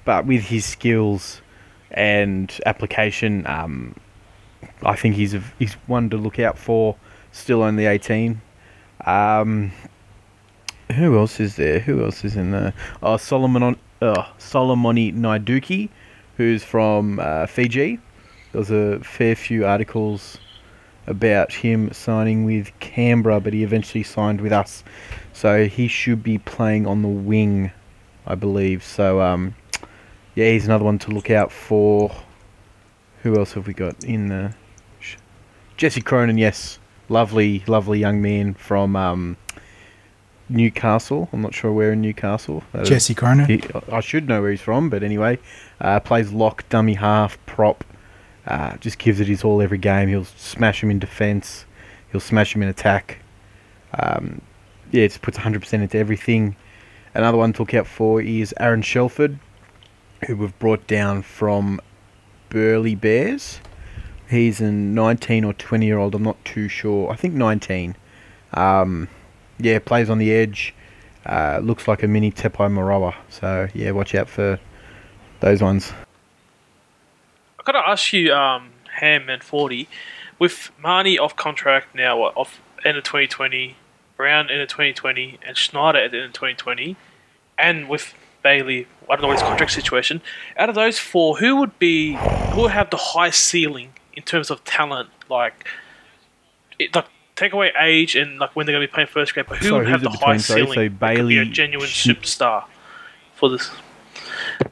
but 0.05 0.27
with 0.27 0.45
his 0.45 0.65
skills 0.65 1.43
and 1.91 2.59
application, 2.67 3.47
um, 3.47 3.95
I 4.83 4.97
think 4.97 5.17
he's 5.17 5.35
a, 5.35 5.43
he's 5.59 5.75
one 5.87 6.11
to 6.11 6.17
look 6.17 6.39
out 6.39 6.59
for. 6.59 6.97
Still 7.33 7.63
only 7.63 7.87
18. 7.87 8.41
Um, 9.05 9.73
who 10.95 11.19
else 11.19 11.41
is 11.41 11.57
there? 11.57 11.79
Who 11.81 12.05
else 12.05 12.25
is 12.25 12.37
in 12.37 12.51
there? 12.51 12.73
Oh, 13.03 13.17
Solomon, 13.17 13.77
uh, 14.01 14.25
Solomoni 14.39 15.15
Naiduki, 15.15 15.91
who's 16.37 16.65
from 16.65 17.21
uh, 17.21 17.47
Fiji. 17.47 18.01
There 18.53 18.59
was 18.59 18.71
a 18.71 19.01
fair 19.01 19.35
few 19.35 19.67
articles 19.67 20.39
about 21.07 21.53
him 21.53 21.93
signing 21.93 22.45
with 22.45 22.71
Canberra, 22.81 23.41
but 23.41 23.53
he 23.53 23.63
eventually 23.63 24.03
signed 24.03 24.41
with 24.41 24.53
us. 24.53 24.85
So 25.33 25.67
he 25.67 25.89
should 25.89 26.23
be 26.23 26.39
playing 26.39 26.87
on 26.87 27.03
the 27.03 27.09
wing, 27.09 27.73
I 28.27 28.35
believe. 28.35 28.83
So 28.83 29.21
um, 29.21 29.55
yeah, 30.35 30.51
he's 30.51 30.67
another 30.67 30.85
one 30.85 30.99
to 31.01 31.11
look 31.11 31.31
out 31.31 31.51
for. 31.51 32.15
Who 33.23 33.37
else 33.37 33.55
have 33.55 33.67
we 33.67 33.75
got 33.75 34.05
in 34.05 34.29
the? 34.29 34.55
Jesse 35.77 36.01
Cronin, 36.01 36.39
yes, 36.39 36.79
lovely, 37.09 37.63
lovely 37.67 38.01
young 38.01 38.21
man 38.21 38.55
from 38.55 38.97
um, 38.97 39.37
Newcastle. 40.49 41.29
I'm 41.33 41.41
not 41.41 41.55
sure 41.55 41.73
where 41.73 41.93
in 41.93 42.01
Newcastle. 42.01 42.65
Uh, 42.75 42.85
Jesse 42.85 43.15
Cronin. 43.15 43.47
he, 43.47 43.63
I 43.91 44.01
should 44.01 44.29
know 44.29 44.43
where 44.43 44.51
he's 44.51 44.61
from, 44.61 44.91
but 44.91 45.03
anyway, 45.03 45.39
uh, 45.81 46.01
plays 46.01 46.33
lock, 46.33 46.69
dummy 46.69 46.95
half, 46.95 47.39
prop. 47.47 47.85
Uh, 48.49 48.77
just 48.79 48.99
gives 48.99 49.21
it 49.21 49.27
his 49.27 49.45
all 49.45 49.61
every 49.61 49.79
game. 49.79 50.09
He'll 50.09 50.25
smash 50.25 50.83
him 50.83 50.91
in 50.91 50.99
defence. 50.99 51.67
He'll 52.11 52.21
smash 52.21 52.57
him 52.57 52.63
in 52.63 52.69
attack. 52.69 53.19
Um, 53.93 54.41
yeah, 54.91 55.07
just 55.07 55.21
puts 55.21 55.37
100% 55.37 55.73
into 55.75 55.99
everything. 55.99 56.57
Another 57.15 57.37
one 57.37 57.53
to 57.53 57.63
look 57.63 57.75
out 57.75 57.87
for 57.87 58.23
is 58.23 58.55
Aaron 58.59 58.81
Shelford, 58.81 59.39
who 60.27 60.37
we've 60.37 60.59
brought 60.59 60.87
down 60.87 61.23
from 61.23 61.79
Burleigh 62.49 62.95
Bears. 62.95 63.61
He's 64.31 64.61
a 64.61 64.71
19 64.71 65.45
or 65.45 65.53
20 65.53 65.87
year 65.87 65.99
old. 65.99 66.15
I'm 66.15 66.23
not 66.23 66.43
too 66.45 66.69
sure. 66.69 67.11
I 67.11 67.17
think 67.17 67.35
19. 67.35 67.97
Um, 68.55 69.09
yeah, 69.59 69.79
plays 69.79 70.09
on 70.09 70.19
the 70.19 70.33
edge. 70.33 70.75
Uh, 71.27 71.61
looks 71.63 71.87
like 71.87 72.03
a 72.03 72.09
mini 72.09 72.31
Tepai 72.31 72.71
Moeroa. 72.71 73.15
So 73.29 73.69
yeah, 73.75 73.91
watch 73.91 74.15
out 74.15 74.29
for 74.29 74.59
those 75.41 75.63
ones. 75.63 75.93
I 77.69 77.73
gotta 77.73 77.89
ask 77.91 78.15
you, 78.15 78.33
um, 78.33 78.71
Ham 78.99 79.29
and 79.29 79.45
Forty, 79.45 79.89
with 80.39 80.71
Mahoney 80.83 81.19
off 81.19 81.37
contract 81.37 81.95
now, 81.95 82.19
what, 82.19 82.35
off 82.35 82.63
end 82.83 82.97
of 82.97 83.05
2020, 83.05 83.77
Brown 84.17 84.49
end 84.49 84.63
of 84.63 84.69
2020, 84.69 85.39
and 85.47 85.55
Schneider 85.55 85.99
at 85.99 86.13
the 86.13 86.17
end 86.17 86.27
of 86.29 86.33
2020, 86.33 86.97
and 87.59 87.87
with 87.89 88.15
Bailey, 88.43 88.87
I 89.11 89.17
don't 89.17 89.23
know 89.23 89.33
his 89.33 89.43
contract 89.43 89.73
situation. 89.73 90.23
Out 90.57 90.71
of 90.71 90.77
those 90.77 90.99
four, 90.99 91.37
who 91.37 91.57
would 91.57 91.79
be 91.79 92.15
who 92.53 92.63
would 92.63 92.71
have 92.71 92.89
the 92.89 92.97
highest 92.97 93.41
ceiling 93.41 93.93
in 94.15 94.23
terms 94.23 94.51
of 94.51 94.65
talent? 94.65 95.11
Like, 95.29 95.69
it, 96.79 96.95
like 96.95 97.07
take 97.37 97.53
away 97.53 97.73
age 97.79 98.17
and 98.17 98.39
like 98.39 98.57
when 98.57 98.65
they're 98.65 98.75
gonna 98.75 98.87
be 98.87 98.91
playing 98.91 99.09
first 99.09 99.35
grade, 99.35 99.45
but 99.47 99.59
who 99.59 99.69
Sorry, 99.69 99.81
would 99.81 99.89
have 99.91 100.03
the 100.03 100.09
highest 100.09 100.47
Sorry, 100.47 100.63
ceiling? 100.63 100.75
so 100.75 101.07
could 101.07 101.29
be 101.29 101.37
a 101.37 101.45
genuine 101.45 101.89
superstar 101.89 102.65
for 103.35 103.51
this. 103.51 103.71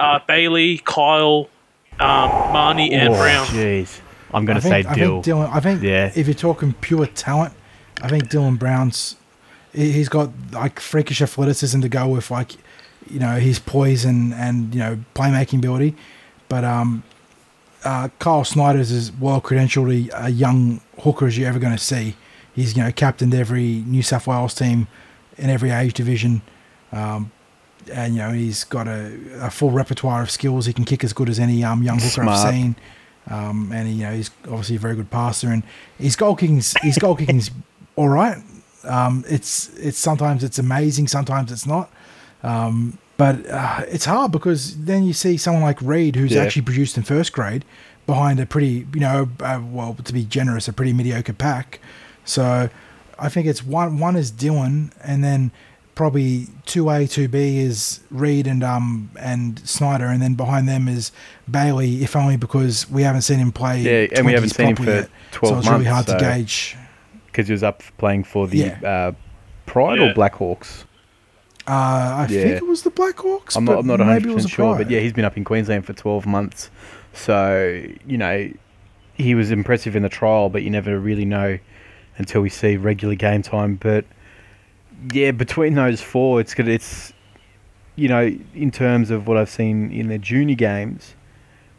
Uh, 0.00 0.18
Bailey, 0.26 0.78
Kyle, 0.78 1.50
um, 2.00 2.28
Mahoney, 2.52 2.92
and 2.92 3.08
Oh, 3.14 3.16
Brown. 3.16 3.46
Jeez, 3.46 4.00
I'm 4.32 4.44
gonna 4.44 4.58
I 4.58 4.62
think, 4.62 4.86
say 4.86 4.90
I 4.90 4.94
think 4.94 5.24
Dylan. 5.24 5.50
I 5.52 5.60
think 5.60 5.82
Yeah. 5.82 6.12
if 6.14 6.26
you're 6.26 6.34
talking 6.34 6.74
pure 6.80 7.06
talent, 7.06 7.54
I 8.02 8.08
think 8.08 8.28
Dylan 8.28 8.58
Brown's. 8.58 9.16
he- 9.72 9.92
He's 9.92 10.08
got 10.08 10.30
like 10.52 10.80
freakish 10.80 11.20
athleticism 11.22 11.80
to 11.80 11.88
go 11.88 12.08
with, 12.08 12.30
like 12.30 12.52
you 13.10 13.18
know 13.20 13.36
his 13.36 13.58
poise 13.58 14.04
and 14.04 14.34
and 14.34 14.74
you 14.74 14.80
know 14.80 14.98
playmaking 15.14 15.58
ability, 15.58 15.94
but 16.48 16.64
um, 16.64 17.02
uh, 17.84 18.08
Kyle 18.18 18.44
Snyder's 18.44 18.90
as 18.90 19.12
well 19.12 19.40
credentialed 19.40 20.10
a, 20.12 20.26
a 20.26 20.28
young 20.28 20.80
hooker 21.00 21.26
as 21.26 21.38
you're 21.38 21.48
ever 21.48 21.58
going 21.58 21.76
to 21.76 21.82
see. 21.82 22.16
He's 22.54 22.76
you 22.76 22.82
know 22.82 22.90
captained 22.92 23.34
every 23.34 23.84
New 23.86 24.02
South 24.02 24.26
Wales 24.26 24.54
team 24.54 24.88
in 25.38 25.50
every 25.50 25.70
age 25.70 25.92
division, 25.94 26.40
um, 26.92 27.30
and 27.90 28.14
you 28.14 28.20
know 28.20 28.30
he's 28.30 28.64
got 28.64 28.86
a, 28.88 29.16
a 29.40 29.50
full 29.50 29.70
repertoire 29.70 30.22
of 30.22 30.30
skills. 30.30 30.66
He 30.66 30.72
can 30.72 30.84
kick 30.84 31.04
as 31.04 31.12
good 31.12 31.28
as 31.28 31.38
any 31.38 31.62
um, 31.64 31.82
young 31.82 31.98
hooker 31.98 32.24
I've 32.24 32.52
seen, 32.52 32.76
um, 33.30 33.70
and 33.72 33.88
he, 33.88 33.94
you 33.94 34.02
know 34.04 34.12
he's 34.12 34.30
obviously 34.44 34.76
a 34.76 34.78
very 34.78 34.94
good 34.96 35.10
passer. 35.10 35.48
And 35.48 35.62
his 35.98 36.16
goal 36.16 36.36
kicking's 36.36 36.74
his 36.82 36.98
goal 36.98 37.16
kicking's 37.16 37.50
all 37.96 38.08
right. 38.08 38.38
Um, 38.84 39.24
it's 39.28 39.70
it's 39.78 39.98
sometimes 39.98 40.44
it's 40.44 40.58
amazing, 40.58 41.08
sometimes 41.08 41.50
it's 41.52 41.66
not. 41.66 41.90
Um, 42.42 42.98
but 43.16 43.48
uh, 43.48 43.82
it's 43.88 44.04
hard 44.04 44.30
because 44.30 44.76
then 44.84 45.04
you 45.04 45.12
see 45.14 45.36
someone 45.38 45.62
like 45.62 45.80
Reed, 45.80 46.16
who's 46.16 46.32
Yeah. 46.32 46.42
actually 46.42 46.62
produced 46.62 46.96
in 46.98 47.02
first 47.02 47.32
grade, 47.32 47.64
behind 48.06 48.38
a 48.38 48.46
pretty, 48.46 48.86
you 48.92 49.00
know, 49.00 49.30
uh, 49.40 49.60
well, 49.72 49.94
to 50.04 50.12
be 50.12 50.24
generous, 50.24 50.68
a 50.68 50.72
pretty 50.72 50.92
mediocre 50.92 51.32
pack. 51.32 51.80
So 52.26 52.68
I 53.18 53.28
think 53.30 53.46
it's 53.46 53.64
one 53.64 53.98
one 53.98 54.16
is 54.16 54.30
Dylan, 54.30 54.92
and 55.02 55.24
then 55.24 55.50
probably 55.96 56.46
two 56.66 56.88
A, 56.90 57.08
two 57.08 57.26
B 57.26 57.58
is 57.58 57.98
Reed 58.12 58.46
and 58.46 58.62
um 58.62 59.10
and 59.18 59.58
Snyder, 59.68 60.06
and 60.06 60.22
then 60.22 60.34
behind 60.34 60.68
them 60.68 60.86
is 60.86 61.10
Bailey, 61.50 62.04
if 62.04 62.14
only 62.14 62.36
because 62.36 62.88
we 62.88 63.02
haven't 63.02 63.22
seen 63.22 63.38
him 63.40 63.50
play. 63.50 63.80
Yeah, 63.80 64.06
and 64.16 64.24
we 64.24 64.32
haven't 64.32 64.50
seen 64.50 64.68
him 64.68 64.76
for 64.76 64.84
yet. 64.84 65.10
12 65.32 65.54
so 65.54 65.58
it's 65.58 65.68
really 65.68 65.84
months, 65.86 66.08
hard 66.08 66.20
to 66.20 66.24
gauge. 66.24 66.76
because 67.26 67.48
he 67.48 67.52
was 67.52 67.64
up 67.64 67.82
playing 67.98 68.22
for 68.22 68.46
the 68.46 68.58
Yeah. 68.58 68.78
uh, 68.88 69.12
Pride 69.66 69.98
Yeah. 69.98 70.10
or 70.10 70.14
Blackhawks. 70.14 70.84
Uh, 71.68 71.72
I 71.72 72.26
Yeah. 72.30 72.42
think 72.42 72.56
it 72.58 72.66
was 72.66 72.82
the 72.82 72.90
Blackhawks. 72.92 73.56
I'm 73.56 73.64
not, 73.64 73.78
I'm 73.80 73.86
not 73.88 73.98
maybe 73.98 74.28
100 74.28 74.30
it 74.30 74.34
was 74.34 74.44
percent 74.44 74.52
a 74.52 74.54
sure, 74.54 74.76
but 74.76 74.88
yeah, 74.90 75.00
he's 75.00 75.12
been 75.12 75.24
up 75.24 75.36
in 75.36 75.42
Queensland 75.44 75.84
for 75.84 75.92
12 75.92 76.24
months. 76.24 76.70
So 77.12 77.82
you 78.06 78.16
know, 78.18 78.48
he 79.14 79.34
was 79.34 79.50
impressive 79.50 79.96
in 79.96 80.02
the 80.02 80.08
trial, 80.08 80.48
but 80.50 80.62
you 80.62 80.70
never 80.70 80.98
really 81.00 81.24
know 81.24 81.58
until 82.18 82.40
we 82.42 82.48
see 82.50 82.76
regular 82.76 83.14
game 83.16 83.42
time. 83.42 83.76
But 83.80 84.04
yeah, 85.12 85.30
between 85.30 85.74
those 85.74 86.00
four, 86.00 86.40
it's 86.40 86.54
good. 86.54 86.68
It's 86.68 87.12
you 87.96 88.08
know, 88.08 88.36
in 88.54 88.70
terms 88.70 89.10
of 89.10 89.26
what 89.26 89.36
I've 89.36 89.48
seen 89.48 89.90
in 89.90 90.08
their 90.08 90.18
junior 90.18 90.54
games 90.54 91.14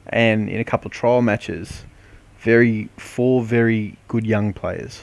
and 0.07 0.49
in 0.49 0.59
a 0.59 0.63
couple 0.63 0.87
of 0.87 0.93
trial 0.93 1.21
matches, 1.21 1.85
very 2.39 2.89
four 2.97 3.43
very 3.43 3.97
good 4.07 4.25
young 4.25 4.53
players. 4.53 5.01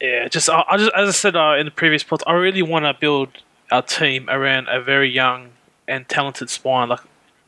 Yeah, 0.00 0.28
just 0.28 0.48
I, 0.48 0.64
I 0.68 0.76
just 0.76 0.92
as 0.94 1.08
I 1.08 1.12
said 1.12 1.36
uh, 1.36 1.56
in 1.58 1.64
the 1.66 1.72
previous 1.72 2.02
pod, 2.02 2.22
I 2.26 2.32
really 2.32 2.62
want 2.62 2.84
to 2.84 2.94
build 2.94 3.28
our 3.70 3.82
team 3.82 4.28
around 4.30 4.68
a 4.68 4.80
very 4.80 5.10
young 5.10 5.50
and 5.88 6.08
talented 6.08 6.50
spine. 6.50 6.88
Like, 6.88 7.00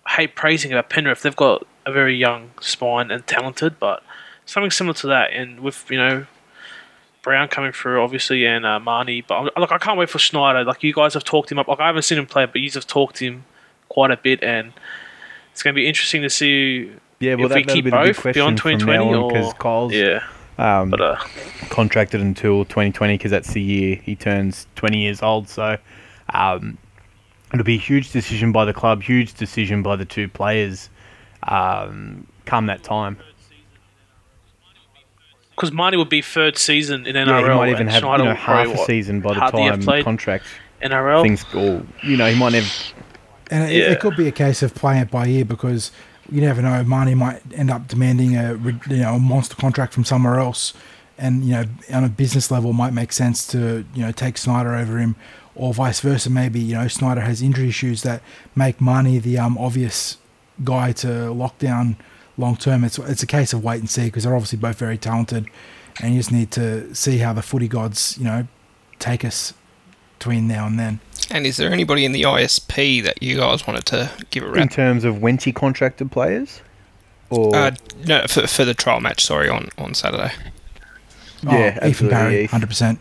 I 0.07 0.13
hate 0.13 0.35
praising 0.35 0.73
about 0.73 0.91
Penrith; 0.91 1.23
they've 1.23 1.37
got 1.37 1.67
a 1.87 1.93
very 1.93 2.17
young 2.17 2.51
spine 2.61 3.11
and 3.11 3.25
talented, 3.27 3.79
but 3.79 4.03
something 4.47 4.71
similar 4.71 4.95
to 4.95 5.07
that. 5.07 5.33
And 5.33 5.61
with 5.61 5.89
you 5.91 5.99
know 5.99 6.27
Brown 7.23 7.49
coming 7.49 7.73
through, 7.73 8.03
obviously, 8.03 8.47
and 8.47 8.65
uh, 8.65 8.81
Mahoney, 8.81 9.23
but 9.23 9.35
I'm, 9.35 9.51
like 9.61 9.73
I 9.73 9.79
can't 9.79 9.99
wait 9.99 10.09
for 10.09 10.19
Schneider. 10.19 10.65
Like 10.65 10.83
you 10.83 10.93
guys 10.93 11.15
have 11.15 11.25
talked 11.25 11.53
him 11.53 11.59
up. 11.59 11.69
Like 11.69 11.81
I 11.81 11.87
haven't 11.87 12.03
seen 12.03 12.19
him 12.19 12.27
play, 12.27 12.47
but 12.47 12.61
you 12.61 12.71
have 12.71 12.87
talked 12.87 13.19
him 13.19 13.45
quite 13.89 14.11
a 14.11 14.17
bit, 14.17 14.43
and 14.43 14.73
it's 15.53 15.63
going 15.63 15.75
to 15.75 15.77
be 15.79 15.87
interesting 15.87 16.23
to 16.23 16.31
see. 16.31 16.93
Yeah, 17.19 17.35
well, 17.35 17.47
if 17.47 17.51
that, 17.51 17.67
that'll 17.67 17.75
keep 17.75 17.85
be 17.85 17.91
both 17.91 18.23
beyond 18.23 18.59
from 18.61 18.79
2020 18.79 19.05
now 19.05 19.25
on 19.25 19.29
because 19.29 19.53
Kyle's 19.55 19.93
yeah, 19.93 20.25
um, 20.57 20.91
but 20.91 21.01
uh, 21.01 21.17
contracted 21.69 22.21
until 22.21 22.65
2020 22.65 23.15
because 23.15 23.31
that's 23.31 23.53
the 23.53 23.61
year 23.61 23.97
he 23.97 24.17
turns 24.17 24.67
20 24.77 24.99
years 24.99 25.23
old. 25.23 25.49
So 25.49 25.77
um, 26.33 26.79
it'll 27.53 27.65
be 27.65 27.75
a 27.75 27.79
huge 27.79 28.13
decision 28.13 28.53
by 28.53 28.65
the 28.65 28.73
club, 28.73 29.03
huge 29.03 29.35
decision 29.35 29.83
by 29.83 29.97
the 29.97 30.05
two 30.05 30.29
players 30.29 30.89
um, 31.45 32.27
come 32.47 32.67
that 32.67 32.83
time. 32.83 33.19
Because 35.61 35.75
Mahoney 35.75 35.99
would 35.99 36.09
be 36.09 36.23
third 36.23 36.57
season 36.57 37.07
in 37.07 37.15
NRL. 37.15 37.27
Yeah, 37.27 37.53
he 37.53 37.55
might 37.59 37.69
even 37.69 37.81
and 37.83 37.91
have 37.91 38.03
you 38.03 38.25
know, 38.25 38.35
half 38.35 38.67
a 38.67 38.79
season 38.87 39.21
by 39.21 39.35
the 39.35 39.41
time 39.41 39.83
played 39.83 40.05
contract 40.05 40.47
NRL. 40.83 41.21
things 41.23 41.45
go. 41.45 41.87
You 42.03 42.17
know, 42.17 42.31
he 42.31 42.39
might 42.39 42.55
have. 42.55 42.95
And 43.51 43.71
it, 43.71 43.77
Yeah. 43.77 43.91
it 43.91 44.01
could 44.01 44.17
be 44.17 44.27
a 44.27 44.33
case 44.33 44.63
of 44.63 44.75
playing 44.75 45.03
it 45.03 45.11
by 45.11 45.27
ear 45.27 45.45
because 45.45 45.91
you 46.33 46.41
never 46.41 46.63
know. 46.63 46.83
Mahoney 46.83 47.15
might 47.15 47.43
end 47.55 47.71
up 47.71 47.89
demanding 47.89 48.37
a 48.39 48.55
you 48.89 48.97
know 49.03 49.17
a 49.17 49.19
monster 49.19 49.55
contract 49.55 49.93
from 49.93 50.03
somewhere 50.03 50.39
else, 50.39 50.73
and 51.19 51.45
you 51.45 51.53
know 51.53 51.65
on 51.93 52.05
a 52.05 52.09
business 52.09 52.51
level 52.51 52.73
might 52.73 52.95
make 52.95 53.13
sense 53.13 53.47
to 53.49 53.85
you 53.93 54.03
know 54.03 54.13
take 54.13 54.39
Snyder 54.39 54.75
over 54.75 54.97
him, 54.97 55.15
or 55.55 55.75
vice 55.75 56.01
versa. 56.01 56.31
Maybe 56.31 56.59
you 56.59 56.75
know 56.75 56.89
Snyder 56.89 57.21
has 57.21 57.43
injury 57.43 57.69
issues 57.69 58.03
that 58.05 58.23
make 58.57 58.81
Mahoney 58.81 59.19
the 59.19 59.37
um, 59.39 59.59
obvious 59.59 60.17
guy 60.65 60.93
to 60.93 61.31
lock 61.33 61.59
down 61.59 61.97
long 62.41 62.57
term. 62.57 62.83
It's 62.85 62.99
it's 62.99 63.23
a 63.23 63.27
case 63.27 63.53
of 63.53 63.63
wait 63.63 63.81
and 63.81 63.89
see 63.89 64.07
because 64.07 64.25
they're 64.25 64.35
obviously 64.35 64.59
both 64.59 64.79
very 64.79 64.99
talented, 64.99 65.47
and 66.03 66.15
you 66.15 66.21
just 66.21 66.33
need 66.33 66.51
to 66.53 66.93
see 66.95 67.19
how 67.19 67.33
the 67.33 67.43
footy 67.43 67.69
gods 67.69 68.17
you 68.19 68.25
know 68.25 68.47
take 68.99 69.25
us 69.25 69.55
between 70.19 70.47
now 70.49 70.67
and 70.67 70.79
then. 70.79 71.01
And 71.31 71.47
is 71.47 71.57
there 71.59 71.73
anybody 71.73 72.05
in 72.05 72.13
the 72.13 72.23
ISP 72.23 73.03
that 73.05 73.23
you 73.23 73.37
guys 73.37 73.67
wanted 73.67 73.87
to 73.87 74.11
give 74.31 74.43
a 74.45 74.53
In 74.55 74.69
terms 74.69 75.05
of 75.05 75.17
Wenty 75.17 75.55
contracted 75.55 76.11
players, 76.11 76.61
or 77.31 77.55
Uh, 77.55 77.71
no, 78.07 78.25
for, 78.29 78.47
for 78.47 78.65
the 78.65 78.75
trial 78.75 79.01
match. 79.01 79.25
Sorry, 79.25 79.49
on 79.49 79.69
on 79.79 79.95
Saturday. 79.95 80.33
Oh, 81.47 81.53
Yeah, 81.53 81.69
Ethan 81.77 81.83
absolutely, 81.85 82.09
Barry, 82.11 82.35
Ethan. 82.45 82.49
hundred 82.51 82.67
percent. 82.69 82.99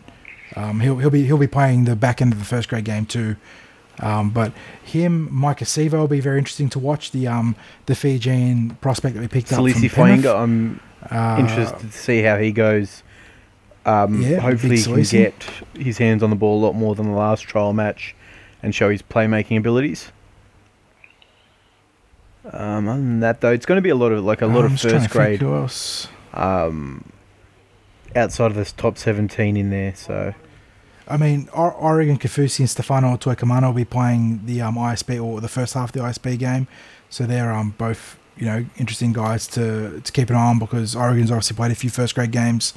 Um, 0.56 0.80
he'll 0.80 0.98
he'll 0.98 1.10
be 1.10 1.24
he'll 1.26 1.38
be 1.38 1.46
playing 1.46 1.84
the 1.84 1.96
back 1.96 2.20
end 2.22 2.32
of 2.32 2.38
the 2.38 2.44
first 2.44 2.68
grade 2.68 2.84
game 2.84 3.06
too. 3.06 3.36
Um, 4.00 4.30
but 4.30 4.52
him, 4.82 5.28
Maika 5.30 5.64
Sivo 5.64 5.92
will 5.92 6.08
be 6.08 6.20
very 6.20 6.38
interesting 6.38 6.68
to 6.70 6.78
watch. 6.78 7.10
The 7.10 7.28
um 7.28 7.54
the 7.86 7.94
Fijian 7.94 8.76
prospect 8.80 9.14
that 9.14 9.20
we 9.20 9.28
picked 9.28 9.52
up 9.52 9.60
Salisi 9.60 9.90
from 9.90 10.08
Penrith. 10.08 10.26
I'm 10.26 10.80
Uh, 11.10 11.36
interested 11.40 11.90
to 11.90 11.96
see 11.96 12.22
how 12.22 12.36
he 12.36 12.52
goes. 12.52 13.02
Um, 13.86 14.20
Yeah, 14.20 14.38
hopefully, 14.40 14.76
he 14.76 14.84
can 14.84 15.02
get 15.02 15.34
his 15.74 15.98
hands 15.98 16.22
on 16.22 16.28
the 16.30 16.36
ball 16.36 16.62
a 16.62 16.62
lot 16.66 16.74
more 16.74 16.94
than 16.94 17.06
the 17.06 17.16
last 17.16 17.42
trial 17.42 17.72
match, 17.72 18.14
and 18.62 18.74
show 18.74 18.90
his 18.90 19.02
playmaking 19.02 19.56
abilities. 19.56 20.12
Um, 22.52 22.88
other 22.88 22.98
than 22.98 23.20
that, 23.20 23.40
though, 23.40 23.52
it's 23.52 23.66
going 23.66 23.76
to 23.76 23.82
be 23.82 23.90
a 23.90 23.94
lot 23.94 24.12
of 24.12 24.24
like 24.24 24.42
a 24.42 24.46
lot 24.46 24.64
I'm 24.64 24.74
of 24.74 24.80
first 24.80 25.10
grade 25.10 25.42
um, 26.34 27.04
outside 28.16 28.50
of 28.50 28.54
this 28.54 28.72
top 28.72 28.98
seventeen 28.98 29.56
in 29.56 29.70
there. 29.70 29.94
So 29.94 30.34
I 31.10 31.16
mean, 31.16 31.48
Oregon 31.52 32.18
Kaufusi 32.18 32.60
and 32.60 32.70
Stefano 32.70 33.16
Utoikamanu 33.16 33.66
will 33.66 33.72
be 33.72 33.84
playing 33.84 34.42
the 34.46 34.62
um, 34.62 34.76
ISB 34.76 35.22
or 35.22 35.40
the 35.40 35.48
first 35.48 35.74
half 35.74 35.88
of 35.88 35.92
the 35.92 36.00
ISB 36.00 36.38
game, 36.38 36.68
so 37.08 37.26
they're 37.26 37.52
um 37.52 37.74
both 37.76 38.16
you 38.36 38.46
know 38.46 38.64
interesting 38.78 39.12
guys 39.12 39.46
to 39.48 40.00
to 40.00 40.12
keep 40.12 40.30
an 40.30 40.36
eye 40.36 40.50
on 40.50 40.58
because 40.60 40.94
Oregon's 40.94 41.30
obviously 41.30 41.56
played 41.56 41.72
a 41.72 41.74
few 41.74 41.90
first 41.90 42.14
grade 42.14 42.30
games, 42.30 42.74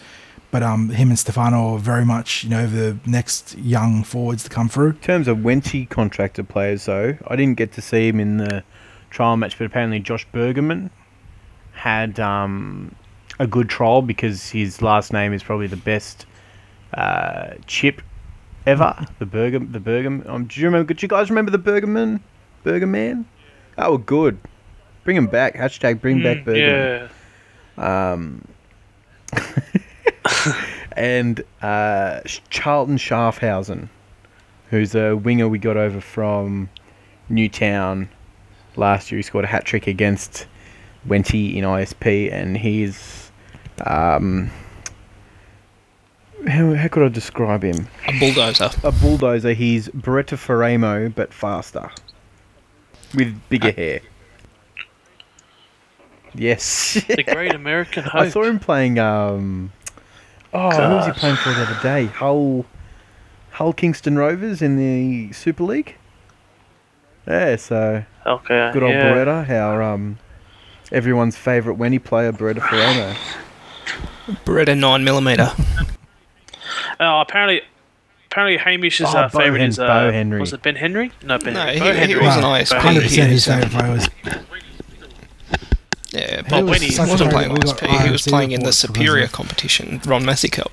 but 0.50 0.64
um 0.64 0.90
him 0.90 1.10
and 1.10 1.20
Stefano 1.20 1.76
are 1.76 1.80
very 1.80 2.06
much 2.06 2.44
you 2.44 2.50
know 2.50 2.66
the 2.66 2.98
next 3.06 3.56
young 3.58 4.04
forwards 4.04 4.44
to 4.46 4.50
come 4.50 4.68
through. 4.68 4.90
in 4.90 4.96
terms 4.96 5.28
of 5.28 5.38
Wenty 5.38 5.88
contracted 5.88 6.50
players, 6.50 6.86
though, 6.86 7.16
I 7.28 7.36
didn't 7.36 7.58
get 7.58 7.72
to 7.74 7.82
see 7.82 8.08
him 8.08 8.20
in 8.20 8.38
the 8.38 8.64
trial 9.12 9.38
match, 9.38 9.60
but 9.60 9.66
apparently 9.66 10.00
Josh 10.00 10.26
Bergerman 10.34 10.90
had 11.74 12.20
um, 12.20 12.96
a 13.40 13.46
good 13.46 13.70
trial 13.70 14.02
because 14.02 14.50
his 14.50 14.82
last 14.82 15.14
name 15.14 15.34
is 15.34 15.44
probably 15.44 15.68
the 15.68 15.78
best 15.78 16.26
uh, 16.96 17.54
chip 17.68 18.02
ever. 18.66 19.06
The 19.20 19.26
Berger, 19.26 19.60
the 19.60 19.80
Bergam. 19.80 20.28
Um, 20.30 20.46
do 20.46 20.60
you 20.60 20.68
remember? 20.68 20.94
Do 20.94 21.04
you 21.04 21.08
guys 21.08 21.30
remember 21.30 21.52
the 21.52 21.60
Bergerman? 21.60 22.20
Bergerman? 22.66 23.26
Oh, 23.78 23.90
well, 23.90 23.98
good. 23.98 24.38
Bring 25.04 25.18
him 25.18 25.28
back. 25.28 25.56
Hashtag 25.56 26.00
bring 26.02 26.22
back 26.24 26.38
Mm, 26.40 26.46
Bergerman. 26.46 27.10
yeah, 27.78 28.12
Um, 28.12 28.48
and 30.96 31.44
uh, 31.62 32.22
Charlton 32.50 32.98
Schaffhausen, 32.98 33.90
who's 34.70 34.96
a 34.96 35.16
winger 35.16 35.48
we 35.48 35.60
got 35.60 35.78
over 35.78 36.00
from 36.02 36.70
Newtown 37.30 38.10
last 38.76 39.12
year. 39.12 39.18
He 39.18 39.24
scored 39.24 39.46
a 39.46 39.48
hat 39.48 39.66
trick 39.66 39.88
against 39.88 40.46
Wenty 41.08 41.56
in 41.56 41.64
ISP, 41.64 42.32
and 42.32 42.58
he's. 42.58 43.32
Um, 43.86 44.52
how, 46.48 46.74
how 46.74 46.88
could 46.88 47.04
I 47.04 47.10
describe 47.10 47.64
him? 47.64 47.88
A 48.08 48.20
bulldozer. 48.20 48.70
A 48.84 48.92
bulldozer. 48.92 49.54
He's 49.54 49.88
Beretta 49.90 50.38
Ferramo, 50.38 51.14
but 51.14 51.34
faster. 51.34 51.90
With 53.16 53.40
bigger 53.50 53.72
hair. 53.72 54.02
Yes. 56.36 57.04
the 57.08 57.24
great 57.24 57.54
American 57.54 58.04
hope. 58.04 58.16
I 58.22 58.30
saw 58.30 58.44
him 58.44 58.60
playing. 58.60 59.00
Um, 59.00 59.72
oh, 60.54 60.72
who 60.72 60.96
was 60.96 61.06
he 61.06 61.12
playing 61.12 61.36
for 61.36 61.50
the 61.50 61.62
other 61.62 61.80
day? 61.84 62.06
Hull, 62.06 62.66
Hull 63.52 63.74
Kingston 63.74 64.18
Rovers 64.18 64.62
in 64.62 64.78
the 64.78 65.32
Super 65.34 65.64
League. 65.64 65.96
Yeah, 67.28 67.56
so 67.56 68.04
Okay, 68.26 68.72
good 68.74 68.84
old 68.84 68.94
yeah. 68.94 69.14
Beretta, 69.14 69.50
our 69.50 69.82
um, 69.82 70.18
everyone's 70.92 71.36
favourite 71.36 71.78
Wenny 71.78 72.04
player, 72.04 72.32
Beretta 72.32 72.60
Faraimo. 72.60 73.16
Beretta 74.46 74.78
nine 74.78 75.04
millimeter. 75.04 75.52
Oh, 77.00 77.22
apparently, 77.22 77.62
apparently 78.32 78.58
Hamish's 78.58 79.02
Oh, 79.14 79.18
uh, 79.18 79.30
Bo 79.30 79.40
favorite 79.40 79.60
Hen- 79.62 79.70
is 79.70 79.80
uh, 79.80 79.88
Bo 79.88 80.12
Henry. 80.12 80.40
was 80.40 80.54
it 80.54 80.62
Ben 80.62 80.76
Henry? 80.76 81.12
No, 81.24 81.38
Ben 81.38 81.54
No, 81.54 81.60
Henry. 81.62 81.74
he- 81.74 81.80
Bo 81.80 81.94
he 81.94 82.00
Henry. 82.00 82.26
was 82.26 82.36
an 82.36 82.42
Bo 82.42 82.48
ISP. 82.50 82.78
Hundred 82.80 83.04
percent 83.04 83.32
his 83.32 83.48
Yeah, 83.48 83.60
favorite 83.68 83.90
was 83.90 84.10
Yeah, 86.12 86.36
He 86.38 86.42
Bob 86.44 86.64
was 86.66 86.80
when 86.80 86.82
he 86.90 86.98
wasn't 87.00 87.32
playing 87.32 87.50
we 87.54 87.56
last 87.58 87.80
got 87.82 87.90
P. 87.90 87.98
He 88.06 88.12
was 88.12 88.22
playing 88.24 88.52
in 88.52 88.64
the 88.64 88.74
superior 88.74 89.28
competition, 89.28 90.00
Ron 90.06 90.24
Massey 90.26 90.48
Cup. 90.50 90.72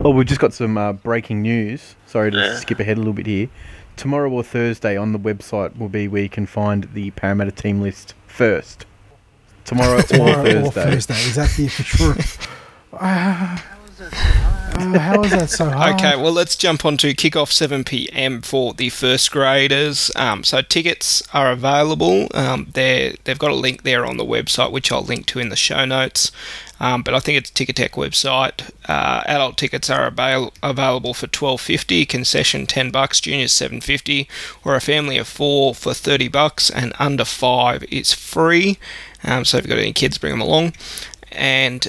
Oh, 0.00 0.10
we've 0.10 0.26
just 0.26 0.40
got 0.40 0.52
some 0.52 0.76
uh, 0.76 0.92
breaking 0.92 1.42
news. 1.42 1.94
Sorry 2.06 2.30
to 2.32 2.36
Yeah. 2.36 2.56
skip 2.58 2.80
ahead 2.80 2.96
a 2.96 3.00
little 3.00 3.12
bit 3.12 3.26
here. 3.26 3.48
Tomorrow 3.96 4.30
or 4.30 4.42
Thursday 4.42 4.96
on 4.96 5.12
the 5.12 5.18
website 5.18 5.76
will 5.78 5.90
be 5.90 6.08
where 6.08 6.22
you 6.22 6.28
can 6.28 6.46
find 6.46 6.88
the 6.94 7.10
Parramatta 7.12 7.52
team 7.52 7.80
list 7.82 8.14
first. 8.26 8.86
Tomorrow, 9.66 10.00
Tomorrow 10.00 10.38
or 10.62 10.66
or 10.66 10.72
Thursday. 10.72 11.14
Thursday. 11.14 11.14
Is 11.14 11.34
that 11.36 11.50
the 11.56 11.66
official? 11.66 12.14
Uh, 12.92 13.56
how 14.00 15.22
is 15.22 15.30
that 15.32 15.50
so 15.50 15.68
hard? 15.68 15.94
Okay, 15.96 16.16
well, 16.16 16.32
let's 16.32 16.56
jump 16.56 16.84
on 16.84 16.96
to 16.98 17.14
kickoff 17.14 17.52
7 17.52 17.84
p.m. 17.84 18.40
for 18.40 18.72
the 18.72 18.88
first 18.88 19.30
graders. 19.30 20.10
Um, 20.16 20.42
so 20.42 20.62
tickets 20.62 21.22
are 21.34 21.52
available. 21.52 22.28
Um, 22.34 22.68
they've 22.72 23.38
got 23.38 23.50
a 23.50 23.54
link 23.54 23.82
there 23.82 24.06
on 24.06 24.16
the 24.16 24.24
website, 24.24 24.72
which 24.72 24.90
I'll 24.90 25.02
link 25.02 25.26
to 25.26 25.38
in 25.38 25.50
the 25.50 25.56
show 25.56 25.84
notes. 25.84 26.32
Um, 26.82 27.02
but 27.02 27.12
I 27.12 27.20
think 27.20 27.36
it's 27.36 27.50
Ticketek 27.50 27.90
website. 27.90 28.70
Uh, 28.88 29.22
adult 29.26 29.58
tickets 29.58 29.90
are 29.90 30.06
avail- 30.06 30.54
available 30.62 31.12
for 31.12 31.26
twelve 31.26 31.60
fifty, 31.60 32.06
concession 32.06 32.66
ten 32.66 32.90
bucks, 32.90 33.20
juniors 33.20 33.52
seven 33.52 33.82
fifty, 33.82 34.28
or 34.64 34.74
a 34.74 34.80
family 34.80 35.18
of 35.18 35.28
four 35.28 35.74
for 35.74 35.92
thirty 35.92 36.28
bucks, 36.28 36.70
and 36.70 36.94
under 36.98 37.26
five 37.26 37.84
is 37.84 38.14
free. 38.14 38.78
Um, 39.22 39.44
so 39.44 39.58
if 39.58 39.64
you've 39.64 39.70
got 39.70 39.78
any 39.78 39.92
kids, 39.92 40.16
bring 40.16 40.32
them 40.32 40.40
along. 40.40 40.72
And 41.30 41.86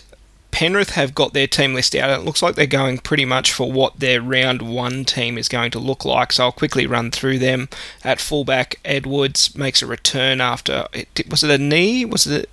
Penrith 0.51 0.91
have 0.91 1.15
got 1.15 1.33
their 1.33 1.47
team 1.47 1.73
list 1.73 1.95
out. 1.95 2.09
And 2.09 2.21
it 2.21 2.25
looks 2.25 2.41
like 2.41 2.55
they're 2.55 2.67
going 2.67 2.97
pretty 2.99 3.25
much 3.25 3.51
for 3.51 3.71
what 3.71 3.99
their 3.99 4.21
round 4.21 4.61
one 4.61 5.05
team 5.05 5.37
is 5.37 5.47
going 5.47 5.71
to 5.71 5.79
look 5.79 6.05
like. 6.05 6.31
So 6.33 6.43
I'll 6.45 6.51
quickly 6.51 6.85
run 6.85 7.09
through 7.11 7.39
them. 7.39 7.69
At 8.03 8.19
fullback, 8.19 8.75
Edwards 8.85 9.55
makes 9.55 9.81
a 9.81 9.87
return 9.87 10.41
after 10.41 10.87
it, 10.93 11.29
was 11.29 11.43
it 11.43 11.49
a 11.49 11.57
knee? 11.57 12.05
Was 12.05 12.27
it 12.27 12.49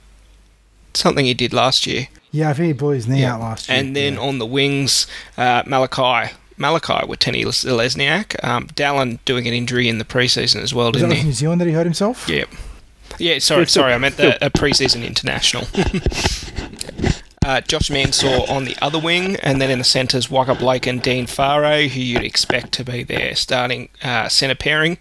something 0.94 1.24
he 1.24 1.34
did 1.34 1.52
last 1.52 1.86
year? 1.86 2.08
Yeah, 2.30 2.50
I 2.50 2.54
think 2.54 2.66
he 2.66 2.72
blew 2.72 2.90
his 2.92 3.08
knee 3.08 3.20
Yeah. 3.22 3.34
out 3.34 3.40
last 3.40 3.68
year. 3.68 3.78
And 3.78 3.96
then 3.96 4.14
yeah. 4.14 4.20
on 4.20 4.38
the 4.38 4.46
wings, 4.46 5.06
uh, 5.36 5.62
Malachi. 5.66 6.34
Malakai 6.58 7.04
Watene-Zelezniak. 7.04 8.42
Um, 8.44 8.66
Dallin 8.68 9.20
doing 9.24 9.46
an 9.46 9.54
injury 9.54 9.88
in 9.88 9.98
the 9.98 10.04
preseason 10.04 10.60
as 10.60 10.74
well, 10.74 10.90
was 10.90 11.00
that 11.00 11.06
didn't 11.06 11.10
with 11.10 11.18
he? 11.18 11.24
New 11.26 11.32
Zealand 11.32 11.60
that 11.60 11.68
he 11.68 11.72
hurt 11.72 11.86
himself? 11.86 12.28
Yeah. 12.28 12.44
Yeah, 13.18 13.38
sorry, 13.38 13.66
sorry, 13.66 13.92
I 13.94 13.98
meant 13.98 14.16
the, 14.16 14.44
a 14.44 14.50
preseason 14.50 15.06
international. 15.06 15.64
uh, 17.48 17.62
Josh 17.62 17.88
Mansour 17.88 18.42
on 18.46 18.66
the 18.66 18.76
other 18.82 18.98
wing, 18.98 19.36
and 19.36 19.58
then 19.58 19.70
in 19.70 19.78
the 19.78 19.84
centres, 19.84 20.30
Waka 20.30 20.54
Blake 20.54 20.86
and 20.86 21.00
Dean 21.00 21.26
Whare, 21.26 21.88
who 21.88 21.98
you'd 21.98 22.22
expect 22.22 22.72
to 22.72 22.84
be 22.84 23.02
their 23.02 23.34
starting 23.34 23.88
uh, 24.02 24.28
centre 24.28 24.54
pairing. 24.54 24.98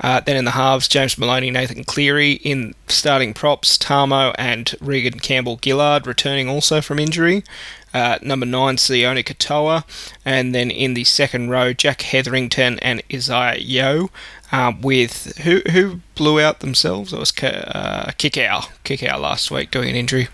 Uh, 0.00 0.20
then 0.20 0.36
in 0.36 0.44
the 0.44 0.52
halves, 0.52 0.86
James 0.86 1.18
Maloney, 1.18 1.50
Nathan 1.50 1.82
Cleary 1.82 2.34
in 2.34 2.76
starting 2.86 3.34
props, 3.34 3.76
Tamou 3.76 4.32
and 4.38 4.76
Reagan 4.80 5.18
Campbell-Gillard 5.18 6.06
returning 6.06 6.48
also 6.48 6.80
from 6.80 7.00
injury. 7.00 7.42
Uh, 7.92 8.18
number 8.22 8.46
nine, 8.46 8.76
Sione 8.76 9.24
Katoa, 9.24 9.82
and 10.24 10.54
then 10.54 10.70
in 10.70 10.94
the 10.94 11.02
second 11.02 11.50
row, 11.50 11.72
Jack 11.72 12.02
Hetherington 12.02 12.78
and 12.78 13.02
Isaiah 13.12 13.58
Yeo, 13.58 14.10
um, 14.52 14.80
with 14.80 15.36
who 15.38 15.60
who 15.70 16.00
blew 16.14 16.40
out 16.40 16.60
themselves. 16.60 17.12
It 17.12 17.18
was 17.18 17.32
K- 17.32 17.62
uh, 17.66 18.10
Kikau, 18.12 18.68
Kikau 18.84 19.20
last 19.20 19.50
week 19.50 19.70
doing 19.70 19.90
an 19.90 19.94
injury, 19.96 20.28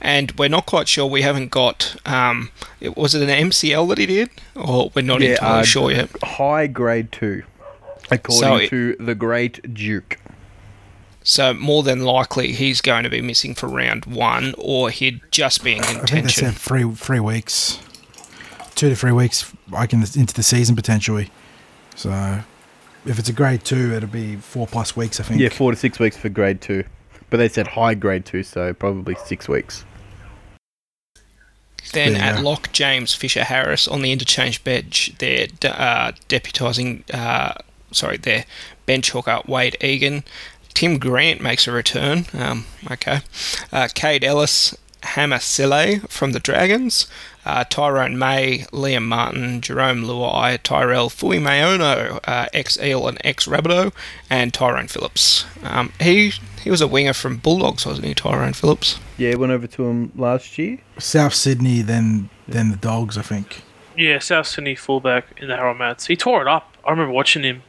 and 0.00 0.32
we're 0.32 0.48
not 0.48 0.66
quite 0.66 0.88
sure. 0.88 1.06
We 1.06 1.22
haven't 1.22 1.50
got. 1.50 1.96
Um, 2.06 2.50
it, 2.80 2.96
was 2.96 3.14
it 3.14 3.22
an 3.22 3.48
MCL 3.50 3.88
that 3.90 3.98
he 3.98 4.06
did, 4.06 4.30
or 4.54 4.90
we're 4.94 5.02
not 5.02 5.22
entirely 5.22 5.60
uh, 5.60 5.64
sure 5.64 5.90
yet. 5.92 6.10
High 6.22 6.66
grade 6.66 7.12
two, 7.12 7.44
according 8.10 8.40
So 8.40 8.56
it- 8.56 8.70
to 8.70 8.96
the 8.98 9.14
Great 9.14 9.74
Duke. 9.74 10.18
So 11.22 11.52
more 11.52 11.82
than 11.82 12.00
likely, 12.00 12.52
he's 12.52 12.80
going 12.80 13.04
to 13.04 13.10
be 13.10 13.20
missing 13.20 13.54
for 13.54 13.68
round 13.68 14.06
one, 14.06 14.54
or 14.56 14.88
he'd 14.90 15.20
just 15.30 15.62
be 15.62 15.74
in 15.74 15.80
I 15.80 15.84
think 15.84 15.98
contention. 15.98 16.44
said 16.46 16.54
three 16.54 16.90
three 16.94 17.20
weeks, 17.20 17.78
two 18.74 18.88
to 18.88 18.96
three 18.96 19.12
weeks, 19.12 19.52
like 19.70 19.92
in 19.92 20.00
the, 20.00 20.12
into 20.18 20.32
the 20.34 20.42
season 20.42 20.74
potentially. 20.74 21.30
So, 21.94 22.40
if 23.06 23.18
it's 23.18 23.28
a 23.28 23.32
grade 23.32 23.64
two, 23.64 23.92
it'll 23.94 24.08
be 24.08 24.36
four 24.36 24.66
plus 24.66 24.96
weeks. 24.96 25.20
I 25.20 25.22
think. 25.22 25.40
Yeah, 25.40 25.48
four 25.48 25.70
to 25.70 25.76
six 25.76 25.98
weeks 25.98 26.16
for 26.16 26.28
grade 26.28 26.60
two. 26.60 26.84
But 27.30 27.36
they 27.36 27.48
said 27.48 27.68
high 27.68 27.94
grade 27.94 28.26
two, 28.26 28.42
so 28.42 28.74
probably 28.74 29.14
six 29.14 29.48
weeks. 29.48 29.84
Then 31.92 32.12
There 32.14 32.22
at 32.22 32.36
go. 32.36 32.42
lock, 32.42 32.72
James 32.72 33.14
Fisher 33.14 33.44
Harris 33.44 33.88
on 33.88 34.02
the 34.02 34.12
interchange 34.12 34.62
bench. 34.64 35.12
They're 35.18 35.48
uh, 35.64 36.12
deputising, 36.28 37.02
uh, 37.12 37.54
sorry, 37.90 38.16
their 38.18 38.44
bench 38.86 39.10
hooker 39.10 39.40
Wade 39.46 39.76
Egan. 39.80 40.24
Tim 40.74 40.98
Grant 40.98 41.40
makes 41.40 41.66
a 41.66 41.72
return. 41.72 42.26
Um, 42.34 42.66
okay. 42.90 43.20
Uh, 43.72 43.88
Kaide 43.94 44.24
Ellis, 44.24 44.76
Hammer 45.02 45.38
Sile 45.38 46.00
from 46.08 46.32
the 46.32 46.40
Dragons. 46.40 47.06
Uh, 47.44 47.64
Tyrone 47.64 48.18
May, 48.18 48.66
Liam 48.70 49.06
Martin, 49.06 49.60
Jarome 49.60 50.04
Luai, 50.04 50.62
Tyrell 50.62 51.08
Fuimaono, 51.08 52.20
uh, 52.24 52.46
ex 52.52 52.78
Eel 52.78 53.08
and 53.08 53.18
ex 53.24 53.46
Rabido, 53.46 53.92
and 54.28 54.52
Tyrone 54.52 54.88
Phillips. 54.88 55.46
Um, 55.62 55.92
he 56.00 56.32
he 56.62 56.70
was 56.70 56.82
a 56.82 56.86
winger 56.86 57.14
from 57.14 57.38
Bulldogs, 57.38 57.86
wasn't 57.86 58.06
he, 58.06 58.14
Tyrone 58.14 58.52
Phillips? 58.52 58.98
Yeah, 59.16 59.36
went 59.36 59.52
over 59.52 59.66
to 59.66 59.86
him 59.86 60.12
last 60.14 60.58
year. 60.58 60.78
South 60.98 61.34
Sydney, 61.34 61.80
then 61.80 62.28
then 62.46 62.70
the 62.70 62.76
Dogs. 62.76 63.16
I 63.16 63.22
think. 63.22 63.62
Yeah, 63.96 64.18
South 64.18 64.46
Sydney 64.46 64.74
fullback 64.74 65.26
in 65.40 65.48
the 65.48 65.56
Harold 65.56 65.78
Mats. 65.78 66.06
He 66.06 66.16
tore 66.16 66.42
it 66.42 66.48
up. 66.48 66.76
I 66.86 66.90
remember 66.90 67.12
watching 67.12 67.42
him. 67.42 67.62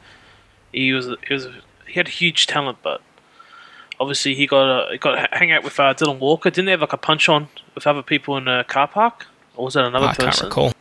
He 0.72 0.92
was 0.92 1.08
he 1.26 1.34
was 1.34 1.48
he 1.86 1.94
had 1.94 2.08
huge 2.08 2.46
talent, 2.46 2.78
but 2.82 3.00
obviously 4.00 4.34
he 4.34 4.46
got 4.46 4.68
uh, 4.68 4.90
he 4.92 4.98
got 4.98 5.14
to 5.14 5.28
hang 5.36 5.52
out 5.52 5.64
with 5.64 5.78
uh, 5.80 5.94
Dylan 5.94 6.18
Walker. 6.18 6.50
Didn't 6.50 6.66
they 6.66 6.72
have 6.72 6.80
like 6.80 6.92
a 6.92 6.96
punch 6.98 7.28
on 7.28 7.48
with 7.74 7.86
other 7.86 8.02
people 8.02 8.36
in 8.36 8.48
a 8.48 8.64
car 8.64 8.88
park, 8.88 9.26
or 9.56 9.66
was 9.66 9.74
that 9.74 9.84
another 9.84 10.06
I 10.06 10.14
person? 10.14 10.30
can't 10.30 10.42
recall. 10.42 10.72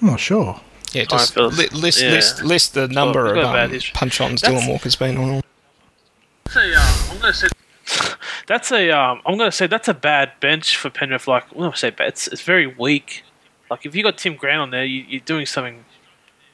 I'm 0.00 0.06
not 0.08 0.20
sure. 0.20 0.60
Yeah, 0.92 1.04
just 1.04 1.34
Phillips. 1.34 1.56
li- 1.58 1.68
list, 1.80 2.02
Yeah. 2.02 2.10
list 2.10 2.42
list 2.42 2.74
the 2.74 2.88
number 2.88 3.24
we've 3.26 3.34
got 3.34 3.54
a 3.56 3.64
of 3.66 3.72
um, 3.72 3.80
punch-ons 3.94 4.42
Dylan 4.42 4.68
Walker's 4.68 4.96
been 4.96 5.16
on. 5.16 5.40
That's 6.44 6.56
a, 6.56 6.74
uh, 6.74 7.12
I'm 7.12 7.18
gonna 7.20 7.32
say 7.32 7.46
that's 8.46 8.72
a 8.72 8.90
um, 8.90 9.20
I'm 9.24 9.38
gonna 9.38 9.52
say 9.52 9.66
that's 9.68 9.86
a 9.88 9.94
bad 9.94 10.32
bench 10.40 10.76
for 10.76 10.90
Penrith. 10.90 11.28
Like 11.28 11.44
I'm 11.52 11.58
gonna 11.58 11.76
say 11.76 11.90
bad. 11.90 12.08
It's, 12.08 12.26
it's 12.28 12.42
very 12.42 12.66
weak. 12.66 13.22
Like 13.70 13.86
if 13.86 13.94
you 13.94 14.02
got 14.02 14.18
Tim 14.18 14.34
Grant 14.34 14.60
on 14.60 14.70
there, 14.70 14.84
you, 14.84 15.04
you're 15.08 15.20
doing 15.20 15.46
something. 15.46 15.84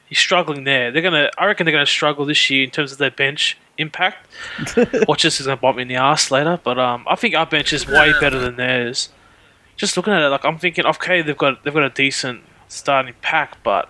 You're 0.09 0.15
struggling 0.17 0.63
there. 0.63 0.91
They're 0.91 1.01
gonna. 1.01 1.29
I 1.37 1.45
reckon 1.45 1.65
they're 1.65 1.73
gonna 1.73 1.85
struggle 1.85 2.25
this 2.25 2.49
year 2.49 2.63
in 2.63 2.69
terms 2.69 2.91
of 2.91 2.97
their 2.97 3.11
bench 3.11 3.57
impact. 3.77 4.27
Watch 5.07 5.23
this 5.23 5.39
is 5.39 5.47
gonna 5.47 5.57
bite 5.57 5.75
me 5.75 5.81
in 5.83 5.87
the 5.87 5.95
ass 5.95 6.31
later. 6.31 6.59
But 6.63 6.79
um, 6.79 7.05
I 7.07 7.15
think 7.15 7.35
our 7.35 7.45
bench 7.45 7.73
is 7.73 7.87
way 7.87 8.13
better 8.19 8.39
than 8.39 8.55
theirs. 8.55 9.09
Just 9.75 9.97
looking 9.97 10.13
at 10.13 10.21
it, 10.21 10.29
like 10.29 10.45
I'm 10.45 10.57
thinking, 10.57 10.85
okay, 10.85 11.21
they've 11.21 11.37
got 11.37 11.63
they've 11.63 11.73
got 11.73 11.83
a 11.83 11.89
decent 11.89 12.41
starting 12.67 13.13
pack, 13.21 13.61
but 13.63 13.89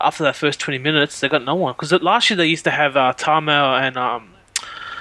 after 0.00 0.24
that 0.24 0.34
first 0.36 0.58
20 0.58 0.78
minutes, 0.78 1.20
they 1.20 1.28
got 1.28 1.44
no 1.44 1.54
one. 1.54 1.74
Because 1.74 1.92
last 2.02 2.28
year 2.28 2.36
they 2.36 2.46
used 2.46 2.64
to 2.64 2.70
have 2.72 2.96
uh, 2.96 3.12
Tarmel 3.16 3.80
and 3.80 3.96
um, 3.96 4.32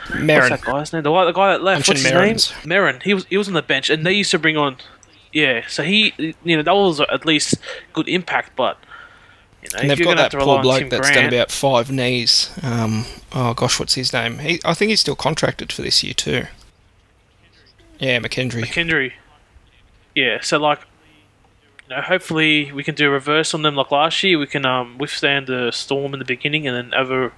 What's 0.10 0.50
that 0.50 0.62
guy's 0.62 0.94
name? 0.94 1.04
The 1.04 1.12
guy, 1.12 1.26
the 1.26 1.32
guy 1.32 1.52
that 1.54 1.64
left. 1.64 1.86
Punchin 1.86 1.94
What's 1.94 2.04
his 2.04 2.12
Merrin's. 2.12 2.66
name? 2.66 2.78
Merrin. 2.78 3.04
He 3.04 3.14
was 3.14 3.26
he 3.26 3.38
was 3.38 3.48
on 3.48 3.54
the 3.54 3.62
bench, 3.62 3.90
and 3.90 4.06
they 4.06 4.14
used 4.14 4.32
to 4.32 4.40
bring 4.40 4.58
on. 4.58 4.78
Yeah, 5.32 5.66
so 5.68 5.84
he, 5.84 6.14
you 6.44 6.58
know, 6.58 6.64
that 6.64 6.76
was 6.76 7.00
at 7.00 7.26
least 7.26 7.56
good 7.94 8.10
impact. 8.10 8.52
But 8.56 8.78
you 9.64 9.70
know, 9.74 9.80
And 9.80 9.90
they've 9.90 10.04
got 10.04 10.18
that 10.18 10.32
poor 10.34 10.62
bloke 10.62 10.90
that's 10.90 11.10
Grant, 11.10 11.16
done 11.16 11.34
about 11.34 11.52
five 11.52 11.92
knees. 11.92 12.50
Um, 12.64 13.06
oh 13.34 13.54
gosh, 13.54 13.80
what's 13.80 13.96
his 13.96 14.12
name? 14.14 14.40
He, 14.40 14.60
I 14.66 14.74
think 14.74 14.90
he's 14.90 15.02
still 15.02 15.16
contracted 15.16 15.72
for 15.72 15.82
this 15.82 16.04
year 16.04 16.14
too. 16.14 16.46
Yeah, 18.00 18.20
McKendry. 18.20 18.64
McKendry. 18.64 19.14
Yeah, 20.16 20.40
so 20.42 20.58
like, 20.58 20.80
you 21.88 21.96
know, 21.96 22.02
hopefully 22.02 22.72
we 22.72 22.84
can 22.84 22.96
do 22.96 23.08
a 23.08 23.12
reverse 23.12 23.54
on 23.54 23.62
them 23.62 23.76
like 23.76 23.92
last 23.92 24.24
year. 24.24 24.40
We 24.40 24.48
can 24.48 24.66
um, 24.66 24.98
withstand 24.98 25.48
the 25.48 25.72
storm 25.72 26.14
in 26.14 26.20
the 26.20 26.26
beginning 26.26 26.68
and 26.68 26.76
then 26.76 26.94
over 27.00 27.32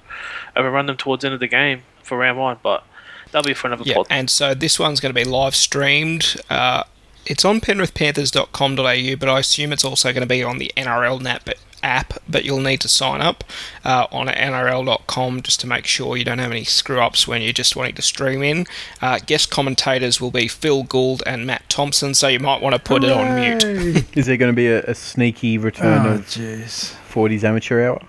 overrun 0.56 0.86
them 0.86 0.98
towards 0.98 1.22
the 1.22 1.28
end 1.28 1.34
of 1.34 1.40
the 1.40 1.48
game 1.48 1.84
for 2.02 2.18
round 2.18 2.38
one. 2.40 2.58
But 2.64 2.84
that'll 3.32 3.46
be 3.48 3.54
for 3.54 3.68
another 3.68 3.84
Yeah, 3.86 3.96
pod. 3.96 4.08
and 4.10 4.30
so 4.30 4.54
this 4.54 4.80
one's 4.80 5.00
going 5.02 5.14
to 5.14 5.20
be 5.20 5.26
live 5.30 5.56
streamed. 5.56 6.38
Uh, 6.50 6.84
it's 7.26 7.46
on 7.46 7.60
penrithpanthers.com.au, 7.62 9.16
but 9.18 9.30
I 9.30 9.40
assume 9.40 9.72
it's 9.74 9.86
also 9.86 10.12
going 10.12 10.22
to 10.22 10.28
be 10.28 10.44
on 10.44 10.58
the 10.58 10.72
NRL 10.76 11.22
NAP 11.22 11.50
app, 11.84 12.14
but 12.28 12.46
you'll 12.46 12.60
need 12.60 12.82
to 12.82 12.88
sign 12.88 13.22
up 13.22 13.44
uh, 13.84 14.08
on 14.12 14.28
nrl.com 14.28 15.42
just 15.42 15.60
to 15.60 15.68
make 15.68 15.86
sure 15.86 16.18
you 16.18 16.24
don't 16.24 16.40
have 16.40 16.52
any 16.52 16.64
screw 16.64 17.00
ups 17.00 17.28
when 17.28 17.42
you're 17.42 17.54
just 17.54 17.76
wanting 17.76 17.96
to 17.96 18.02
stream 18.02 18.42
in. 18.42 18.66
Uh, 19.02 19.20
guest 19.26 19.52
commentators 19.52 20.20
will 20.20 20.32
be 20.32 20.48
Phil 20.48 20.84
Gould 20.84 21.22
and 21.26 21.46
Matt 21.46 21.68
Thompson, 21.70 22.14
so 22.14 22.28
you 22.28 22.40
might 22.40 22.62
want 22.62 22.76
to 22.76 22.82
put 22.82 23.04
it 23.04 23.12
on 23.12 23.40
mute. 23.40 24.06
Is 24.18 24.26
there 24.26 24.38
going 24.38 24.52
to 24.52 24.56
be 24.56 24.68
a, 24.68 24.82
a 24.84 24.96
sneaky 24.96 25.58
return 25.58 26.08
Oh 26.08 26.16
of 26.16 26.22
jeez. 26.22 26.96
40's 27.12 27.44
amateur 27.44 27.86
hour? 27.86 28.02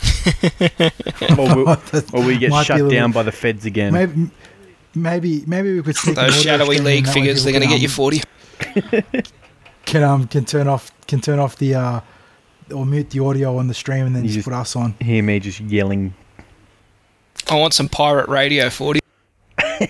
or, 1.38 1.56
will, 1.56 1.68
or 2.12 2.24
we 2.24 2.38
get 2.38 2.52
shut 2.64 2.70
a 2.70 2.74
little- 2.84 2.90
down 2.90 3.12
by 3.12 3.22
the 3.22 3.32
feds 3.32 3.66
again? 3.66 3.92
Maybe, 3.92 4.30
maybe, 4.94 5.44
maybe 5.46 5.74
we 5.74 5.82
could 5.82 5.96
sneak 5.96 6.16
an 6.16 6.26
Those 6.26 6.40
shadowy 6.42 6.78
league 6.78 7.04
that 7.04 7.14
way 7.14 7.20
figures, 7.20 7.44
they're 7.44 7.52
going 7.52 7.62
to 7.62 7.68
get 7.68 7.80
can, 7.80 7.82
you 7.82 7.88
um, 7.88 9.02
40. 9.02 9.12
Can 9.86 10.02
um 10.04 10.28
can 10.28 10.44
turn 10.44 10.68
off 10.68 10.92
can 11.08 11.20
turn 11.20 11.38
off 11.40 11.56
the 11.56 11.74
uh 11.74 12.00
or 12.72 12.86
mute 12.86 13.10
the 13.10 13.20
audio 13.20 13.56
on 13.58 13.66
the 13.68 13.74
stream 13.74 14.06
and 14.06 14.14
then 14.14 14.22
You 14.22 14.28
just 14.28 14.36
just- 14.38 14.48
put 14.48 14.54
us 14.54 14.76
on. 14.76 14.94
Hear 15.00 15.22
me 15.22 15.38
just 15.40 15.60
yelling. 15.60 16.14
I 17.48 17.54
want 17.56 17.74
some 17.74 17.88
pirate 17.88 18.28
radio 18.28 18.70
40. 18.70 19.00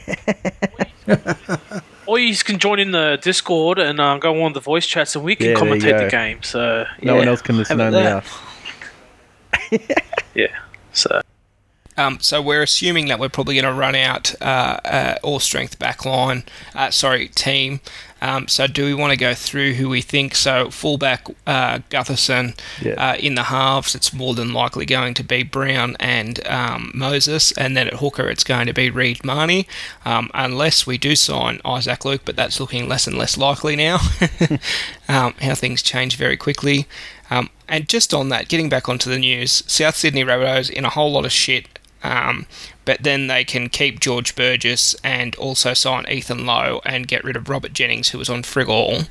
or 2.06 2.18
you 2.18 2.34
can 2.36 2.58
join 2.58 2.78
in 2.78 2.90
the 2.92 3.18
Discord 3.20 3.78
and 3.78 4.00
uh, 4.00 4.18
go 4.18 4.42
on 4.42 4.52
the 4.52 4.60
voice 4.60 4.86
chats, 4.86 5.14
and 5.16 5.24
we 5.24 5.36
can 5.36 5.48
Yeah, 5.48 5.54
commentate 5.54 6.04
the 6.04 6.08
game. 6.10 6.42
So 6.42 6.86
No 7.02 7.12
yeah, 7.14 7.18
one 7.18 7.28
else 7.28 7.42
can 7.42 7.56
listen, 7.56 7.78
have 7.78 7.92
it 7.92 7.96
only 7.96 8.10
us. 8.10 8.26
Yeah. 10.34 10.46
So 10.92 11.20
Um, 12.00 12.18
so 12.20 12.40
we're 12.40 12.62
assuming 12.62 13.06
that 13.08 13.18
we're 13.18 13.28
probably 13.28 13.54
going 13.60 13.72
to 13.72 13.78
run 13.78 13.94
out 13.94 14.34
uh, 14.40 14.44
uh, 14.84 15.14
all 15.22 15.38
strength 15.38 15.78
back 15.78 16.04
line, 16.04 16.44
uh, 16.74 16.90
sorry, 16.90 17.28
team. 17.28 17.80
Um, 18.22 18.48
so 18.48 18.66
do 18.66 18.84
we 18.84 18.92
want 18.94 19.12
to 19.12 19.16
go 19.16 19.32
through 19.34 19.74
who 19.74 19.88
we 19.88 20.02
think? 20.02 20.34
So 20.34 20.70
fullback 20.70 21.26
uh, 21.46 21.78
Gutherson 21.90 22.54
Yeah. 22.82 22.92
uh, 23.12 23.16
in 23.16 23.34
the 23.34 23.44
halves, 23.44 23.94
it's 23.94 24.12
more 24.12 24.34
than 24.34 24.52
likely 24.52 24.84
going 24.86 25.14
to 25.14 25.24
be 25.24 25.42
Brown 25.42 25.96
and 25.98 26.46
um, 26.46 26.92
Moses, 26.94 27.52
and 27.52 27.76
then 27.76 27.86
at 27.86 27.94
hooker 27.94 28.28
it's 28.28 28.44
going 28.44 28.66
to 28.66 28.74
be 28.74 28.90
Reed 28.90 29.24
Mahoney, 29.24 29.66
um, 30.04 30.30
unless 30.34 30.86
we 30.86 30.98
do 30.98 31.16
sign 31.16 31.60
Isaac 31.64 32.04
Luke, 32.04 32.22
but 32.24 32.36
that's 32.36 32.60
looking 32.60 32.88
less 32.88 33.06
and 33.06 33.16
less 33.16 33.38
likely 33.38 33.74
now. 33.76 33.98
um, 35.08 35.34
how 35.40 35.54
things 35.54 35.82
change 35.82 36.16
very 36.16 36.36
quickly. 36.36 36.86
Um, 37.30 37.48
and 37.68 37.88
just 37.88 38.12
on 38.12 38.28
that, 38.30 38.48
getting 38.48 38.68
back 38.68 38.88
onto 38.88 39.08
the 39.08 39.18
news, 39.18 39.62
South 39.66 39.96
Sydney 39.96 40.24
Rabbitohs 40.24 40.68
in 40.70 40.84
a 40.84 40.90
whole 40.90 41.12
lot 41.12 41.24
of 41.24 41.32
shit. 41.32 41.78
Um, 42.02 42.46
but 42.84 43.02
then 43.02 43.26
they 43.26 43.44
can 43.44 43.68
keep 43.68 44.00
George 44.00 44.34
Burgess 44.34 44.94
and 45.04 45.34
also 45.36 45.74
sign 45.74 46.06
Ethan 46.08 46.46
Lowe 46.46 46.80
and 46.84 47.06
get 47.06 47.24
rid 47.24 47.36
of 47.36 47.48
Robert 47.48 47.72
Jennings, 47.72 48.08
who 48.08 48.18
was 48.18 48.30
on 48.30 48.42
frig 48.42 48.68
all. 48.68 49.02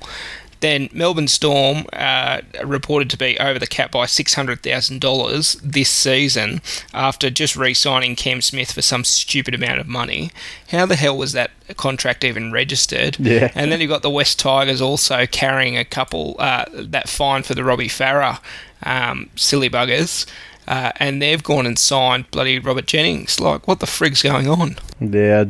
Then 0.61 0.89
Melbourne 0.91 1.29
Storm 1.29 1.85
uh, 1.93 2.41
reported 2.65 3.09
to 3.11 3.17
be 3.17 3.39
over 3.39 3.59
the 3.59 3.67
cap 3.67 3.91
by 3.91 4.05
six 4.07 4.33
hundred 4.33 4.61
thousand 4.61 4.99
dollars 4.99 5.55
this 5.63 5.89
season 5.89 6.61
after 6.93 7.29
just 7.29 7.55
re-signing 7.55 8.17
Cam 8.17 8.41
Smith 8.41 8.73
for 8.73 8.81
some 8.81 9.05
stupid 9.05 9.55
amount 9.55 9.79
of 9.79 9.87
money. 9.87 10.31
How 10.69 10.85
the 10.85 10.97
hell 10.97 11.17
was 11.17 11.31
that 11.31 11.51
contract 11.77 12.25
even 12.25 12.51
registered? 12.51 13.17
Yeah. 13.19 13.51
And 13.55 13.71
then 13.71 13.79
you've 13.79 13.89
got 13.89 14.01
the 14.01 14.09
West 14.09 14.37
Tigers 14.37 14.81
also 14.81 15.25
carrying 15.25 15.77
a 15.77 15.85
couple 15.85 16.35
uh, 16.39 16.65
that 16.73 17.07
fine 17.07 17.43
for 17.43 17.53
the 17.53 17.63
Robbie 17.63 17.87
Farah 17.87 18.41
um, 18.83 19.29
silly 19.37 19.69
buggers. 19.69 20.25
Uh, 20.70 20.91
and 20.97 21.20
they've 21.22 21.41
gone 21.43 21.65
and 21.65 21.78
signed 21.80 22.30
bloody 22.32 22.59
Robert 22.59 22.86
Jennings. 22.86 23.39
Like, 23.39 23.67
what 23.67 23.80
the 23.80 23.88
frig's 23.88 24.22
going 24.22 24.47
on? 24.47 24.78
Yeah. 25.01 25.45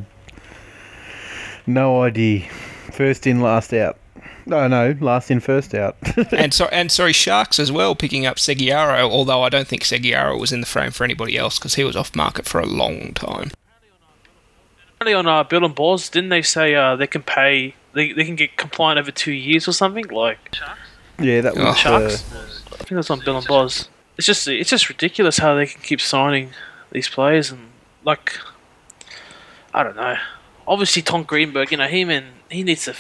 No 1.68 2.02
idea. 2.04 2.48
First 2.94 3.28
in, 3.28 3.42
last 3.42 3.74
out. 3.74 3.98
No, 4.46 4.68
no, 4.68 4.96
last 5.00 5.30
in, 5.30 5.40
first 5.42 5.76
out. 5.76 5.96
and 6.32 6.54
so, 6.54 6.66
and 6.68 6.92
sorry, 6.92 7.14
Sharks 7.14 7.60
as 7.60 7.72
well 7.72 7.94
picking 7.96 8.26
up 8.26 8.38
Segeyaro. 8.38 9.02
Although 9.10 9.44
I 9.44 9.50
don't 9.50 9.68
think 9.68 9.84
Segeyaro 9.84 10.40
was 10.40 10.52
in 10.52 10.62
the 10.62 10.66
frame 10.66 10.92
for 10.92 11.04
anybody 11.04 11.38
else 11.38 11.60
because 11.60 11.76
he 11.76 11.84
was 11.84 11.96
off 11.96 12.16
market 12.16 12.46
for 12.46 12.60
a 12.60 12.66
long 12.66 13.14
time. 13.14 13.52
apparently 14.96 15.14
on 15.14 15.28
uh, 15.28 15.44
Bill 15.44 15.66
and 15.66 15.76
Boz, 15.76 16.10
didn't 16.10 16.30
they 16.30 16.42
say 16.42 16.74
uh, 16.74 16.96
they 16.96 17.06
can 17.08 17.22
pay? 17.22 17.76
They, 17.94 18.14
they 18.14 18.24
can 18.24 18.36
get 18.36 18.58
compliant 18.58 19.00
over 19.00 19.12
two 19.12 19.34
years 19.34 19.68
or 19.68 19.72
something 19.74 20.06
like 20.08 20.40
yeah, 21.20 21.42
that 21.42 21.58
Oh. 21.58 21.66
was 21.66 21.78
Sharks. 21.78 22.34
uh, 22.34 22.38
I 22.72 22.78
think 22.78 22.90
that's 22.92 23.10
on 23.12 23.20
Bill 23.20 23.38
and 23.38 23.46
Boz. 23.46 23.90
It's 24.20 24.26
just 24.26 24.50
it's 24.50 24.70
just 24.70 24.90
ridiculous 24.90 25.38
how 25.38 25.56
they 25.56 25.66
can 25.66 25.80
keep 25.82 26.02
signing 26.02 26.50
these 26.92 27.08
players 27.08 27.52
and 27.52 27.70
like 28.04 28.38
I 29.74 29.82
don't 29.82 29.96
know. 29.96 30.18
Obviously, 30.68 31.02
Todd 31.02 31.26
Greenberg, 31.26 31.72
you 31.72 31.78
know 31.78 31.88
him 31.88 32.10
and 32.10 32.26
he 32.52 32.64
needs 32.64 32.84
to 32.84 32.96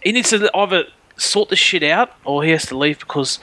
he 0.00 0.12
needs 0.12 0.30
to 0.30 0.48
either 0.56 0.84
sort 1.16 1.48
this 1.48 1.58
shit 1.58 1.82
out 1.82 2.14
or 2.24 2.44
he 2.44 2.50
has 2.52 2.66
to 2.66 2.78
leave 2.78 3.00
because 3.00 3.40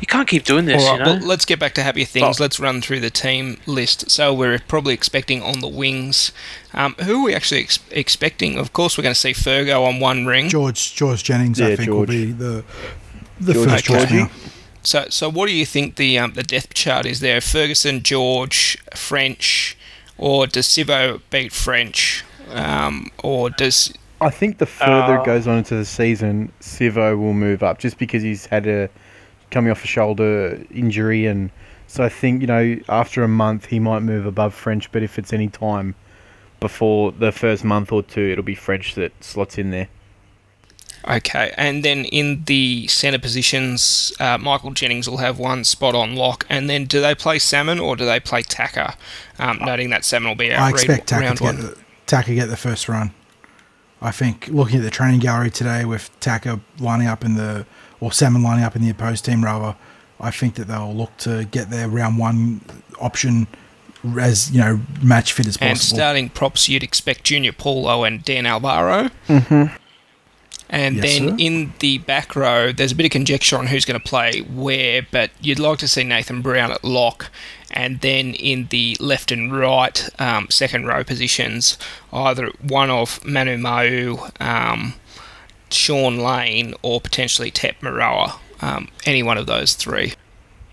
you 0.00 0.06
can't 0.06 0.28
keep 0.28 0.44
doing 0.44 0.66
this. 0.66 0.80
All 0.84 0.90
right, 0.90 0.98
you 1.00 1.04
know. 1.04 1.18
well, 1.18 1.26
let's 1.26 1.44
get 1.44 1.58
back 1.58 1.74
to 1.74 1.82
happier 1.82 2.04
things. 2.04 2.38
Oh. 2.38 2.44
Let's 2.44 2.60
run 2.60 2.80
through 2.80 3.00
the 3.00 3.10
team 3.10 3.58
list. 3.66 4.08
So 4.12 4.32
we're 4.32 4.60
probably 4.60 4.94
expecting 4.94 5.42
on 5.42 5.58
the 5.58 5.66
wings. 5.66 6.30
Um, 6.72 6.94
who 7.02 7.22
are 7.22 7.24
we 7.24 7.34
actually 7.34 7.62
ex- 7.62 7.80
expecting? 7.90 8.58
Of 8.58 8.72
course, 8.72 8.96
we're 8.96 9.02
going 9.02 9.14
to 9.14 9.20
see 9.20 9.32
Fergo 9.32 9.84
on 9.84 9.98
one 9.98 10.24
ring. 10.24 10.48
George 10.48 10.94
George 10.94 11.24
Jennings, 11.24 11.60
I 11.60 11.70
Yeah, 11.70 11.76
think, 11.76 11.90
will 11.90 12.06
be 12.06 12.30
the 12.30 12.62
the 13.40 13.54
George 13.54 13.68
first 13.70 13.84
choice 13.86 14.08
Georgie. 14.08 14.30
Now. 14.84 15.02
So, 15.02 15.06
so 15.10 15.30
what 15.30 15.48
do 15.48 15.54
you 15.54 15.66
think 15.66 15.96
the 15.96 16.18
um, 16.18 16.34
the 16.34 16.42
depth 16.42 16.74
chart 16.74 17.06
is 17.06 17.20
there? 17.20 17.40
Ferguson, 17.40 18.02
George, 18.02 18.78
French, 18.94 19.76
or 20.18 20.46
does 20.46 20.66
Sivo 20.66 21.20
beat 21.30 21.52
French? 21.52 22.24
Um, 22.50 23.10
or 23.22 23.50
does 23.50 23.92
I 24.20 24.30
think 24.30 24.58
the 24.58 24.66
further 24.66 25.18
Uh, 25.18 25.20
it 25.20 25.26
goes 25.26 25.46
on 25.46 25.58
into 25.58 25.74
the 25.74 25.84
season, 25.84 26.52
Sivo 26.60 27.18
will 27.18 27.34
move 27.34 27.62
up 27.62 27.78
just 27.78 27.98
because 27.98 28.22
he's 28.22 28.46
had 28.46 28.66
a 28.66 28.88
coming 29.50 29.70
off 29.70 29.84
a 29.84 29.86
shoulder 29.86 30.64
injury, 30.70 31.26
and 31.26 31.50
so 31.86 32.04
I 32.04 32.08
think 32.08 32.40
you 32.40 32.46
know 32.46 32.78
after 32.88 33.22
a 33.22 33.28
month 33.28 33.66
he 33.66 33.78
might 33.78 34.00
move 34.00 34.26
above 34.26 34.54
French. 34.54 34.90
But 34.92 35.02
if 35.02 35.18
it's 35.18 35.32
any 35.32 35.48
time 35.48 35.94
before 36.60 37.12
the 37.12 37.32
first 37.32 37.64
month 37.64 37.92
or 37.92 38.02
two, 38.02 38.30
it'll 38.32 38.44
be 38.44 38.54
French 38.54 38.94
that 38.94 39.12
slots 39.22 39.58
in 39.58 39.70
there. 39.70 39.88
Okay? 41.08 41.52
And 41.56 41.84
then 41.84 42.04
in 42.06 42.44
the 42.44 42.86
centre 42.88 43.18
positions, 43.18 44.12
uh, 44.20 44.38
Michael 44.38 44.72
Jennings 44.72 45.08
will 45.08 45.18
have 45.18 45.38
one 45.38 45.64
spot 45.64 45.94
on 45.94 46.14
lock. 46.16 46.46
And 46.48 46.68
then 46.68 46.84
do 46.84 47.00
they 47.00 47.14
play 47.14 47.38
Salmon 47.38 47.78
or 47.78 47.96
do 47.96 48.04
they 48.04 48.20
play 48.20 48.42
Tacker? 48.42 48.94
Um, 49.38 49.58
noting 49.60 49.90
that 49.90 50.04
Salmon 50.04 50.28
will 50.30 50.36
be 50.36 50.52
out 50.52 50.60
I 50.60 50.70
expect 50.70 51.08
Taka 51.08 51.22
round 51.22 51.38
to 51.38 51.44
get 51.44 51.54
one. 51.54 51.62
the, 51.62 51.78
Taka 52.06 52.34
get 52.34 52.46
the 52.46 52.56
first 52.56 52.88
run. 52.88 53.12
I 54.00 54.10
think 54.10 54.48
looking 54.48 54.78
at 54.78 54.82
the 54.82 54.90
training 54.90 55.20
gallery 55.20 55.50
today 55.50 55.84
with 55.84 56.10
Taka 56.20 56.60
lining 56.78 57.06
up 57.06 57.24
in 57.24 57.36
the 57.36 57.64
or 58.00 58.12
Salmon 58.12 58.42
lining 58.42 58.64
up 58.64 58.76
in 58.76 58.82
the 58.82 58.90
opposed 58.90 59.24
team 59.24 59.42
rather, 59.42 59.76
I 60.20 60.30
think 60.30 60.56
that 60.56 60.68
they'll 60.68 60.94
look 60.94 61.16
to 61.18 61.44
get 61.46 61.70
their 61.70 61.88
round 61.88 62.18
one 62.18 62.60
option 63.00 63.46
as 64.20 64.50
you 64.50 64.60
know 64.60 64.80
match 65.02 65.32
fit 65.32 65.46
as 65.46 65.56
possible. 65.56 65.70
And 65.70 65.78
starting 65.78 66.28
props, 66.28 66.68
you'd 66.68 66.82
expect 66.82 67.24
Junior 67.24 67.52
Paulo 67.52 68.04
and 68.04 68.22
Dan 68.22 68.46
Alvaro. 68.46 69.10
Mm-hmm. 69.28 69.74
And 70.74 70.96
Yes, 70.96 71.04
then 71.04 71.28
sir. 71.28 71.34
in 71.38 71.72
the 71.78 71.98
back 71.98 72.34
row, 72.34 72.72
there's 72.72 72.90
a 72.90 72.94
bit 72.96 73.06
of 73.06 73.12
conjecture 73.12 73.56
on 73.56 73.68
who's 73.68 73.84
going 73.84 74.00
to 74.00 74.04
play 74.04 74.40
where, 74.40 75.06
but 75.08 75.30
you'd 75.40 75.60
like 75.60 75.78
to 75.78 75.86
see 75.88 76.02
Nathan 76.02 76.42
Brown 76.42 76.72
at 76.72 76.82
lock. 76.82 77.30
And 77.70 78.00
then 78.00 78.34
in 78.34 78.66
the 78.70 78.96
left 78.98 79.30
and 79.30 79.56
right 79.56 80.08
um, 80.18 80.48
second 80.50 80.86
row 80.86 81.04
positions, 81.04 81.78
either 82.12 82.50
one 82.60 82.90
of 82.90 83.24
Manu 83.24 83.56
Mau, 83.56 84.28
um, 84.40 84.94
Shaun 85.70 86.18
Lane, 86.18 86.74
or 86.82 87.00
potentially 87.00 87.52
Tep 87.52 87.80
Moeroa. 87.80 88.38
Um, 88.60 88.88
any 89.06 89.22
one 89.22 89.38
of 89.38 89.46
those 89.46 89.74
three. 89.74 90.14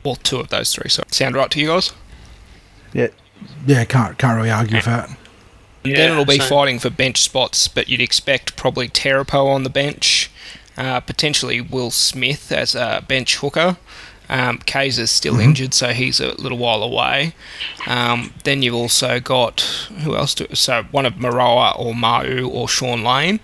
Or 0.04 0.16
two 0.16 0.40
of 0.40 0.50
those 0.50 0.74
three. 0.74 0.90
So 0.90 1.04
sound 1.12 1.36
right 1.36 1.52
to 1.52 1.60
you 1.60 1.68
guys? 1.68 1.92
Yeah, 2.92 3.10
yeah, 3.68 3.86
can't 3.86 4.18
can't 4.18 4.36
really 4.36 4.50
argue 4.50 4.78
with 4.78 4.86
that. 4.86 5.10
And 5.84 5.96
then 5.96 6.12
it'll 6.12 6.26
be 6.26 6.38
same. 6.38 6.50
fighting 6.50 6.80
for 6.80 6.90
bench 6.90 7.22
spots, 7.22 7.68
but 7.68 7.90
you'd 7.90 8.02
expect 8.02 8.56
probably 8.56 8.88
Terepo 8.88 9.48
on 9.48 9.64
the 9.64 9.70
bench, 9.70 10.30
uh, 10.78 11.00
potentially 11.00 11.60
Will 11.60 11.92
Smith 11.92 12.52
as 12.52 12.76
a 12.76 13.04
bench 13.08 13.38
hooker. 13.38 13.78
Um, 14.30 14.60
Kayser's 14.60 15.12
still 15.12 15.40
injured, 15.40 15.74
so 15.74 15.90
he's 15.90 16.22
a 16.22 16.34
little 16.42 16.58
while 16.58 16.84
away. 16.84 17.34
Um, 17.86 18.34
then 18.46 18.62
you've 18.62 18.76
also 18.76 19.20
got 19.20 19.60
who 20.04 20.16
else? 20.16 20.34
Do, 20.36 20.48
so 20.54 20.84
one 20.92 21.06
of 21.06 21.16
Moeroa 21.16 21.78
or 21.78 21.94
Mau 21.94 22.44
or 22.44 22.70
Shaun 22.70 23.04
Lane, 23.04 23.42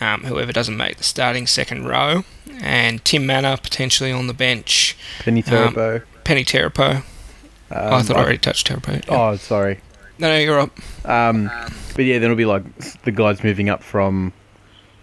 um, 0.00 0.24
whoever 0.24 0.52
doesn't 0.52 0.76
make 0.76 0.96
the 0.96 1.04
starting 1.04 1.46
second 1.46 1.86
row, 1.86 2.24
and 2.60 3.04
Tim 3.04 3.26
Mannah 3.26 3.58
potentially 3.62 4.10
on 4.10 4.26
the 4.26 4.34
bench. 4.34 4.96
Peni 5.20 5.44
Terepo. 5.44 6.02
Peni 6.24 6.44
Terepo. 6.44 7.04
Um, 7.70 7.94
I 7.94 8.02
thought 8.02 8.16
I 8.16 8.20
already 8.20 8.38
touched 8.38 8.66
Terepo. 8.66 9.06
Yeah. 9.06 9.28
Oh, 9.30 9.36
sorry. 9.36 9.80
No, 10.18 10.28
no, 10.28 10.38
you're 10.38 10.60
up. 10.60 10.70
Um, 11.04 11.50
but 11.94 12.04
yeah, 12.04 12.14
then 12.14 12.24
it'll 12.24 12.36
be 12.36 12.44
like 12.44 12.62
the 13.02 13.10
guys 13.12 13.42
moving 13.42 13.68
up 13.68 13.82
from 13.82 14.32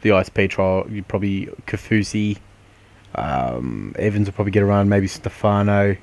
the 0.01 0.09
ISP 0.09 0.49
trial. 0.49 0.85
You 0.89 1.03
probably 1.03 1.47
Kaufusi, 1.67 2.37
um, 3.15 3.93
Evans 3.99 4.27
will 4.27 4.33
probably 4.33 4.51
get 4.51 4.63
around. 4.63 4.89
Maybe 4.89 5.07
Stefano. 5.07 5.97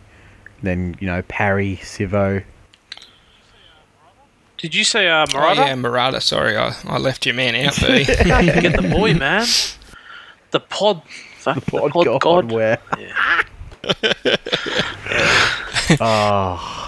Then 0.63 0.97
you 1.01 1.07
know 1.07 1.23
Parry, 1.29 1.79
Sivo. 1.83 2.43
Did 4.59 4.75
you 4.75 4.83
say 4.85 5.09
uh, 5.09 5.25
Oh, 5.35 5.53
yeah, 5.53 5.75
Murata. 5.77 6.21
Sorry, 6.21 6.57
I, 6.57 6.75
I 6.85 6.99
left 6.99 7.25
your 7.25 7.35
man 7.37 7.55
out, 7.55 7.77
B. 7.81 8.05
Get 8.05 8.75
the 8.77 8.89
boy, 8.91 9.15
man. 9.15 9.47
The 10.51 10.59
pod. 10.61 11.01
Fuck, 11.39 11.65
the 11.65 11.77
Oh, 11.79 11.89
pod, 11.89 12.05
God, 12.07 12.21
god. 12.21 12.51
where? 12.53 12.79
oh, 16.01 16.85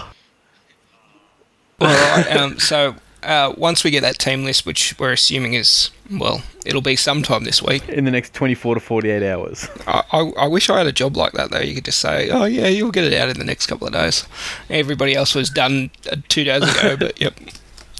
All 1.81 1.87
right. 1.87 2.35
Um, 2.35 2.59
so 2.59 2.95
uh, 3.23 3.53
once 3.57 3.83
we 3.83 3.91
get 3.91 4.01
that 4.01 4.17
team 4.19 4.43
list, 4.43 4.65
which 4.65 4.97
we're 4.99 5.11
assuming 5.11 5.53
is 5.53 5.91
well, 6.09 6.43
it'll 6.65 6.81
be 6.81 6.95
sometime 6.95 7.43
this 7.43 7.61
week. 7.61 7.87
in 7.89 8.05
the 8.05 8.11
next 8.11 8.33
twenty-four 8.33 8.75
to 8.75 8.81
forty-eight 8.81 9.23
hours. 9.23 9.67
I, 9.87 10.03
I, 10.11 10.19
I 10.39 10.47
wish 10.47 10.69
I 10.69 10.77
had 10.77 10.87
a 10.87 10.91
job 10.91 11.15
like 11.15 11.33
that 11.33 11.51
though. 11.51 11.59
You 11.59 11.75
could 11.75 11.85
just 11.85 11.99
say, 11.99 12.29
"Oh 12.29 12.45
yeah, 12.45 12.67
you'll 12.67 12.91
get 12.91 13.05
it 13.05 13.13
out 13.13 13.29
in 13.29 13.37
the 13.37 13.45
next 13.45 13.67
couple 13.67 13.87
of 13.87 13.93
days." 13.93 14.25
Everybody 14.69 15.15
else 15.15 15.35
was 15.35 15.49
done 15.49 15.91
uh, 16.11 16.17
two 16.29 16.43
days 16.43 16.63
ago, 16.63 16.97
but 16.99 17.19
yep. 17.19 17.39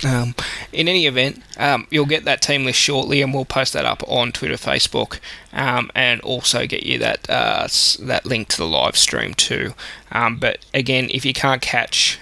Um, 0.03 0.33
in 0.73 0.87
any 0.87 1.05
event, 1.05 1.43
um, 1.57 1.85
you'll 1.91 2.07
get 2.07 2.25
that 2.25 2.41
team 2.41 2.65
list 2.65 2.79
shortly, 2.79 3.21
and 3.21 3.33
we'll 3.35 3.45
post 3.45 3.73
that 3.73 3.85
up 3.85 4.01
on 4.07 4.31
Twitter, 4.31 4.55
Facebook, 4.55 5.19
um, 5.53 5.91
and 5.93 6.19
also 6.21 6.65
get 6.65 6.83
you 6.83 6.97
that 6.97 7.29
uh, 7.29 7.67
that 7.99 8.25
link 8.25 8.47
to 8.49 8.57
the 8.57 8.65
live 8.65 8.97
stream 8.97 9.35
too. 9.35 9.75
Um, 10.11 10.37
but 10.37 10.57
again, 10.73 11.09
if 11.11 11.23
you 11.23 11.33
can't 11.33 11.61
catch 11.61 12.19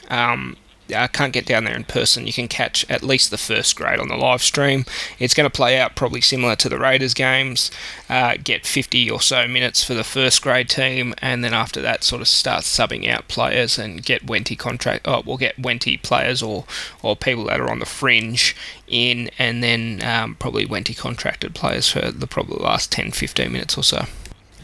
um, 0.94 1.04
uh, 1.04 1.08
can't 1.08 1.34
get 1.34 1.46
down 1.46 1.64
there 1.64 1.76
in 1.76 1.84
person, 1.84 2.28
you 2.28 2.34
can 2.34 2.48
catch 2.48 2.90
at 2.90 3.04
least 3.04 3.32
the 3.32 3.38
first 3.38 3.76
grade 3.76 4.00
on 4.00 4.08
the 4.08 4.16
live 4.16 4.42
stream. 4.42 4.86
It's 5.18 5.34
going 5.34 5.50
to 5.50 5.56
play 5.56 5.80
out 5.80 5.96
probably 5.96 6.22
similar 6.22 6.56
to 6.58 6.70
the 6.70 6.80
Raiders 6.80 7.14
games. 7.14 7.72
Uh, 8.10 8.36
get 8.44 8.66
50 8.66 9.10
or 9.10 9.22
so 9.22 9.48
minutes 9.48 9.84
for 9.84 9.94
the 9.94 10.04
first 10.04 10.42
grade 10.42 10.70
team, 10.70 11.14
and 11.20 11.44
then 11.44 11.54
after 11.54 11.82
that, 11.82 12.04
sort 12.04 12.22
of 12.22 12.28
start 12.28 12.64
subbing 12.64 13.08
out 13.08 13.28
players 13.28 13.78
and 13.78 14.04
get 14.04 14.26
Wenty 14.26 14.58
contract. 14.58 15.08
Oh, 15.08 15.24
we'll 15.26 15.38
get 15.38 15.58
Wenty 15.58 16.02
players 16.02 16.42
or 16.42 16.66
or 17.02 17.16
people 17.16 17.46
that 17.46 17.60
are 17.60 17.70
on 17.70 17.80
the 17.80 17.86
fringe 17.86 18.56
in, 18.88 19.30
and 19.38 19.64
then 19.64 20.02
um, 20.04 20.36
probably 20.36 20.66
Wenty 20.66 20.98
contracted 20.98 21.56
players 21.56 21.90
for 21.90 22.12
the 22.12 22.28
probably 22.28 22.58
last 22.58 22.92
10, 22.92 23.12
15 23.12 23.52
minutes 23.52 23.78
or 23.78 23.84
so. 23.84 24.06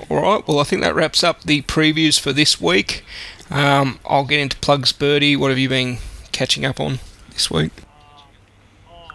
All 0.09 0.21
right. 0.21 0.47
Well, 0.47 0.59
I 0.59 0.63
think 0.63 0.81
that 0.81 0.95
wraps 0.95 1.23
up 1.23 1.43
the 1.43 1.61
previews 1.63 2.19
for 2.19 2.33
this 2.33 2.59
week. 2.59 3.03
Um, 3.49 3.99
I'll 4.05 4.25
get 4.25 4.39
into 4.39 4.57
plugs, 4.57 4.91
Birdie. 4.91 5.35
What 5.35 5.49
have 5.49 5.57
you 5.57 5.69
been 5.69 5.99
catching 6.35 6.65
up 6.65 6.79
on 6.79 6.99
this 7.31 7.49
week? 7.49 7.71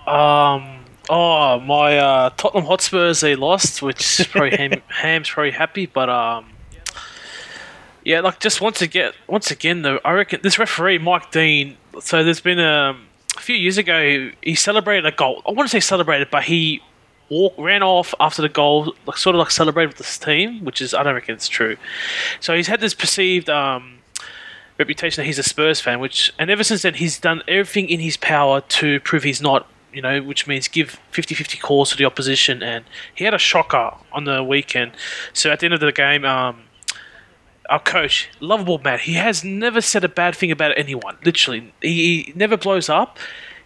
Um. 0.06 0.78
Oh, 1.12 1.58
my 1.58 1.98
uh, 1.98 2.30
Tottenham 2.36 2.66
Hotspurs 2.66 3.20
they 3.20 3.34
lost, 3.34 3.82
which 3.82 4.20
is 4.20 4.26
probably 4.28 4.56
Ham, 4.56 4.80
Ham's 4.88 5.28
probably 5.28 5.50
happy, 5.50 5.86
but 5.86 6.08
um. 6.08 6.46
Yeah, 8.04 8.20
like 8.20 8.40
just 8.40 8.62
once 8.62 8.80
again, 8.80 9.12
once 9.26 9.50
again, 9.50 9.82
though, 9.82 10.00
I 10.04 10.12
reckon 10.12 10.40
this 10.42 10.58
referee 10.58 10.98
Mike 10.98 11.30
Dean. 11.30 11.76
So 12.00 12.24
there's 12.24 12.40
been 12.40 12.58
um, 12.58 13.06
a 13.36 13.40
few 13.40 13.54
years 13.54 13.76
ago 13.76 14.30
he 14.42 14.54
celebrated 14.54 15.04
a 15.04 15.12
goal. 15.12 15.42
I 15.46 15.50
want 15.50 15.68
to 15.68 15.70
say 15.70 15.80
celebrated, 15.80 16.28
but 16.30 16.44
he 16.44 16.80
walk 17.28 17.54
ran 17.58 17.82
off 17.82 18.14
after 18.18 18.40
the 18.40 18.48
goal, 18.48 18.94
like 19.06 19.18
sort 19.18 19.36
of 19.36 19.40
like 19.40 19.50
celebrated 19.50 19.88
with 19.88 19.98
this 19.98 20.18
team, 20.18 20.64
which 20.64 20.80
is 20.80 20.94
I 20.94 21.02
don't 21.02 21.14
reckon 21.14 21.34
it's 21.34 21.48
true. 21.48 21.76
So 22.40 22.54
he's 22.54 22.68
had 22.68 22.80
this 22.80 22.94
perceived 22.94 23.50
um, 23.50 23.99
reputation 24.80 25.22
that 25.22 25.26
he's 25.26 25.38
a 25.38 25.44
Spurs 25.44 25.80
fan, 25.80 26.00
which 26.00 26.32
and 26.38 26.50
ever 26.50 26.64
since 26.64 26.82
then 26.82 26.94
he's 26.94 27.18
done 27.18 27.42
everything 27.46 27.88
in 27.88 28.00
his 28.00 28.16
power 28.16 28.60
to 28.62 29.00
prove 29.00 29.22
he's 29.22 29.40
not. 29.40 29.68
You 29.92 30.02
know, 30.02 30.22
which 30.22 30.46
means 30.46 30.68
give 30.68 31.00
50-50 31.12 31.60
calls 31.60 31.90
to 31.90 31.96
the 31.96 32.04
opposition, 32.04 32.62
and 32.62 32.84
he 33.12 33.24
had 33.24 33.34
a 33.34 33.38
shocker 33.38 33.94
on 34.12 34.22
the 34.22 34.40
weekend. 34.40 34.92
So 35.32 35.50
at 35.50 35.58
the 35.58 35.66
end 35.66 35.74
of 35.74 35.80
the 35.80 35.90
game, 35.90 36.24
um, 36.24 36.62
our 37.68 37.80
coach, 37.80 38.28
lovable 38.38 38.78
man, 38.78 39.00
he 39.00 39.14
has 39.14 39.42
never 39.42 39.80
said 39.80 40.04
a 40.04 40.08
bad 40.08 40.36
thing 40.36 40.52
about 40.52 40.78
anyone. 40.78 41.16
Literally, 41.24 41.72
he, 41.82 42.24
he 42.26 42.32
never 42.36 42.56
blows 42.56 42.88
up. 42.88 43.18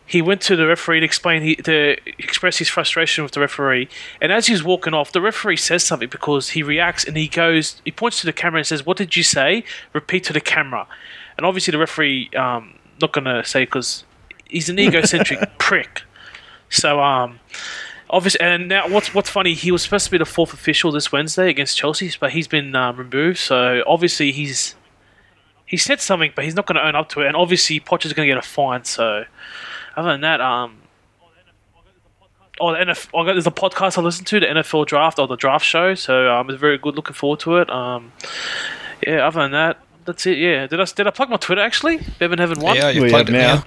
He 0.06 0.20
went 0.20 0.42
to 0.42 0.56
the 0.56 0.66
referee 0.66 1.00
to 1.00 1.06
explain 1.06 1.42
he, 1.42 1.56
to 1.56 1.96
express 2.18 2.58
his 2.58 2.68
frustration 2.68 3.24
with 3.24 3.32
the 3.32 3.40
referee, 3.40 3.88
and 4.20 4.30
as 4.30 4.46
he's 4.46 4.62
walking 4.62 4.92
off, 4.92 5.12
the 5.12 5.20
referee 5.20 5.56
says 5.56 5.82
something 5.82 6.08
because 6.08 6.50
he 6.50 6.62
reacts 6.62 7.04
and 7.04 7.16
he 7.16 7.26
goes, 7.26 7.80
he 7.84 7.90
points 7.90 8.20
to 8.20 8.26
the 8.26 8.32
camera 8.32 8.58
and 8.58 8.66
says, 8.66 8.84
"What 8.84 8.98
did 8.98 9.16
you 9.16 9.22
say?" 9.22 9.64
Repeat 9.92 10.24
to 10.24 10.32
the 10.32 10.42
camera, 10.42 10.86
and 11.36 11.46
obviously 11.46 11.72
the 11.72 11.78
referee 11.78 12.30
um, 12.36 12.78
not 13.00 13.12
gonna 13.12 13.44
say 13.44 13.64
because 13.64 14.04
he's 14.48 14.68
an 14.68 14.78
egocentric 14.78 15.40
prick. 15.58 16.02
So 16.68 17.00
um, 17.00 17.40
obviously, 18.10 18.40
and 18.40 18.68
now 18.68 18.88
what's 18.88 19.14
what's 19.14 19.30
funny? 19.30 19.54
He 19.54 19.70
was 19.70 19.82
supposed 19.82 20.04
to 20.06 20.10
be 20.10 20.18
the 20.18 20.24
fourth 20.24 20.52
official 20.52 20.92
this 20.92 21.12
Wednesday 21.12 21.48
against 21.48 21.76
Chelsea, 21.76 22.10
but 22.18 22.32
he's 22.32 22.48
been 22.48 22.74
um, 22.74 22.96
removed. 22.96 23.38
So 23.38 23.82
obviously 23.86 24.32
he's 24.32 24.74
he 25.66 25.76
said 25.76 26.00
something, 26.00 26.32
but 26.34 26.44
he's 26.44 26.54
not 26.54 26.66
going 26.66 26.76
to 26.76 26.86
own 26.86 26.94
up 26.94 27.08
to 27.10 27.20
it. 27.22 27.26
And 27.26 27.36
obviously 27.36 27.80
Potter's 27.80 28.12
going 28.12 28.28
to 28.28 28.34
get 28.34 28.38
a 28.38 28.46
fine. 28.46 28.84
So 28.84 29.24
other 29.96 30.12
than 30.12 30.20
that, 30.22 30.40
um. 30.40 30.78
Oh, 32.60 32.70
the 32.72 32.78
NFL, 32.78 33.20
I 33.20 33.26
got, 33.26 33.32
there's 33.32 33.48
a 33.48 33.50
podcast 33.50 33.98
I 33.98 34.00
listen 34.00 34.24
to, 34.26 34.38
the 34.38 34.46
NFL 34.46 34.86
draft 34.86 35.18
or 35.18 35.26
the 35.26 35.34
draft 35.34 35.64
show. 35.64 35.94
So 35.96 36.32
um, 36.32 36.48
it's 36.48 36.60
very 36.60 36.78
good. 36.78 36.94
Looking 36.94 37.14
forward 37.14 37.40
to 37.40 37.56
it. 37.56 37.68
Um, 37.68 38.12
yeah. 39.04 39.26
Other 39.26 39.40
than 39.42 39.50
that, 39.50 39.80
that's 40.04 40.24
it. 40.24 40.38
Yeah. 40.38 40.68
Did 40.68 40.80
I 40.80 40.84
did 40.84 41.08
I 41.08 41.10
plug 41.10 41.30
my 41.30 41.36
Twitter 41.36 41.60
actually? 41.62 41.98
Bevan 42.20 42.38
Heaven 42.38 42.60
one. 42.60 42.76
Yeah, 42.76 42.90
you've 42.90 43.02
We 43.02 43.08
plugged 43.10 43.30
it 43.30 43.32
now. 43.32 43.54
now. 43.56 43.64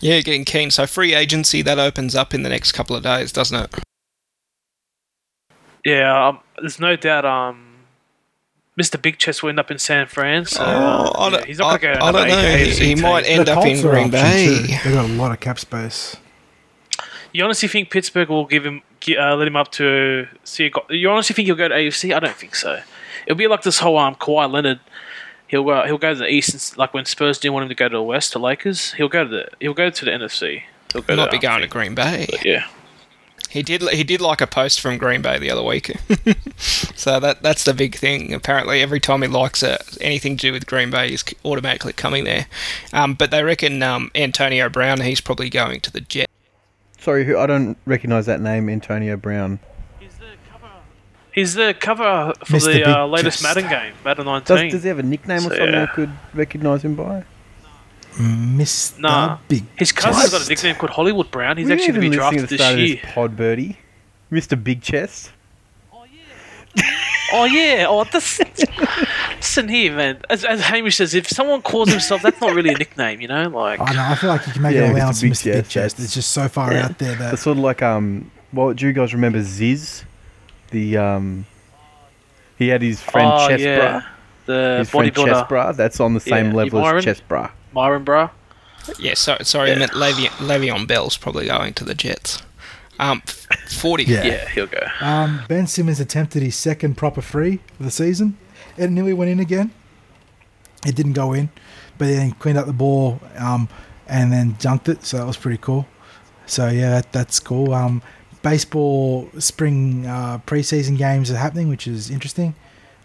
Yeah, 0.00 0.20
getting 0.22 0.46
keen. 0.46 0.70
So 0.70 0.86
free 0.86 1.12
agency 1.12 1.60
that 1.60 1.78
opens 1.78 2.14
up 2.14 2.32
in 2.32 2.42
the 2.42 2.48
next 2.48 2.72
couple 2.72 2.96
of 2.96 3.02
days, 3.02 3.32
doesn't 3.32 3.64
it? 3.64 3.74
Yeah, 5.84 6.28
um, 6.28 6.40
there's 6.58 6.80
no 6.80 6.96
doubt. 6.96 7.26
Um, 7.26 7.67
Mr. 8.78 9.00
Big 9.00 9.18
Chest 9.18 9.42
will 9.42 9.50
end 9.50 9.58
up 9.58 9.70
in 9.70 9.78
San 9.78 10.06
Fran. 10.06 10.44
So, 10.46 10.62
Oh, 10.64 11.12
I 11.18 11.30
don't, 11.30 11.44
he's 11.44 11.58
not 11.58 11.80
going 11.80 11.96
to 11.98 12.02
I, 12.04 12.08
I 12.08 12.12
don't 12.12 12.28
know. 12.28 12.56
He, 12.56 12.94
he 12.94 12.94
might 12.94 13.24
end 13.26 13.46
The 13.48 13.56
up 13.58 13.66
in 13.66 13.80
Green 13.82 14.10
Bay. 14.10 14.66
They've 14.84 14.94
got 14.94 15.04
a 15.04 15.12
lot 15.14 15.32
of 15.32 15.40
cap 15.40 15.58
space. 15.58 16.16
You 17.32 17.44
honestly 17.44 17.68
think 17.68 17.90
Pittsburgh 17.90 18.28
will 18.28 18.46
give 18.46 18.64
him, 18.64 18.82
gi- 19.00 19.16
uh, 19.18 19.34
let 19.36 19.46
him 19.48 19.56
up 19.56 19.70
to 19.72 20.28
see? 20.44 20.66
A, 20.66 20.70
go- 20.70 20.86
you 20.90 21.10
honestly 21.10 21.34
think 21.34 21.46
he'll 21.46 21.56
go 21.56 21.68
to 21.68 21.74
AFC? 21.74 22.14
I 22.14 22.20
don't 22.20 22.36
think 22.36 22.54
so. 22.54 22.80
It'll 23.26 23.36
be 23.36 23.46
like 23.48 23.62
this 23.62 23.80
whole 23.80 23.98
um 23.98 24.14
Kawhi 24.14 24.50
Leonard. 24.50 24.80
He'll 25.48 25.64
go. 25.64 25.84
He'll 25.84 25.98
go 25.98 26.12
to 26.14 26.18
the 26.18 26.28
East, 26.28 26.52
and 26.54 26.78
like 26.78 26.94
when 26.94 27.04
Spurs 27.04 27.38
didn't 27.38 27.54
want 27.54 27.64
him 27.64 27.68
to 27.70 27.74
go 27.74 27.88
to 27.88 27.96
the 27.96 28.02
West 28.02 28.32
to 28.32 28.38
Lakers. 28.38 28.92
He'll 28.92 29.08
go 29.08 29.24
to 29.24 29.30
the. 29.30 29.48
He'll 29.60 29.74
go 29.74 29.90
to 29.90 30.04
the 30.04 30.10
NFC. 30.10 30.62
He'll 30.92 31.02
go 31.02 31.12
He 31.12 31.16
to 31.16 31.22
might 31.22 31.30
be 31.30 31.36
um, 31.38 31.40
going 31.42 31.60
to 31.62 31.66
Green 31.68 31.94
Bay. 31.94 32.26
Yeah. 32.44 32.66
He 33.50 33.62
did. 33.62 33.82
He 33.82 34.04
did 34.04 34.20
like 34.20 34.40
a 34.40 34.46
post 34.46 34.80
from 34.80 34.98
Green 34.98 35.22
Bay 35.22 35.38
the 35.38 35.50
other 35.50 35.62
week. 35.62 35.96
so 36.58 37.18
that 37.18 37.42
that's 37.42 37.64
the 37.64 37.72
big 37.74 37.96
thing. 37.96 38.34
Apparently, 38.34 38.82
every 38.82 39.00
time 39.00 39.22
he 39.22 39.28
likes 39.28 39.62
a, 39.62 39.78
anything 40.00 40.36
to 40.36 40.48
do 40.48 40.52
with 40.52 40.66
Green 40.66 40.90
Bay, 40.90 41.10
he's 41.10 41.24
automatically 41.44 41.92
coming 41.94 42.24
there. 42.24 42.46
Um, 42.92 43.14
but 43.14 43.30
they 43.30 43.42
reckon 43.42 43.82
um, 43.82 44.10
Antonio 44.14 44.68
Brown, 44.68 45.00
he's 45.00 45.20
probably 45.20 45.48
going 45.48 45.80
to 45.80 45.90
the 45.90 46.00
Jets. 46.02 46.30
Sorry, 46.98 47.24
who 47.24 47.38
I 47.38 47.46
don't 47.46 47.78
recognise 47.86 48.26
that 48.26 48.40
name, 48.40 48.68
Antonio 48.68 49.16
Brown. 49.16 49.60
He's 51.38 51.54
the 51.54 51.72
cover 51.72 52.32
for 52.44 52.56
Mr. 52.56 52.64
the 52.64 52.72
Big 52.78 52.88
uh, 52.88 53.06
latest 53.06 53.44
Madden 53.44 53.68
game, 53.68 53.94
Madden 54.04 54.26
Does, 54.26 54.48
19. 54.48 54.70
does 54.72 54.82
he 54.82 54.88
have 54.88 54.98
a 54.98 55.04
nickname 55.04 55.38
So, 55.38 55.46
or 55.46 55.56
something 55.56 55.72
yeah. 55.72 55.84
I 55.84 55.86
could 55.86 56.10
recognise 56.34 56.84
him 56.84 56.96
by? 56.96 57.24
Mr. 58.18 58.98
Nah. 58.98 59.38
Big 59.48 59.64
His 59.76 59.92
cousin's 59.92 60.30
got 60.30 60.44
a 60.44 60.48
nickname 60.48 60.74
called 60.74 60.90
Hollywood 60.90 61.30
Brown. 61.30 61.56
He's 61.56 61.66
Were 61.68 61.74
actually 61.74 61.92
going 61.92 61.94
to 61.94 62.00
be 62.10 62.16
listening 62.16 62.18
drafted 62.18 62.42
at 62.44 62.48
the 62.48 62.56
this 62.56 62.60
start 62.66 62.78
of 62.78 62.86
year. 62.86 63.00
Pod 63.14 63.36
Birdie, 63.36 63.78
Mr. 64.32 64.62
Big 64.62 64.82
Chest. 64.82 65.30
Oh 67.30 67.44
yeah, 67.44 67.84
oh 67.88 68.04
that's 68.10 68.40
listen 69.36 69.68
here, 69.68 69.94
man. 69.94 70.18
As, 70.30 70.44
as 70.46 70.62
Hamish 70.62 70.96
says, 70.96 71.14
if 71.14 71.28
someone 71.28 71.60
calls 71.60 71.90
himself, 71.90 72.22
that's 72.22 72.40
not 72.40 72.54
really 72.54 72.70
a 72.72 72.78
nickname, 72.78 73.20
you 73.20 73.28
know. 73.28 73.48
Like, 73.48 73.80
I 73.80 73.92
know. 73.92 74.02
I 74.02 74.14
feel 74.14 74.30
like 74.30 74.46
you 74.46 74.52
can 74.54 74.62
make 74.62 74.74
Yeah, 74.74 74.84
an 74.84 74.92
Mr. 74.92 74.96
allowance 74.96 75.20
for 75.20 75.26
Big 75.26 75.32
Mr. 75.34 75.44
Big 75.44 75.54
Chest, 75.64 75.70
Chest. 75.70 76.00
It's 76.00 76.14
just 76.14 76.30
so 76.30 76.48
far 76.48 76.72
Yeah. 76.72 76.86
out 76.86 76.98
there 76.98 77.14
that 77.16 77.34
It's 77.34 77.42
sort 77.42 77.58
of 77.58 77.62
like 77.62 77.82
um, 77.82 78.30
what 78.50 78.76
do 78.76 78.86
you 78.86 78.94
guys 78.94 79.12
remember? 79.12 79.42
Ziz, 79.42 80.04
the 80.70 80.96
um, 80.96 81.44
he 82.56 82.68
had 82.68 82.80
his 82.80 83.00
friend 83.02 83.30
oh 83.30 83.48
Chest 83.48 83.62
yeah, 83.62 83.76
Bra. 83.90 84.02
the 84.46 84.76
His 84.78 84.88
friend 84.90 85.14
Chest 85.14 85.48
Bra. 85.50 85.72
That's 85.72 86.00
on 86.00 86.14
the 86.14 86.20
same 86.20 86.46
Yeah, 86.46 86.52
level 86.54 86.80
Myron? 86.80 86.98
as 86.98 87.04
Chest 87.04 87.28
Bra. 87.28 87.50
Myron 87.72 88.04
Bra. 88.04 88.30
Yeah, 88.98 89.14
so, 89.14 89.36
sorry, 89.42 89.72
I 89.72 89.74
meant 89.74 89.92
Le'Veon, 89.92 90.30
Le'Veon 90.46 90.86
Bell's 90.86 91.16
probably 91.16 91.46
going 91.46 91.74
to 91.74 91.84
the 91.84 91.94
Jets. 91.94 92.42
Um, 92.98 93.22
forty. 93.68 94.04
Yeah. 94.04 94.24
Yeah, 94.24 94.48
he'll 94.48 94.66
go. 94.66 94.86
um, 95.00 95.42
Ben 95.46 95.66
Simmons 95.66 96.00
attempted 96.00 96.42
his 96.42 96.56
second 96.56 96.96
proper 96.96 97.20
free 97.20 97.60
of 97.78 97.84
the 97.84 97.90
season. 97.90 98.36
It 98.76 98.90
nearly 98.90 99.12
went 99.12 99.30
in 99.30 99.40
again. 99.40 99.72
It 100.86 100.96
didn't 100.96 101.12
go 101.12 101.32
in, 101.32 101.50
but 101.98 102.06
then 102.06 102.26
he 102.26 102.32
cleaned 102.32 102.58
up 102.58 102.66
the 102.66 102.72
ball 102.72 103.20
um, 103.36 103.68
and 104.06 104.32
then 104.32 104.54
dunked 104.54 104.88
it. 104.88 105.04
So 105.04 105.18
that 105.18 105.26
was 105.26 105.36
pretty 105.36 105.58
cool. 105.58 105.86
So 106.46 106.68
yeah, 106.68 106.90
that, 106.90 107.12
that's 107.12 107.40
cool. 107.40 107.74
Um, 107.74 108.00
baseball 108.42 109.28
spring 109.38 110.06
uh, 110.06 110.38
preseason 110.46 110.96
games 110.96 111.30
are 111.30 111.36
happening, 111.36 111.68
which 111.68 111.86
is 111.86 112.10
interesting. 112.10 112.54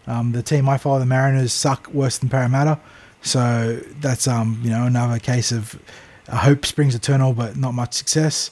Um, 0.08 0.32
the 0.32 0.44
team 0.44 0.70
I 0.70 0.78
follow, 0.78 1.00
the 1.00 1.06
Mariners, 1.06 1.54
suck 1.54 1.88
worse 1.94 2.18
than 2.18 2.30
Parramatta. 2.30 2.80
So 3.24 3.80
that's 4.00 4.28
um, 4.28 4.60
you 4.64 4.70
know 4.70 4.86
another 4.86 5.20
case 5.20 5.52
of 5.52 5.80
uh, 6.28 6.38
hope 6.38 6.66
springs 6.66 6.94
eternal, 6.94 7.34
but 7.34 7.58
not 7.58 7.74
much 7.74 7.94
success. 7.94 8.52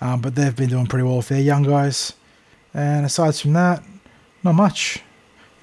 Um, 0.00 0.20
but 0.20 0.34
they've 0.34 0.54
been 0.54 0.70
doing 0.70 0.86
pretty 0.86 1.04
well 1.04 1.18
with 1.18 1.28
their 1.28 1.40
young 1.40 1.62
guys. 1.62 2.14
And 2.72 3.06
aside 3.06 3.34
from 3.36 3.52
that, 3.54 3.82
not 4.42 4.54
much. 4.54 5.00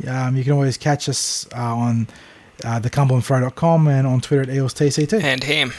Um, 0.07 0.35
you 0.35 0.43
can 0.43 0.53
always 0.53 0.77
catch 0.77 1.07
us 1.09 1.47
uh, 1.55 1.75
on 1.75 2.07
uh, 2.63 2.79
thecumberlandthrow.com 2.79 3.87
and 3.87 4.07
on 4.07 4.21
Twitter 4.21 4.43
at 4.43 4.49
EelsTCT. 4.49 5.21
And 5.21 5.43
him. 5.43 5.73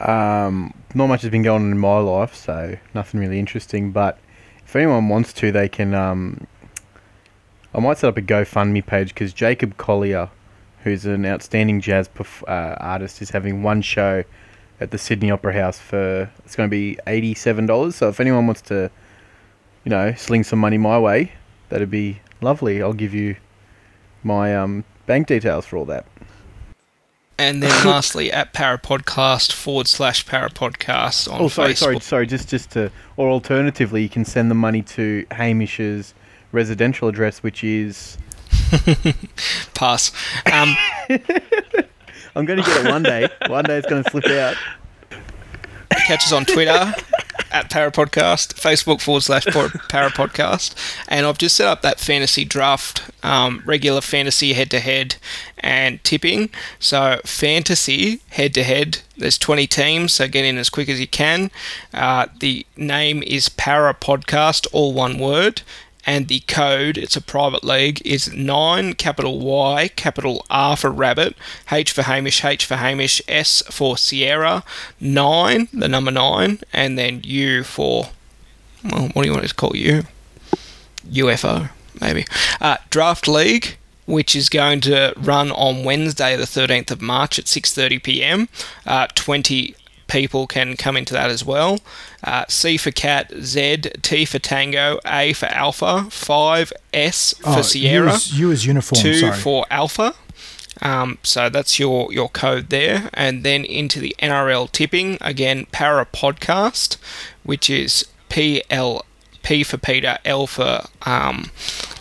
Um, 0.00 0.74
not 0.94 1.06
much 1.06 1.22
has 1.22 1.30
been 1.30 1.42
going 1.42 1.62
on 1.62 1.70
in 1.70 1.78
my 1.78 1.98
life, 1.98 2.34
so 2.34 2.76
nothing 2.94 3.20
really 3.20 3.38
interesting. 3.38 3.92
But 3.92 4.18
if 4.66 4.74
anyone 4.76 5.08
wants 5.08 5.32
to, 5.34 5.52
they 5.52 5.68
can. 5.68 5.94
Um, 5.94 6.46
I 7.74 7.80
might 7.80 7.98
set 7.98 8.08
up 8.08 8.18
a 8.18 8.22
GoFundMe 8.22 8.84
page 8.84 9.08
because 9.08 9.32
Jacob 9.32 9.76
Collier, 9.78 10.28
who's 10.84 11.04
an 11.06 11.24
outstanding 11.26 11.80
jazz 11.80 12.08
perf- 12.08 12.42
uh, 12.48 12.76
artist, 12.80 13.22
is 13.22 13.30
having 13.30 13.62
one 13.62 13.82
show 13.82 14.24
at 14.80 14.90
the 14.90 14.98
Sydney 14.98 15.30
Opera 15.30 15.52
House 15.52 15.78
for 15.78 16.30
it's 16.44 16.56
going 16.56 16.68
to 16.68 16.70
be 16.70 16.98
eighty-seven 17.06 17.66
dollars. 17.66 17.96
So 17.96 18.08
if 18.08 18.18
anyone 18.20 18.46
wants 18.46 18.62
to, 18.62 18.90
you 19.84 19.90
know, 19.90 20.12
sling 20.14 20.44
some 20.44 20.58
money 20.58 20.78
my 20.78 20.98
way, 20.98 21.32
that'd 21.68 21.90
be 21.90 22.20
lovely. 22.40 22.82
I'll 22.82 22.92
give 22.92 23.14
you 23.14 23.36
my 24.24 24.56
um, 24.56 24.84
bank 25.06 25.26
details 25.28 25.66
for 25.66 25.76
all 25.76 25.84
that. 25.86 26.06
And 27.38 27.62
then 27.62 27.70
lastly, 27.86 28.30
at 28.30 28.52
ParraPodcast 28.52 29.52
forward 29.52 29.88
slash 29.88 30.26
ParraPodcast 30.26 31.32
on 31.32 31.40
Oh, 31.42 31.48
sorry, 31.48 31.72
Facebook. 31.72 31.76
sorry, 31.78 32.00
sorry. 32.00 32.26
Just, 32.26 32.48
just 32.48 32.70
to, 32.72 32.90
or 33.16 33.30
alternatively, 33.30 34.02
you 34.02 34.08
can 34.08 34.24
send 34.24 34.50
the 34.50 34.54
money 34.54 34.82
to 34.82 35.26
Hamish's 35.32 36.14
residential 36.52 37.08
address, 37.08 37.42
which 37.42 37.64
is. 37.64 38.18
Pass. 39.74 40.12
Um, 40.46 40.76
I'm 42.34 42.44
going 42.46 42.62
to 42.62 42.64
get 42.64 42.86
it 42.86 42.90
one 42.90 43.02
day. 43.02 43.28
One 43.46 43.64
day 43.64 43.78
it's 43.78 43.88
going 43.88 44.04
to 44.04 44.10
slip 44.10 44.24
out. 44.26 44.56
Catch 45.90 46.24
us 46.24 46.32
on 46.32 46.44
Twitter 46.46 46.94
at 47.52 47.70
ParraPodcast, 47.70 48.54
Facebook 48.54 49.00
forward 49.00 49.22
slash 49.22 49.44
ParraPodcast. 49.44 50.74
And 51.08 51.26
I've 51.26 51.38
just 51.38 51.56
set 51.56 51.68
up 51.68 51.82
that 51.82 52.00
fantasy 52.00 52.44
draft, 52.44 53.10
um, 53.22 53.62
regular 53.66 54.00
fantasy 54.00 54.54
head 54.54 54.70
to 54.70 54.80
head 54.80 55.16
and 55.58 56.02
tipping. 56.02 56.48
So, 56.78 57.20
fantasy 57.24 58.22
head 58.30 58.54
to 58.54 58.64
head, 58.64 59.00
there's 59.16 59.38
20 59.38 59.66
teams, 59.66 60.14
so 60.14 60.26
get 60.26 60.44
in 60.44 60.56
as 60.56 60.70
quick 60.70 60.88
as 60.88 60.98
you 60.98 61.06
can. 61.06 61.50
Uh, 61.92 62.26
the 62.40 62.66
name 62.76 63.22
is 63.22 63.48
ParraPodcast, 63.50 64.66
all 64.72 64.92
one 64.92 65.18
word 65.18 65.62
and 66.04 66.28
the 66.28 66.40
code, 66.40 66.98
it's 66.98 67.16
a 67.16 67.20
private 67.20 67.64
league, 67.64 68.02
is 68.04 68.32
9 68.32 68.94
capital 68.94 69.38
Y, 69.38 69.88
capital 69.88 70.44
R 70.50 70.76
for 70.76 70.90
rabbit, 70.90 71.36
H 71.70 71.92
for 71.92 72.02
Hamish, 72.02 72.44
H 72.44 72.64
for 72.64 72.76
Hamish, 72.76 73.22
S 73.28 73.62
for 73.70 73.96
Sierra, 73.96 74.64
9, 75.00 75.68
the 75.72 75.88
number 75.88 76.10
9, 76.10 76.60
and 76.72 76.98
then 76.98 77.20
U 77.24 77.62
for, 77.62 78.10
well, 78.84 79.08
what 79.12 79.22
do 79.22 79.28
you 79.28 79.34
want 79.34 79.48
to 79.48 79.54
call 79.54 79.76
you? 79.76 80.02
UFO, 81.08 81.70
maybe. 82.00 82.26
Uh, 82.60 82.76
Draft 82.90 83.28
League, 83.28 83.76
which 84.06 84.34
is 84.34 84.48
going 84.48 84.80
to 84.82 85.14
run 85.16 85.50
on 85.52 85.84
Wednesday, 85.84 86.36
the 86.36 86.44
13th 86.44 86.90
of 86.90 87.00
March 87.00 87.38
at 87.38 87.46
6:30 87.46 88.02
p.m. 88.02 88.48
Uh, 88.86 89.06
20 89.14 89.76
people 90.12 90.46
can 90.46 90.76
come 90.76 90.96
into 90.96 91.14
that 91.14 91.30
as 91.30 91.44
well. 91.44 91.78
Uh, 92.22 92.44
C 92.48 92.76
for 92.76 92.90
cat, 92.90 93.32
Z, 93.40 93.78
T 94.02 94.24
for 94.26 94.38
tango, 94.38 95.00
A 95.06 95.32
for 95.32 95.46
alpha, 95.46 96.06
5 96.10 96.72
S 96.92 97.34
for 97.40 97.58
Oh, 97.58 97.62
Sierra, 97.62 98.04
You 98.10 98.12
as, 98.14 98.38
you 98.38 98.52
as 98.52 98.66
uniform. 98.66 99.00
two 99.02 99.14
sorry. 99.14 99.36
for 99.36 99.66
alpha. 99.70 100.14
Um, 100.80 101.18
so 101.22 101.48
that's 101.48 101.78
your 101.78 102.12
your 102.12 102.28
code 102.28 102.68
there, 102.70 103.08
and 103.14 103.44
then 103.44 103.64
into 103.64 104.00
the 104.00 104.14
NRL 104.20 104.70
tipping 104.72 105.16
again. 105.20 105.66
Parra 105.70 106.04
podcast, 106.06 106.96
which 107.44 107.70
is 107.70 108.04
P 108.28 108.62
L 108.68 109.04
P 109.42 109.62
for 109.62 109.76
Peter, 109.78 110.18
L 110.24 110.46
for 110.46 110.82
um, 111.02 111.50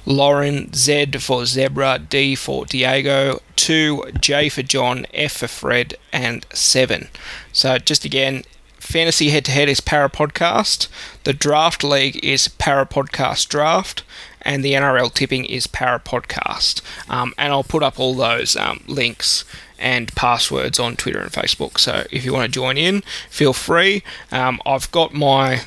Lauren, 0.06 0.74
Z 0.74 1.12
for 1.20 1.46
zebra, 1.46 2.00
D 2.00 2.36
for 2.36 2.66
Diego, 2.66 3.42
two 3.56 4.04
J 4.20 4.50
for 4.50 4.64
John, 4.64 5.06
F 5.14 5.34
for 5.34 5.48
Fred, 5.48 5.96
and 6.12 6.46
seven. 6.54 7.10
So 7.54 7.78
just 7.78 8.06
again, 8.06 8.44
fantasy 8.80 9.30
head 9.30 9.46
to 9.46 9.52
head 9.52 9.70
is 9.70 9.80
Parra 9.82 10.10
Podcast. 10.10 10.88
The 11.24 11.34
draft 11.34 11.84
league 11.84 12.24
is 12.24 12.48
Parra 12.48 12.86
Podcast 12.86 13.48
Draft, 13.48 14.04
and 14.42 14.64
the 14.64 14.74
NRL 14.74 15.14
tipping 15.14 15.46
is 15.46 15.68
Parra 15.68 16.00
Podcast. 16.00 16.82
Um, 17.10 17.34
and 17.38 17.54
I'll 17.54 17.64
put 17.64 17.84
up 17.84 18.00
all 18.00 18.16
those 18.16 18.56
um, 18.56 18.84
links 18.88 19.46
and 19.78 20.14
passwords 20.16 20.80
on 20.80 20.96
Twitter 20.96 21.22
and 21.22 21.32
Facebook. 21.32 21.80
So 21.80 22.06
if 22.12 22.24
you 22.24 22.34
want 22.34 22.46
to 22.46 22.52
join 22.52 22.78
in, 22.78 23.02
feel 23.30 23.54
free. 23.54 24.04
Um, 24.32 24.62
I've 24.66 24.92
got 24.92 25.14
my 25.14 25.62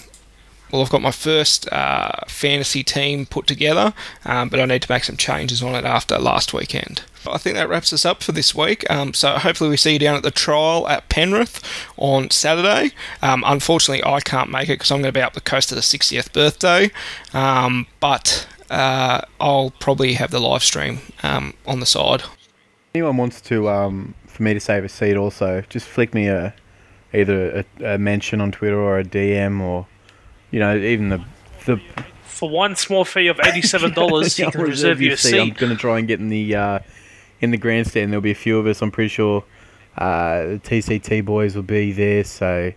well, 0.74 0.82
I've 0.82 0.90
got 0.90 1.02
my 1.02 1.12
first 1.12 1.72
uh, 1.72 2.10
fantasy 2.26 2.82
team 2.82 3.26
put 3.26 3.46
together, 3.46 3.94
um, 4.24 4.48
but 4.48 4.58
I 4.58 4.64
need 4.64 4.82
to 4.82 4.90
make 4.90 5.04
some 5.04 5.16
changes 5.16 5.62
on 5.62 5.76
it 5.76 5.84
after 5.84 6.18
last 6.18 6.52
weekend. 6.52 7.02
I 7.30 7.38
think 7.38 7.54
that 7.54 7.68
wraps 7.68 7.92
us 7.92 8.04
up 8.04 8.24
for 8.24 8.32
this 8.32 8.56
week. 8.56 8.84
Um, 8.90 9.14
so 9.14 9.38
hopefully 9.38 9.70
we 9.70 9.76
see 9.76 9.92
you 9.92 9.98
down 10.00 10.16
at 10.16 10.24
the 10.24 10.32
trial 10.32 10.88
at 10.88 11.08
Penrith 11.08 11.62
on 11.96 12.28
Saturday. 12.30 12.90
Um, 13.22 13.44
unfortunately, 13.46 14.04
I 14.04 14.18
can't 14.18 14.50
make 14.50 14.68
it 14.68 14.80
because 14.80 14.90
I'm 14.90 15.00
going 15.00 15.14
to 15.14 15.16
be 15.16 15.22
up 15.22 15.34
the 15.34 15.40
coast 15.40 15.70
of 15.70 15.76
the 15.76 15.80
60th 15.80 16.32
birthday, 16.32 16.90
um, 17.32 17.86
but 18.00 18.48
uh, 18.68 19.20
I'll 19.38 19.70
probably 19.78 20.14
have 20.14 20.32
the 20.32 20.40
live 20.40 20.64
stream 20.64 20.98
um, 21.22 21.54
on 21.68 21.78
the 21.78 21.86
side. 21.86 22.24
Anyone 22.96 23.16
wants 23.16 23.40
to 23.42 23.68
um, 23.68 24.16
for 24.26 24.42
me 24.42 24.54
to 24.54 24.60
save 24.60 24.82
a 24.82 24.88
seat, 24.88 25.16
also 25.16 25.62
just 25.68 25.86
flick 25.86 26.14
me 26.14 26.26
a 26.26 26.52
either 27.12 27.64
a, 27.80 27.94
a 27.94 27.96
mention 27.98 28.40
on 28.40 28.50
Twitter 28.50 28.80
or 28.80 28.98
a 28.98 29.04
DM 29.04 29.60
or 29.60 29.86
you 30.54 30.60
know 30.60 30.76
even 30.76 31.08
the 31.08 31.24
the 31.66 31.80
For 32.22 32.48
one 32.48 32.76
small 32.76 33.04
fee 33.04 33.26
of 33.26 33.40
eighty-seven 33.40 33.92
dollars, 33.92 34.38
you 34.38 34.44
I'll 34.44 34.52
can 34.52 34.60
reserve 34.60 35.00
you 35.00 35.12
a 35.12 35.40
I'm 35.42 35.50
going 35.50 35.72
to 35.72 35.76
try 35.76 35.98
and 35.98 36.06
get 36.06 36.20
in 36.20 36.28
the 36.28 36.54
uh, 36.54 36.78
in 37.40 37.50
the 37.50 37.56
grandstand. 37.56 38.12
There'll 38.12 38.22
be 38.22 38.30
a 38.30 38.36
few 38.36 38.56
of 38.60 38.66
us. 38.68 38.80
I'm 38.80 38.92
pretty 38.92 39.08
sure 39.08 39.42
uh, 39.98 40.42
the 40.44 40.60
TCT 40.62 41.24
boys 41.24 41.56
will 41.56 41.64
be 41.64 41.90
there. 41.90 42.22
So, 42.22 42.72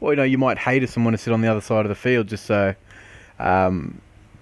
well, 0.00 0.12
you 0.12 0.16
know, 0.16 0.22
you 0.22 0.38
might 0.38 0.56
hate 0.56 0.82
us 0.82 0.96
and 0.96 1.04
want 1.04 1.14
to 1.14 1.22
sit 1.22 1.34
on 1.34 1.42
the 1.42 1.48
other 1.48 1.60
side 1.60 1.84
of 1.84 1.90
the 1.90 1.94
field. 1.94 2.28
Just 2.28 2.46
so, 2.46 2.74
um, 3.38 4.00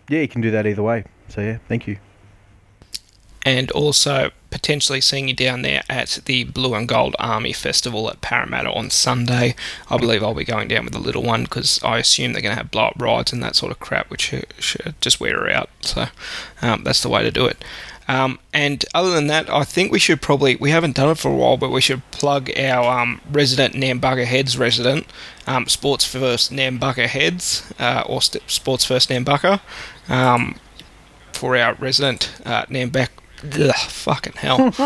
yeah, 0.08 0.20
you 0.20 0.28
can 0.28 0.40
do 0.40 0.52
that 0.52 0.64
either 0.64 0.82
way. 0.82 1.04
So 1.30 1.40
yeah, 1.40 1.58
thank 1.66 1.88
you. 1.88 1.98
and 3.42 3.72
also 3.72 4.30
potentially 4.50 5.00
seeing 5.00 5.28
you 5.28 5.34
down 5.34 5.62
there 5.62 5.82
at 5.88 6.20
the 6.24 6.44
Blue 6.44 6.74
and 6.74 6.88
Gold 6.88 7.14
Army 7.18 7.52
Festival 7.52 8.08
at 8.08 8.20
Parramatta 8.20 8.72
on 8.72 8.90
Sunday. 8.90 9.54
I 9.90 9.98
believe 9.98 10.22
I'll 10.22 10.34
be 10.34 10.44
going 10.44 10.68
down 10.68 10.84
with 10.84 10.94
the 10.94 10.98
little 10.98 11.22
one 11.22 11.44
because 11.44 11.80
I 11.82 11.98
assume 11.98 12.32
they're 12.32 12.42
going 12.42 12.54
to 12.54 12.62
have 12.62 12.70
blow 12.70 12.86
up 12.86 12.94
rides 12.98 13.32
and 13.32 13.42
that 13.42 13.56
sort 13.56 13.72
of 13.72 13.80
crap, 13.80 14.10
which 14.10 14.34
just 15.00 15.20
wear 15.20 15.38
her 15.38 15.50
out. 15.50 15.70
So 15.80 16.06
um, 16.62 16.84
that's 16.84 17.02
the 17.02 17.08
way 17.08 17.22
to 17.22 17.30
do 17.30 17.46
it. 17.46 17.62
Um, 18.08 18.38
and 18.54 18.86
other 18.94 19.10
than 19.10 19.26
that, 19.26 19.50
I 19.50 19.64
think 19.64 19.92
we 19.92 19.98
should 19.98 20.22
probably, 20.22 20.56
we 20.56 20.70
haven't 20.70 20.96
done 20.96 21.10
it 21.10 21.18
for 21.18 21.30
a 21.30 21.34
while, 21.34 21.58
but 21.58 21.70
we 21.70 21.82
should 21.82 22.10
plug 22.10 22.50
our 22.58 23.02
um, 23.02 23.20
resident 23.30 23.74
Nambucca 23.74 24.24
Heads 24.24 24.56
resident, 24.56 25.06
um, 25.46 25.66
Sports 25.68 26.06
First 26.06 26.50
Nambucca 26.50 27.06
Heads, 27.06 27.70
uh, 27.78 28.04
or 28.06 28.22
Sports 28.22 28.86
First 28.86 29.10
Nambucca, 29.10 29.60
um, 30.08 30.56
for 31.34 31.54
our 31.54 31.74
resident 31.74 32.32
uh, 32.46 32.64
Nambucca. 32.64 33.10
Ugh, 33.44 33.74
fucking 33.74 34.32
hell. 34.34 34.60
um, 34.66 34.72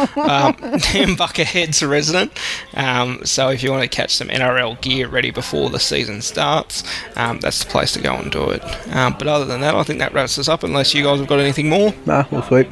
Nambucca 0.92 1.44
Heads 1.44 1.82
resident. 1.82 2.38
Um, 2.74 3.20
so 3.24 3.48
if 3.48 3.62
you 3.62 3.70
want 3.70 3.82
to 3.82 3.88
catch 3.88 4.14
some 4.14 4.28
NRL 4.28 4.80
gear 4.80 5.08
ready 5.08 5.30
before 5.30 5.70
the 5.70 5.78
season 5.80 6.20
starts, 6.22 6.84
um, 7.16 7.38
that's 7.40 7.64
the 7.64 7.70
place 7.70 7.92
to 7.92 8.00
go 8.00 8.14
and 8.14 8.30
do 8.30 8.50
it. 8.50 8.62
Um, 8.94 9.16
but 9.18 9.26
other 9.26 9.44
than 9.46 9.60
that, 9.62 9.74
I 9.74 9.82
think 9.82 9.98
that 10.00 10.12
wraps 10.12 10.38
us 10.38 10.48
up. 10.48 10.62
Unless 10.64 10.94
you 10.94 11.02
guys 11.04 11.18
have 11.18 11.28
got 11.28 11.38
anything 11.40 11.68
more. 11.68 11.94
Nah, 12.06 12.24
we'll 12.30 12.42
sweep. 12.42 12.68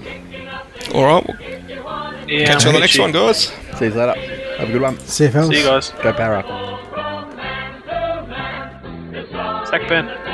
All 0.94 1.04
right, 1.04 1.26
we'll 1.26 1.38
Yeah, 2.28 2.46
catch 2.46 2.62
you 2.64 2.68
on 2.68 2.74
the 2.74 2.80
next 2.80 2.96
you. 2.96 3.02
one, 3.02 3.12
guys. 3.12 3.52
See 3.78 3.86
you 3.86 3.90
later. 3.92 4.14
Have 4.58 4.68
a 4.68 4.72
good 4.72 4.82
one. 4.82 4.98
See 5.00 5.24
you, 5.24 5.30
fellas. 5.30 5.48
See 5.48 5.58
you 5.58 5.64
guys. 5.64 5.90
Go 6.02 6.12
Parra. 6.12 6.42
Zach 9.66 9.88
Ben. 9.88 10.29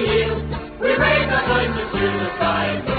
we 0.00 0.06
yield. 0.06 0.42
We 0.80 0.88
raise 0.96 1.28
our 1.28 1.46
voices 1.48 1.92
to 1.92 2.00
the 2.00 2.30
sky. 2.36 2.89